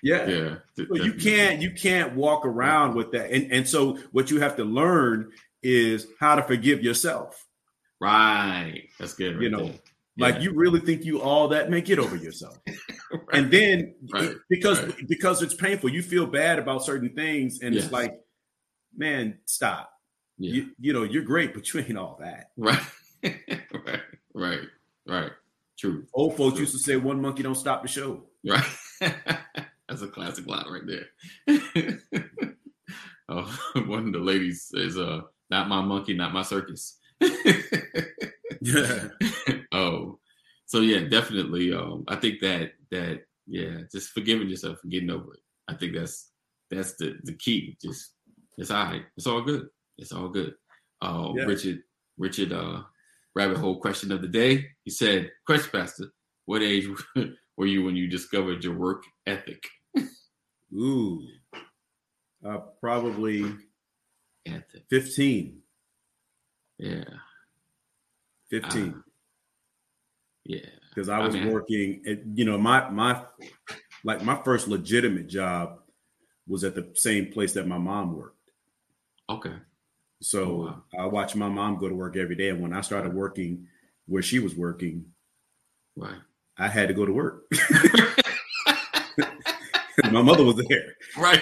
Yeah. 0.03 0.27
Yeah. 0.27 0.55
But 0.89 1.03
you 1.03 1.13
can't 1.13 1.61
you 1.61 1.71
can't 1.71 2.15
walk 2.15 2.45
around 2.45 2.95
with 2.95 3.11
that. 3.11 3.31
And 3.31 3.51
and 3.51 3.67
so 3.67 3.97
what 4.11 4.29
you 4.31 4.39
have 4.39 4.55
to 4.57 4.63
learn 4.63 5.31
is 5.63 6.07
how 6.19 6.35
to 6.35 6.43
forgive 6.43 6.83
yourself. 6.83 7.45
Right. 7.99 8.83
That's 8.99 9.13
good. 9.13 9.35
Right 9.35 9.43
You 9.43 9.49
know, 9.49 9.65
there. 9.65 9.79
Like 10.19 10.35
Yeah. 10.35 10.41
you 10.41 10.53
really 10.53 10.79
think 10.79 11.05
you 11.05 11.21
all 11.21 11.47
that, 11.49 11.69
man, 11.69 11.81
get 11.83 11.99
over 11.99 12.15
yourself. 12.15 12.57
Right. 13.09 13.39
And 13.39 13.49
then 13.51 13.95
Right. 14.11 14.25
it- 14.31 14.37
because 14.49 14.79
because 15.07 15.41
it's 15.41 15.53
painful, 15.53 15.89
you 15.89 16.01
feel 16.03 16.25
bad 16.27 16.59
about 16.59 16.83
certain 16.83 17.15
things, 17.15 17.61
and 17.61 17.73
Yes. 17.73 17.85
it's 17.85 17.93
like, 17.93 18.19
man, 18.97 19.39
stop. 19.45 19.89
yeah. 20.37 20.53
You 20.53 20.69
you 20.79 20.91
know, 20.93 21.03
you're 21.03 21.23
great, 21.23 21.53
but 21.53 21.73
you 21.73 21.79
ain't 21.79 21.97
all 21.97 22.17
that. 22.19 22.51
right. 22.57 22.81
right. 23.23 24.01
Right. 24.33 24.59
Right. 25.07 25.31
True. 25.79 26.05
Old 26.13 26.35
folks 26.35 26.55
True. 26.55 26.61
used 26.63 26.73
to 26.73 26.79
say 26.79 26.97
one 26.97 27.21
monkey 27.21 27.43
don't 27.43 27.55
stop 27.55 27.81
the 27.81 27.87
show. 27.87 28.25
Right. 28.45 28.63
That's 29.89 30.01
a 30.01 30.07
classic 30.07 30.47
line 30.47 30.65
right 30.69 31.01
there. 31.47 31.99
oh, 33.29 33.59
one 33.85 34.07
of 34.07 34.13
the 34.13 34.19
ladies 34.19 34.69
says, 34.73 34.97
uh, 34.97 35.21
not 35.49 35.69
my 35.69 35.81
monkey, 35.81 36.13
not 36.13 36.33
my 36.33 36.41
circus. 36.41 36.97
Yeah. 38.61 39.09
oh, 39.71 40.19
so 40.65 40.81
yeah, 40.81 41.07
definitely. 41.07 41.73
Um, 41.73 42.03
I 42.07 42.15
think 42.15 42.39
that 42.41 42.73
that 42.91 43.21
yeah, 43.45 43.81
just 43.91 44.09
forgiving 44.09 44.49
yourself 44.49 44.79
and 44.83 44.91
getting 44.91 45.09
over 45.09 45.33
it. 45.33 45.39
I 45.67 45.75
think 45.75 45.93
that's 45.93 46.31
that's 46.69 46.95
the 46.95 47.17
the 47.23 47.33
key. 47.33 47.77
Just 47.81 48.11
it's 48.57 48.71
all 48.71 48.85
right. 48.85 49.03
It's 49.15 49.27
all 49.27 49.41
good. 49.41 49.67
It's 49.97 50.11
all 50.11 50.29
good. 50.29 50.55
Uh, 51.01 51.31
Yeah. 51.35 51.43
Richard 51.43 51.83
Richard 52.17 52.51
uh, 52.51 52.81
rabbit 53.35 53.57
hole 53.57 53.79
question 53.79 54.11
of 54.11 54.21
the 54.21 54.27
day. 54.27 54.67
He 54.83 54.91
said, 54.91 55.31
"Question, 55.45 55.69
Pastor, 55.71 56.05
what 56.45 56.61
age 56.61 56.87
were 57.57 57.65
you 57.65 57.83
when 57.83 57.95
you 57.95 58.07
discovered 58.07 58.63
your 58.63 58.75
work 58.75 59.03
ethic?" 59.25 59.63
Ooh. 60.73 61.21
Uh, 62.45 62.59
probably 62.79 63.43
Ethic. 64.45 64.83
15. 64.89 65.59
Yeah. 66.77 67.03
15. 68.49 68.93
Ah. 68.95 69.01
Yeah. 70.45 70.59
because 70.89 71.09
I 71.09 71.17
I 71.19 71.25
was 71.25 71.33
mean- 71.33 71.51
working 71.51 72.01
at, 72.07 72.19
you 72.35 72.45
know, 72.45 72.57
my 72.57 72.89
my 72.89 73.25
like 74.05 74.23
my 74.23 74.41
first 74.43 74.67
legitimate 74.67 75.27
job 75.27 75.79
was 76.47 76.63
at 76.63 76.75
the 76.75 76.91
same 76.93 77.31
place 77.33 77.53
that 77.53 77.67
my 77.67 77.77
mom 77.77 78.15
worked. 78.15 78.51
Okay. 79.29 79.55
So 80.21 80.43
Oh, 80.43 80.55
wow. 80.65 80.83
I 80.97 81.05
watched 81.07 81.35
my 81.35 81.49
mom 81.49 81.77
go 81.77 81.89
to 81.89 81.95
work 81.95 82.15
every 82.15 82.35
day. 82.35 82.49
And 82.49 82.61
when 82.61 82.71
I 82.73 82.81
started 82.81 83.13
working 83.13 83.67
where 84.05 84.21
she 84.21 84.39
was 84.39 84.55
working, 84.55 85.05
Right. 85.97 86.21
I 86.59 86.67
had 86.67 86.87
to 86.87 86.93
go 86.93 87.05
to 87.05 87.13
work. 87.13 87.43
my 90.11 90.21
mother 90.21 90.43
was 90.43 90.55
there, 90.69 90.95
Right. 91.17 91.41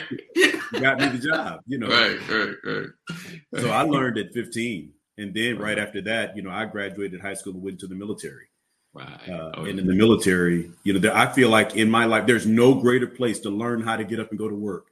got 0.74 0.99
me 0.99 1.07
the 1.09 1.18
job, 1.30 1.61
you 1.68 1.78
know. 1.78 1.88
Right. 1.88 2.20
Right. 2.30 2.55
Right. 2.63 3.61
So 3.61 3.70
I 3.70 3.82
learned 3.84 4.18
at 4.18 4.34
15. 4.34 4.91
And 5.18 5.34
then 5.34 5.57
right 5.57 5.80
after 5.80 6.01
that, 6.03 6.36
you 6.36 6.41
know, 6.41 6.49
I 6.49 6.66
graduated 6.66 7.22
high 7.22 7.36
school 7.36 7.53
and 7.53 7.61
went 7.63 7.80
to 7.80 7.88
the 7.88 7.95
military. 7.95 8.47
Right. 8.93 9.30
Uh, 9.30 9.51
Oh, 9.55 9.66
and 9.66 9.80
in 9.80 9.88
the 9.88 9.93
military, 9.93 10.72
you 10.84 10.93
know, 10.93 10.99
there, 10.99 11.16
I 11.16 11.32
feel 11.32 11.49
like 11.49 11.76
in 11.76 11.89
my 11.89 12.05
life, 12.05 12.26
there's 12.28 12.45
no 12.45 12.74
greater 12.76 13.07
place 13.07 13.39
to 13.41 13.49
learn 13.49 13.82
how 13.82 13.95
to 13.97 14.03
get 14.03 14.20
up 14.20 14.30
and 14.32 14.39
go 14.39 14.49
to 14.49 14.55
work 14.55 14.88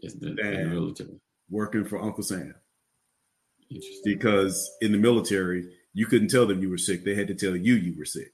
It's 0.00 0.14
the, 0.14 0.30
the 0.34 0.64
military. 0.68 1.20
working 1.50 1.84
for 1.84 2.00
Uncle 2.02 2.22
Sam. 2.24 2.54
Interesting. 3.70 4.02
Because 4.04 4.70
in 4.80 4.92
the 4.92 4.98
military, 4.98 5.68
you 5.94 6.06
couldn't 6.06 6.28
tell 6.28 6.46
them 6.46 6.60
you 6.62 6.70
were 6.70 6.78
sick. 6.78 7.04
They 7.04 7.14
had 7.14 7.28
to 7.28 7.34
tell 7.34 7.54
you 7.56 7.74
you 7.74 7.94
were 7.96 8.04
sick, 8.04 8.32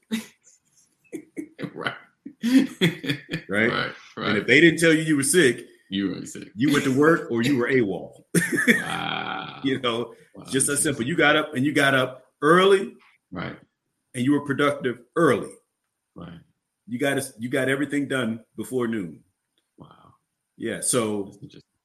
right. 2.43 2.69
right? 3.49 3.71
Right. 4.17 4.29
And 4.29 4.37
if 4.37 4.47
they 4.47 4.59
didn't 4.61 4.79
tell 4.79 4.93
you 4.93 5.01
you 5.01 5.15
were 5.17 5.23
sick, 5.23 5.65
you 5.89 6.09
were 6.09 6.25
sick. 6.25 6.49
you 6.55 6.71
went 6.71 6.83
to 6.85 6.97
work 6.97 7.31
or 7.31 7.41
you 7.41 7.57
were 7.57 7.67
AWOL. 7.69 8.23
Wow. 8.81 9.59
you 9.63 9.79
know, 9.79 10.13
Wow. 10.35 10.45
just 10.49 10.67
that 10.67 10.77
simple. 10.77 11.03
You 11.03 11.15
got 11.17 11.35
up 11.35 11.53
and 11.55 11.65
you 11.65 11.73
got 11.73 11.93
up 11.95 12.23
early 12.41 12.95
Right. 13.31 13.57
and 14.13 14.23
you 14.23 14.31
were 14.31 14.45
productive 14.45 14.99
early. 15.15 15.49
Right. 16.15 16.39
You 16.87 16.97
got 16.99 17.21
you 17.39 17.49
got 17.49 17.67
everything 17.69 18.07
done 18.07 18.41
before 18.55 18.87
noon. 18.87 19.21
Wow. 19.77 20.13
Yeah. 20.57 20.81
So, 20.81 21.33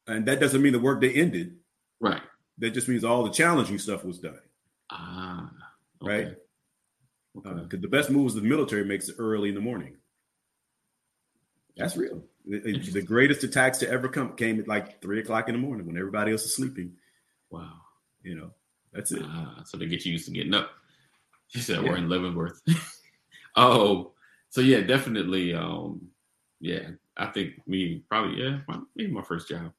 and 0.06 0.26
that 0.26 0.40
doesn't 0.40 0.62
mean 0.62 0.72
the 0.72 0.78
work 0.78 1.00
day 1.00 1.12
ended. 1.14 1.56
Right. 2.00 2.20
That 2.58 2.70
just 2.70 2.88
means 2.88 3.02
all 3.04 3.24
the 3.24 3.30
challenging 3.30 3.78
stuff 3.78 4.04
was 4.04 4.18
done. 4.20 4.38
Ah. 4.90 5.50
Right. 6.00 6.36
Because 7.34 7.62
Okay. 7.64 7.78
the 7.78 7.88
best 7.88 8.10
moves 8.10 8.34
the 8.34 8.42
military 8.42 8.84
makes 8.84 9.10
early 9.18 9.48
in 9.48 9.54
the 9.56 9.60
morning. 9.60 9.96
That's 11.76 11.96
real. 11.96 12.22
It- 12.46 12.92
the 12.92 13.02
greatest 13.02 13.42
attacks 13.44 13.78
to 13.78 13.88
ever 13.90 14.08
come 14.08 14.36
came 14.36 14.60
at 14.60 14.68
like 14.68 15.00
three 15.00 15.20
o'clock 15.20 15.48
in 15.48 15.54
the 15.54 15.60
morning 15.60 15.86
when 15.86 15.96
everybody 15.96 16.32
else 16.32 16.44
is 16.44 16.54
sleeping. 16.56 16.92
wow. 17.50 17.72
You 18.22 18.36
know, 18.36 18.50
that's 18.92 19.12
it. 19.12 19.20
Ah, 19.22 19.62
so 19.66 19.76
they 19.76 19.86
get 19.86 20.04
you 20.06 20.12
used 20.12 20.24
to 20.26 20.30
getting 20.32 20.54
up. 20.54 20.70
She 21.48 21.60
said 21.60 21.82
Yeah. 21.82 21.90
we're 21.90 21.96
in 21.96 22.08
Leavenworth. 22.08 22.60
oh, 23.56 24.12
so 24.50 24.60
yeah, 24.60 24.80
definitely. 24.80 25.52
Um, 25.54 26.08
yeah, 26.60 26.90
I 27.16 27.26
think 27.26 27.66
me 27.66 28.02
probably 28.08 28.42
yeah, 28.42 28.60
my, 28.66 28.78
maybe 28.96 29.12
my 29.12 29.22
first 29.22 29.48
job. 29.48 29.72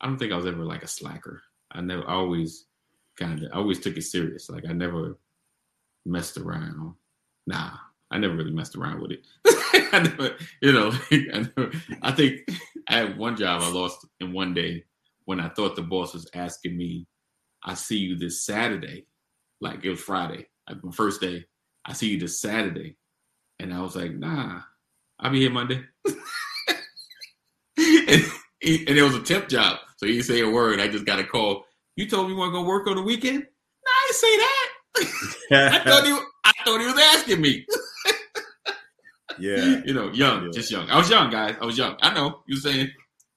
I 0.00 0.06
don't 0.06 0.16
think 0.18 0.32
I 0.32 0.36
was 0.36 0.46
ever 0.46 0.64
like 0.64 0.82
a 0.82 0.88
slacker. 0.88 1.42
I 1.70 1.80
never, 1.82 2.08
I 2.08 2.14
always 2.14 2.64
kind 3.16 3.42
of, 3.42 3.50
I 3.52 3.56
always 3.56 3.78
took 3.78 3.96
it 3.96 4.02
serious. 4.02 4.48
Like 4.50 4.64
I 4.68 4.72
never 4.72 5.18
messed 6.06 6.38
around. 6.38 6.94
Nah, 7.46 7.76
I 8.12 8.18
never 8.18 8.36
really 8.36 8.52
messed 8.52 8.76
around 8.76 9.00
with 9.00 9.12
it. 9.12 9.26
I 9.92 10.00
never, 10.02 10.36
you 10.60 10.72
know, 10.72 10.92
I, 11.10 11.48
never, 11.56 11.72
I 12.02 12.12
think 12.12 12.40
I 12.86 12.98
had 12.98 13.18
one 13.18 13.36
job 13.36 13.62
I 13.62 13.70
lost 13.70 14.06
in 14.20 14.32
one 14.32 14.52
day 14.52 14.84
when 15.24 15.40
I 15.40 15.48
thought 15.48 15.76
the 15.76 15.82
boss 15.82 16.12
was 16.12 16.28
asking 16.34 16.76
me, 16.76 17.06
I 17.64 17.74
see 17.74 17.96
you 17.96 18.16
this 18.16 18.44
Saturday. 18.44 19.06
Like 19.60 19.84
it 19.84 19.90
was 19.90 20.00
Friday, 20.00 20.46
like 20.68 20.84
my 20.84 20.92
first 20.92 21.20
day. 21.20 21.46
I 21.86 21.94
see 21.94 22.10
you 22.10 22.18
this 22.18 22.40
Saturday. 22.40 22.96
And 23.58 23.72
I 23.72 23.80
was 23.80 23.96
like, 23.96 24.12
nah, 24.12 24.60
I'll 25.18 25.30
be 25.30 25.40
here 25.40 25.50
Monday. 25.50 25.82
and, 26.06 26.16
and 27.78 28.24
it 28.62 29.02
was 29.02 29.14
a 29.14 29.22
temp 29.22 29.48
job. 29.48 29.78
So 29.96 30.06
he 30.06 30.12
didn't 30.12 30.26
say 30.26 30.40
a 30.40 30.50
word. 30.50 30.80
I 30.80 30.88
just 30.88 31.06
got 31.06 31.18
a 31.18 31.24
call. 31.24 31.64
You 31.96 32.08
told 32.08 32.26
me 32.26 32.34
you 32.34 32.38
weren't 32.38 32.52
gonna 32.52 32.68
work 32.68 32.86
on 32.88 32.96
the 32.96 33.02
weekend? 33.02 33.38
No, 33.38 33.90
I 33.90 34.06
didn't 34.06 34.16
say 34.16 34.36
that. 34.36 34.68
I 35.52 35.84
thought 35.84 36.04
he 36.04 36.18
I 36.44 36.52
thought 36.64 36.80
he 36.80 36.86
was 36.86 36.98
asking 36.98 37.40
me. 37.40 37.64
Yeah. 39.42 39.80
You 39.86 39.94
know, 39.94 40.10
young, 40.12 40.44
Yeah. 40.44 40.50
just 40.52 40.70
young. 40.70 40.88
I 40.88 40.96
was 40.96 41.10
young, 41.10 41.30
guys. 41.30 41.56
I 41.60 41.64
was 41.64 41.76
young. 41.76 41.96
I 42.00 42.14
know. 42.14 42.40
You 42.46 42.56
were 42.56 42.60
saying 42.60 42.88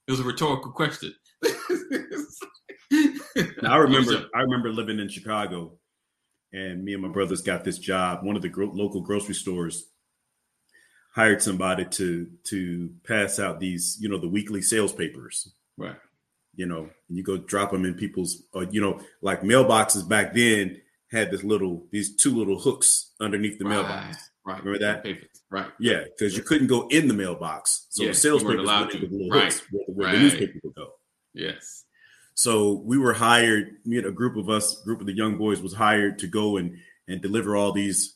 it 0.07 0.11
was 0.11 0.19
a 0.19 0.23
rhetorical 0.23 0.71
question. 0.71 1.13
Now, 3.61 3.73
I 3.73 3.77
remember. 3.77 4.27
I 4.33 4.41
remember 4.41 4.69
living 4.71 4.99
in 4.99 5.09
Chicago, 5.09 5.73
and 6.53 6.83
me 6.85 6.93
and 6.93 7.01
my 7.01 7.09
brothers 7.09 7.41
got 7.41 7.63
this 7.65 7.77
job. 7.77 8.23
One 8.23 8.35
of 8.37 8.41
the 8.41 8.47
gro- 8.47 8.71
local 8.71 9.01
grocery 9.01 9.33
stores 9.33 9.87
hired 11.13 11.41
somebody 11.41 11.85
to 11.85 12.29
to 12.45 12.89
pass 13.05 13.39
out 13.39 13.59
these, 13.59 13.97
you 13.99 14.07
know, 14.07 14.17
the 14.17 14.29
weekly 14.29 14.61
sales 14.61 14.93
papers. 14.93 15.51
Right. 15.77 15.97
You 16.55 16.65
know, 16.65 16.89
and 17.09 17.17
you 17.17 17.23
go 17.23 17.35
drop 17.37 17.71
them 17.71 17.83
in 17.83 17.95
people's, 17.95 18.43
or 18.53 18.63
you 18.63 18.79
know, 18.79 19.01
like 19.21 19.41
mailboxes 19.41 20.07
back 20.07 20.33
then 20.33 20.79
had 21.11 21.29
this 21.31 21.43
little, 21.43 21.85
these 21.91 22.15
two 22.15 22.33
little 22.33 22.59
hooks 22.59 23.11
underneath 23.19 23.57
the 23.59 23.65
right. 23.65 23.71
mailbox. 23.71 24.29
Right. 24.45 24.63
Remember 24.63 24.79
that? 24.85 25.03
Papers. 25.03 25.41
Right. 25.49 25.71
Yeah, 25.79 26.03
because 26.03 26.37
you 26.37 26.43
couldn't 26.43 26.67
go 26.67 26.87
in 26.89 27.07
the 27.07 27.13
mailbox, 27.13 27.87
so 27.89 28.03
Yeah, 28.03 28.09
the 28.09 28.15
sales 28.15 28.43
you 28.43 28.49
papers 28.49 28.63
allowed 28.63 28.91
to. 28.91 28.97
the 28.99 29.29
Right. 29.31 29.43
hooks 29.43 29.61
where, 29.71 29.83
the- 29.87 29.93
where 29.93 30.07
Right. 30.07 30.13
the 30.15 30.19
newspaper 30.19 30.59
would 30.63 30.75
go. 30.75 30.93
Yes. 31.33 31.83
So 32.35 32.73
we 32.85 32.97
were 32.97 33.13
hired. 33.13 33.77
And 33.85 34.05
a 34.05 34.11
group 34.11 34.35
of 34.37 34.49
us, 34.49 34.81
group 34.83 34.99
of 35.01 35.07
the 35.07 35.15
young 35.15 35.37
boys, 35.37 35.61
was 35.61 35.73
hired 35.73 36.19
to 36.19 36.27
go 36.27 36.57
and 36.57 36.77
and 37.07 37.21
deliver 37.21 37.55
all 37.55 37.71
these 37.71 38.15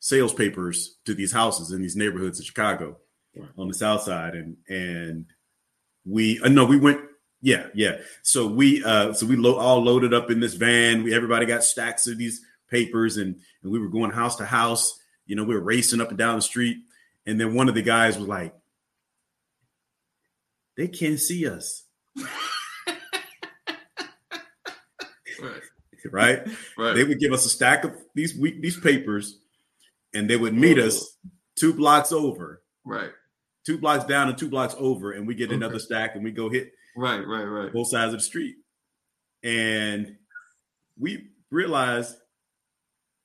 sales 0.00 0.32
papers 0.32 0.96
to 1.04 1.12
these 1.14 1.30
houses 1.32 1.72
in 1.72 1.82
these 1.82 1.94
neighborhoods 1.96 2.40
of 2.40 2.46
Chicago 2.46 2.98
Right. 3.36 3.48
on 3.58 3.68
the 3.68 3.74
south 3.74 4.02
side 4.02 4.34
and 4.34 4.56
and 4.68 5.26
we 6.06 6.40
uh, 6.40 6.48
no 6.48 6.64
we 6.64 6.78
went 6.78 7.00
yeah 7.42 7.66
yeah 7.74 7.98
so 8.22 8.46
we 8.46 8.82
uh 8.82 9.12
so 9.12 9.26
we 9.26 9.36
lo- 9.36 9.56
all 9.58 9.84
loaded 9.84 10.14
up 10.14 10.30
in 10.30 10.40
this 10.40 10.54
van 10.54 11.02
we 11.02 11.12
everybody 11.14 11.44
got 11.44 11.62
stacks 11.62 12.06
of 12.06 12.16
these 12.16 12.40
papers 12.70 13.18
and 13.18 13.36
and 13.62 13.70
we 13.70 13.78
were 13.78 13.90
going 13.90 14.10
house 14.10 14.36
to 14.36 14.46
house 14.46 14.98
you 15.30 15.36
know 15.36 15.44
we 15.44 15.54
were 15.54 15.60
racing 15.60 16.00
up 16.00 16.08
and 16.08 16.18
down 16.18 16.34
the 16.36 16.42
street 16.42 16.78
and 17.24 17.40
then 17.40 17.54
one 17.54 17.68
of 17.68 17.74
the 17.76 17.82
guys 17.82 18.18
was 18.18 18.26
like 18.26 18.52
they 20.76 20.88
can't 20.88 21.20
see 21.20 21.46
us 21.48 21.84
Right. 25.40 25.62
right 26.10 26.48
Right. 26.76 26.94
they 26.94 27.04
would 27.04 27.18
give 27.20 27.32
us 27.32 27.46
a 27.46 27.48
stack 27.48 27.84
of 27.84 27.92
these 28.14 28.36
week 28.36 28.60
these 28.60 28.78
papers 28.78 29.38
and 30.12 30.28
they 30.28 30.36
would 30.36 30.54
meet 30.54 30.78
us 30.78 31.16
oh. 31.26 31.30
two 31.54 31.72
blocks 31.72 32.10
over 32.12 32.62
right. 32.84 33.10
two 33.64 33.78
blocks 33.78 34.04
down 34.04 34.28
and 34.28 34.36
two 34.36 34.48
blocks 34.48 34.74
over 34.78 35.12
and 35.12 35.26
we 35.26 35.34
get 35.34 35.52
another 35.52 35.78
stack 35.78 36.14
and 36.16 36.24
we 36.24 36.30
go 36.32 36.50
hit 36.50 36.72
Right. 36.96 37.24
Right. 37.24 37.44
Right. 37.44 37.72
both 37.72 37.88
sides 37.88 38.12
of 38.12 38.18
the 38.18 38.24
street. 38.24 38.56
And 39.44 40.16
we 40.98 41.28
realize 41.50 42.16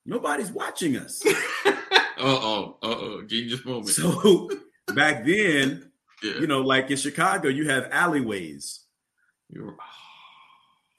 nobody's 0.06 0.52
watching 0.52 0.98
us. 0.98 1.24
uh 2.18 2.24
oh. 2.24 2.78
Uh 2.82 2.88
oh. 2.88 3.22
Genius 3.26 3.64
moment. 3.66 3.90
So 3.90 4.50
back 4.94 5.26
then, 5.26 5.92
yeah. 6.24 6.40
you 6.40 6.48
know, 6.48 6.62
like 6.62 6.92
in 6.92 6.98
Chicago, 6.98 7.50
you 7.50 7.70
have 7.70 7.88
alleyways 7.92 8.82
You're 9.50 9.76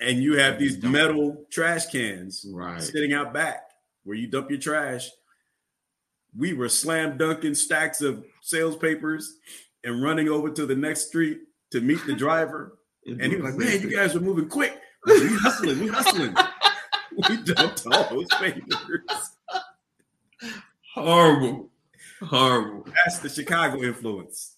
and 0.01 0.23
you 0.23 0.39
have 0.39 0.59
these 0.59 0.83
metal 0.83 1.47
trash 1.51 1.87
cans 1.87 2.45
right. 2.53 2.83
sitting 2.83 3.13
out 3.13 3.33
back 3.33 3.71
where 4.05 4.17
you 4.17 4.27
dump 4.27 4.51
your 4.51 4.59
trash. 4.59 5.09
We 6.37 6.53
were 6.53 6.69
slam 6.69 7.17
dunking 7.17 7.55
stacks 7.55 8.03
of 8.03 8.25
sales 8.43 8.77
papers 8.77 9.39
and 9.85 10.03
running 10.03 10.29
over 10.29 10.51
to 10.51 10.67
the 10.67 10.77
next 10.77 11.09
street 11.09 11.41
to 11.71 11.81
meet 11.81 12.05
the 12.07 12.15
driver. 12.15 12.79
And 13.09 13.23
he 13.23 13.37
was 13.37 13.45
like, 13.53 13.55
man, 13.55 13.83
you 13.83 13.97
guys 13.97 14.17
are 14.17 14.21
moving 14.21 14.49
quick. 14.49 14.77
We 15.07 15.37
hustling, 15.37 15.79
we 15.79 15.87
hustling. 15.87 16.35
we 17.29 17.37
dumped 17.45 17.87
all 17.87 18.09
those 18.11 18.27
papers. 18.41 19.37
Horrible. 20.97 21.71
Horrible. 22.23 22.87
That's 23.05 23.19
the 23.21 23.29
Chicago 23.29 23.83
influence. 23.83 24.57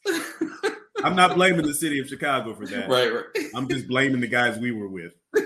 I'm 1.04 1.14
not 1.16 1.34
blaming 1.36 1.66
the 1.66 1.74
city 1.74 1.98
of 2.00 2.08
Chicago 2.08 2.54
for 2.54 2.66
that. 2.66 2.88
Right. 2.88 3.12
Right. 3.12 3.46
I'm 3.54 3.68
just 3.68 3.86
blaming 3.88 4.20
the 4.20 4.26
guys 4.26 4.58
we 4.58 4.72
were 4.72 4.88
with. 4.88 5.12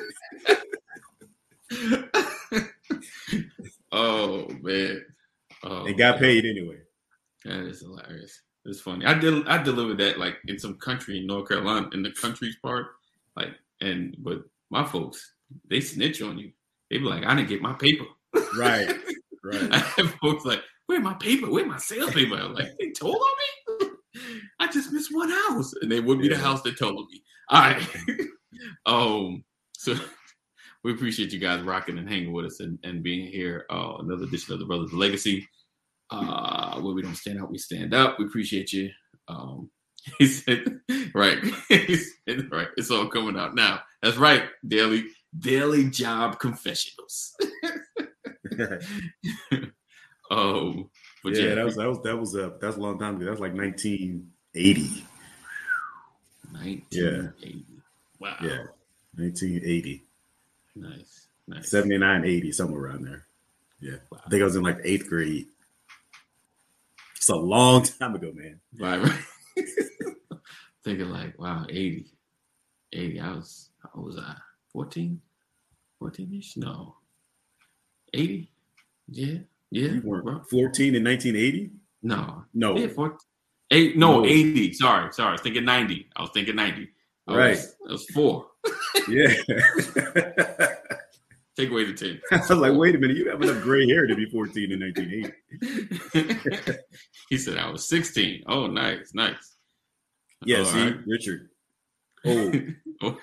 oh 3.92 4.48
man. 4.62 5.04
Oh, 5.64 5.84
They 5.84 5.92
got 5.94 6.20
man. 6.20 6.20
paid 6.20 6.44
anyway. 6.44 6.78
That 7.44 7.60
is 7.66 7.80
hilarious. 7.80 8.40
It's 8.64 8.80
funny. 8.80 9.04
I 9.06 9.14
did. 9.14 9.46
I 9.48 9.62
delivered 9.62 9.98
that 9.98 10.18
like 10.18 10.36
in 10.46 10.58
some 10.58 10.74
country 10.78 11.18
in 11.18 11.26
North 11.26 11.48
Carolina, 11.48 11.88
in 11.92 12.02
the 12.02 12.12
country's 12.12 12.56
part. 12.62 12.86
Like, 13.36 13.48
and 13.80 14.16
but 14.20 14.42
my 14.70 14.84
folks, 14.84 15.32
they 15.68 15.80
snitch 15.80 16.22
on 16.22 16.38
you. 16.38 16.52
They 16.90 16.98
be 16.98 17.04
like, 17.04 17.24
I 17.24 17.34
didn't 17.34 17.48
get 17.48 17.62
my 17.62 17.74
paper. 17.74 18.04
Right. 18.58 18.94
Right. 19.44 19.72
I 19.72 19.78
have 19.78 20.14
folks 20.22 20.44
like, 20.44 20.60
where 20.92 21.00
my 21.00 21.14
paper? 21.14 21.50
Where 21.50 21.66
my 21.66 21.78
sales 21.78 22.12
paper? 22.12 22.34
I'm 22.34 22.52
like, 22.52 22.76
they 22.78 22.90
told 22.90 23.16
on 23.16 23.80
me. 23.80 23.88
I 24.60 24.70
just 24.70 24.92
missed 24.92 25.08
one 25.10 25.30
house, 25.30 25.72
and 25.80 25.90
they 25.90 26.00
would 26.00 26.20
be 26.20 26.28
the 26.28 26.36
house 26.36 26.60
that 26.62 26.78
told 26.78 27.08
me. 27.10 27.22
All 27.48 27.60
right. 27.62 27.88
um. 28.86 29.42
So 29.72 29.96
we 30.84 30.92
appreciate 30.92 31.32
you 31.32 31.38
guys 31.38 31.62
rocking 31.62 31.96
and 31.96 32.08
hanging 32.08 32.32
with 32.32 32.44
us 32.44 32.60
and, 32.60 32.78
and 32.84 33.02
being 33.02 33.26
here. 33.26 33.64
Uh, 33.70 33.94
another 34.00 34.24
edition 34.24 34.52
of 34.52 34.60
the 34.60 34.66
Brothers 34.66 34.92
Legacy. 34.92 35.48
Uh, 36.10 36.78
where 36.80 36.92
we 36.92 37.00
don't 37.00 37.14
stand 37.14 37.40
out, 37.40 37.50
we 37.50 37.56
stand 37.56 37.94
up. 37.94 38.18
We 38.18 38.26
appreciate 38.26 38.70
you. 38.70 38.90
Um, 39.28 39.70
he 40.18 40.26
said, 40.26 40.80
right. 41.14 41.38
he 41.68 41.96
said, 41.96 42.52
right. 42.52 42.68
It's 42.76 42.90
all 42.90 43.06
coming 43.06 43.38
out 43.38 43.54
now. 43.54 43.80
That's 44.02 44.18
right. 44.18 44.44
Daily, 44.66 45.06
daily 45.38 45.88
job 45.88 46.38
confessionals. 46.38 47.34
Oh, 50.32 50.90
but 51.22 51.34
yeah, 51.34 51.48
yeah, 51.48 51.54
that 51.54 51.64
was 51.64 51.76
that 51.76 51.88
was 51.88 52.02
that 52.02 52.16
was 52.16 52.34
a 52.34 52.54
that 52.60 52.66
was 52.66 52.76
a 52.76 52.80
long 52.80 52.98
time 52.98 53.16
ago. 53.16 53.24
That 53.26 53.30
was 53.32 53.40
like 53.40 53.54
1980. 53.54 55.04
1980. 56.52 57.64
Wow. 58.18 58.36
Yeah. 58.42 58.64
1980. 59.14 60.04
Nice. 60.76 61.26
Nice. 61.48 61.70
79, 61.70 62.24
80, 62.24 62.52
somewhere 62.52 62.82
around 62.82 63.04
there. 63.04 63.26
Yeah. 63.80 63.96
Wow. 64.10 64.20
I 64.24 64.30
think 64.30 64.42
I 64.42 64.44
was 64.44 64.56
in 64.56 64.62
like 64.62 64.78
eighth 64.84 65.08
grade. 65.08 65.46
It's 67.16 67.28
a 67.28 67.36
long 67.36 67.82
time 67.84 68.14
ago, 68.14 68.32
man. 68.34 68.60
Right, 68.78 69.00
right. 69.00 69.20
Thinking 70.84 71.10
like, 71.10 71.38
wow, 71.38 71.66
80. 71.68 72.06
80. 72.92 73.20
I 73.20 73.30
was, 73.32 73.70
how 73.82 73.90
old 73.94 74.06
was 74.06 74.18
I? 74.18 74.34
14? 74.72 75.20
14 75.98 76.34
ish? 76.38 76.56
No. 76.56 76.96
80? 78.14 78.50
Yeah. 79.08 79.38
Yeah. 79.72 79.88
You 79.88 80.02
weren't 80.04 80.24
bro. 80.24 80.42
14 80.50 80.94
in 80.94 81.02
1980? 81.02 81.70
No. 82.02 82.44
No. 82.52 82.76
Yeah, 82.76 82.88
14. 82.88 83.16
Eight, 83.70 83.96
no, 83.96 84.20
No. 84.20 84.26
80. 84.26 84.74
Sorry, 84.74 85.10
sorry. 85.14 85.28
I 85.30 85.32
was 85.32 85.40
thinking 85.40 85.64
90. 85.64 86.08
I 86.14 86.20
was 86.20 86.30
thinking 86.34 86.56
90. 86.56 86.88
I 87.26 87.34
Right. 87.34 87.50
Was, 87.56 87.76
I 87.88 87.92
was 87.92 88.06
four. 88.10 88.46
Yeah. 89.08 89.28
Take 91.56 91.70
away 91.70 91.84
the 91.84 91.94
10. 91.94 92.20
I 92.30 92.36
was 92.36 92.50
like, 92.50 92.74
wait 92.74 92.94
a 92.94 92.98
minute, 92.98 93.16
you 93.16 93.28
have 93.30 93.42
enough 93.42 93.62
gray 93.62 93.86
hair 93.86 94.06
to 94.06 94.14
be 94.14 94.26
14 94.26 94.72
in 94.72 94.80
1980. 94.80 96.78
he 97.30 97.38
said 97.38 97.56
I 97.58 97.68
was 97.70 97.88
16. 97.88 98.44
Oh, 98.46 98.66
nice, 98.66 99.12
nice. 99.14 99.56
Yeah, 100.44 100.58
All 100.58 100.64
see, 100.66 100.84
right. 100.84 100.96
Richard. 101.06 101.48
Oh, 102.26 102.52
oh. 103.02 103.18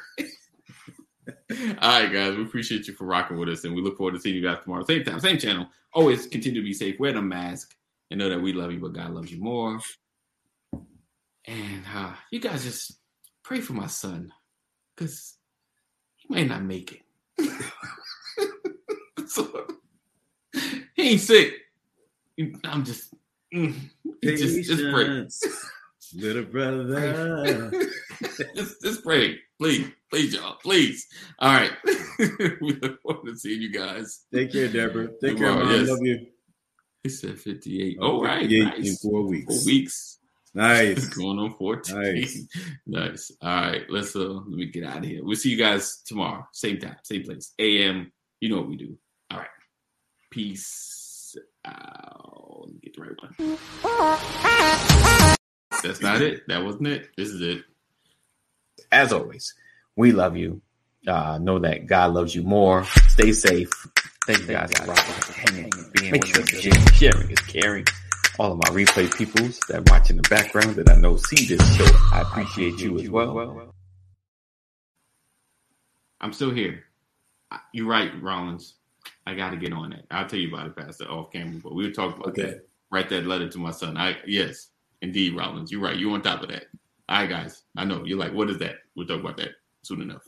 All 1.82 2.02
right, 2.02 2.12
guys. 2.12 2.36
We 2.36 2.44
appreciate 2.44 2.88
you 2.88 2.94
for 2.94 3.06
rocking 3.06 3.38
with 3.38 3.50
us, 3.50 3.64
and 3.64 3.74
we 3.74 3.82
look 3.82 3.98
forward 3.98 4.14
to 4.14 4.20
seeing 4.20 4.36
you 4.36 4.44
guys 4.44 4.62
tomorrow. 4.64 4.84
Same 4.86 5.04
time, 5.04 5.20
same 5.20 5.38
channel. 5.38 5.68
Always 5.94 6.28
continue 6.28 6.62
to 6.62 6.66
be 6.66 6.74
safe. 6.74 7.00
Wear 7.00 7.14
the 7.14 7.22
mask, 7.22 7.76
and 8.12 8.20
know 8.20 8.30
that 8.30 8.42
we 8.42 8.54
love 8.54 8.72
you, 8.72 8.80
but 8.80 8.94
God 8.94 9.12
loves 9.12 9.32
you 9.32 9.42
more. 9.42 9.80
And 11.46 11.84
uh, 11.96 12.14
you 12.32 12.40
guys 12.40 12.64
just 12.64 13.00
pray 13.44 13.62
for 13.62 13.74
my 13.74 13.88
son, 13.88 14.32
because 14.96 15.38
he 16.18 16.32
may 16.34 16.46
not 16.46 16.64
make 16.64 16.92
it. 16.92 17.02
So, 19.28 19.68
he 20.96 21.12
ain't 21.12 21.22
sick. 21.22 21.54
I'm 22.64 22.84
just, 22.84 23.14
mm, 23.54 23.76
just, 24.24 24.68
just 24.68 24.84
pray. 24.92 25.28
little 26.16 26.44
brother. 26.46 27.72
just, 28.56 28.82
just 28.82 29.04
pray, 29.04 29.40
please, 29.60 29.88
please, 30.10 30.34
y'all, 30.34 30.56
please. 30.62 31.08
All 31.40 31.52
right, 31.54 31.72
we 32.62 32.74
look 32.82 33.02
forward 33.02 33.26
to 33.28 33.36
seeing 33.38 33.62
you 33.62 33.72
guys. 33.72 34.26
Take 34.34 34.52
care, 34.52 34.68
Deborah. 34.68 35.08
Take 35.22 35.38
care, 35.38 35.48
Tomorrow, 35.50 35.66
mom. 35.66 35.74
yes. 35.80 35.90
Love 35.90 36.00
you. 36.02 36.28
He 37.04 37.10
said 37.10 37.40
fifty-eight. 37.40 37.98
Oh, 38.02 38.22
right, 38.22 38.42
58 38.42 38.64
nice. 38.66 38.88
in 38.90 38.96
four 39.10 39.24
weeks. 39.24 39.56
Four 39.56 39.66
weeks. 39.66 40.18
Nice. 40.54 41.06
Going 41.16 41.40
on 41.40 41.54
fourteen. 41.56 41.96
Nice. 42.02 42.48
nice. 42.88 43.32
All 43.42 43.50
right, 43.62 43.84
let's 43.90 44.16
uh 44.16 44.20
let 44.20 44.48
me 44.48 44.66
get 44.66 44.84
out 44.84 44.98
of 44.98 45.04
here. 45.06 45.24
We'll 45.24 45.36
see 45.38 45.52
you 45.52 45.58
guys 45.58 46.02
tomorrow, 46.06 46.48
same 46.52 46.80
time, 46.80 46.98
same 47.04 47.24
place, 47.24 47.54
AM. 47.60 48.12
You 48.42 48.50
know 48.50 48.58
what 48.58 48.70
we 48.70 48.78
do. 48.78 48.98
All 49.32 49.38
right, 49.40 49.48
peace 50.32 51.36
out. 51.66 52.64
Let 52.66 52.74
me 52.74 52.80
get 52.84 52.96
the 52.96 53.02
right 53.02 53.16
one. 53.38 53.58
That's 55.84 56.02
not 56.02 56.22
it. 56.22 56.42
That 56.48 56.64
wasn't 56.64 56.88
it. 56.88 57.10
This 57.16 57.30
is 57.30 57.42
it. 57.42 57.64
As 58.92 59.14
always, 59.14 59.54
we 59.96 60.12
love 60.12 60.36
you. 60.38 60.62
Uh, 61.08 61.38
know 61.42 61.60
that 61.60 61.88
God 61.88 62.14
loves 62.14 62.36
you 62.36 62.44
more. 62.44 62.84
Stay 63.08 63.32
safe. 63.32 63.70
Thank 64.26 64.42
you 64.42 64.48
guys 64.48 64.72
for 64.74 65.32
hanging, 65.34 65.72
being 65.94 66.12
Make 66.12 66.26
sure 66.26 66.44
to 66.44 66.56
share. 66.62 66.74
Sharing 66.94 67.32
is 67.32 67.40
caring. 67.40 67.86
All 68.38 68.52
of 68.54 68.58
my 68.58 68.70
replay 68.70 69.14
peoples 69.14 69.60
that 69.70 69.90
watch 69.90 70.10
in 70.10 70.18
the 70.18 70.28
background 70.30 70.76
that 70.76 70.90
I 70.90 70.96
know 70.96 71.18
see 71.18 71.46
this 71.46 71.76
show, 71.76 71.86
I 72.14 72.22
appreciate 72.22 72.80
you 72.80 72.98
as 73.00 73.10
well. 73.10 73.74
I'm 76.22 76.34
still 76.34 76.52
here. 76.52 76.84
You're 77.74 77.88
right, 77.88 78.12
Rollins. 78.22 78.76
I 79.26 79.34
got 79.36 79.52
to 79.52 79.58
get 79.58 79.74
on 79.74 79.92
that. 79.92 80.06
I'll 80.12 80.28
tell 80.28 80.40
you 80.40 80.54
about 80.54 80.68
it, 80.68 80.76
Pastor, 80.76 81.06
off 81.06 81.32
camera. 81.32 81.60
But 81.64 81.76
we 81.76 81.86
were 81.86 81.92
talking 81.94 82.16
about 82.20 82.30
Okay. 82.30 82.42
that. 82.44 82.68
Write 82.92 83.10
that 83.10 83.26
letter 83.26 83.48
to 83.50 83.58
my 83.58 83.72
son. 83.72 83.98
I 83.98 84.18
yes, 84.26 84.70
indeed, 85.02 85.36
Rollins. 85.36 85.72
You're 85.72 85.82
right. 85.82 85.98
You're 85.98 86.14
on 86.14 86.22
top 86.22 86.42
of 86.44 86.50
that. 86.50 86.66
All 87.10 87.18
right, 87.18 87.30
guys. 87.30 87.64
I 87.76 87.86
know 87.86 88.04
you're 88.06 88.20
like, 88.20 88.34
what 88.34 88.52
is 88.52 88.60
that? 88.60 88.76
We'll 88.96 89.08
talk 89.08 89.22
about 89.22 89.38
that 89.38 89.50
soon 89.82 90.02
enough. 90.02 90.22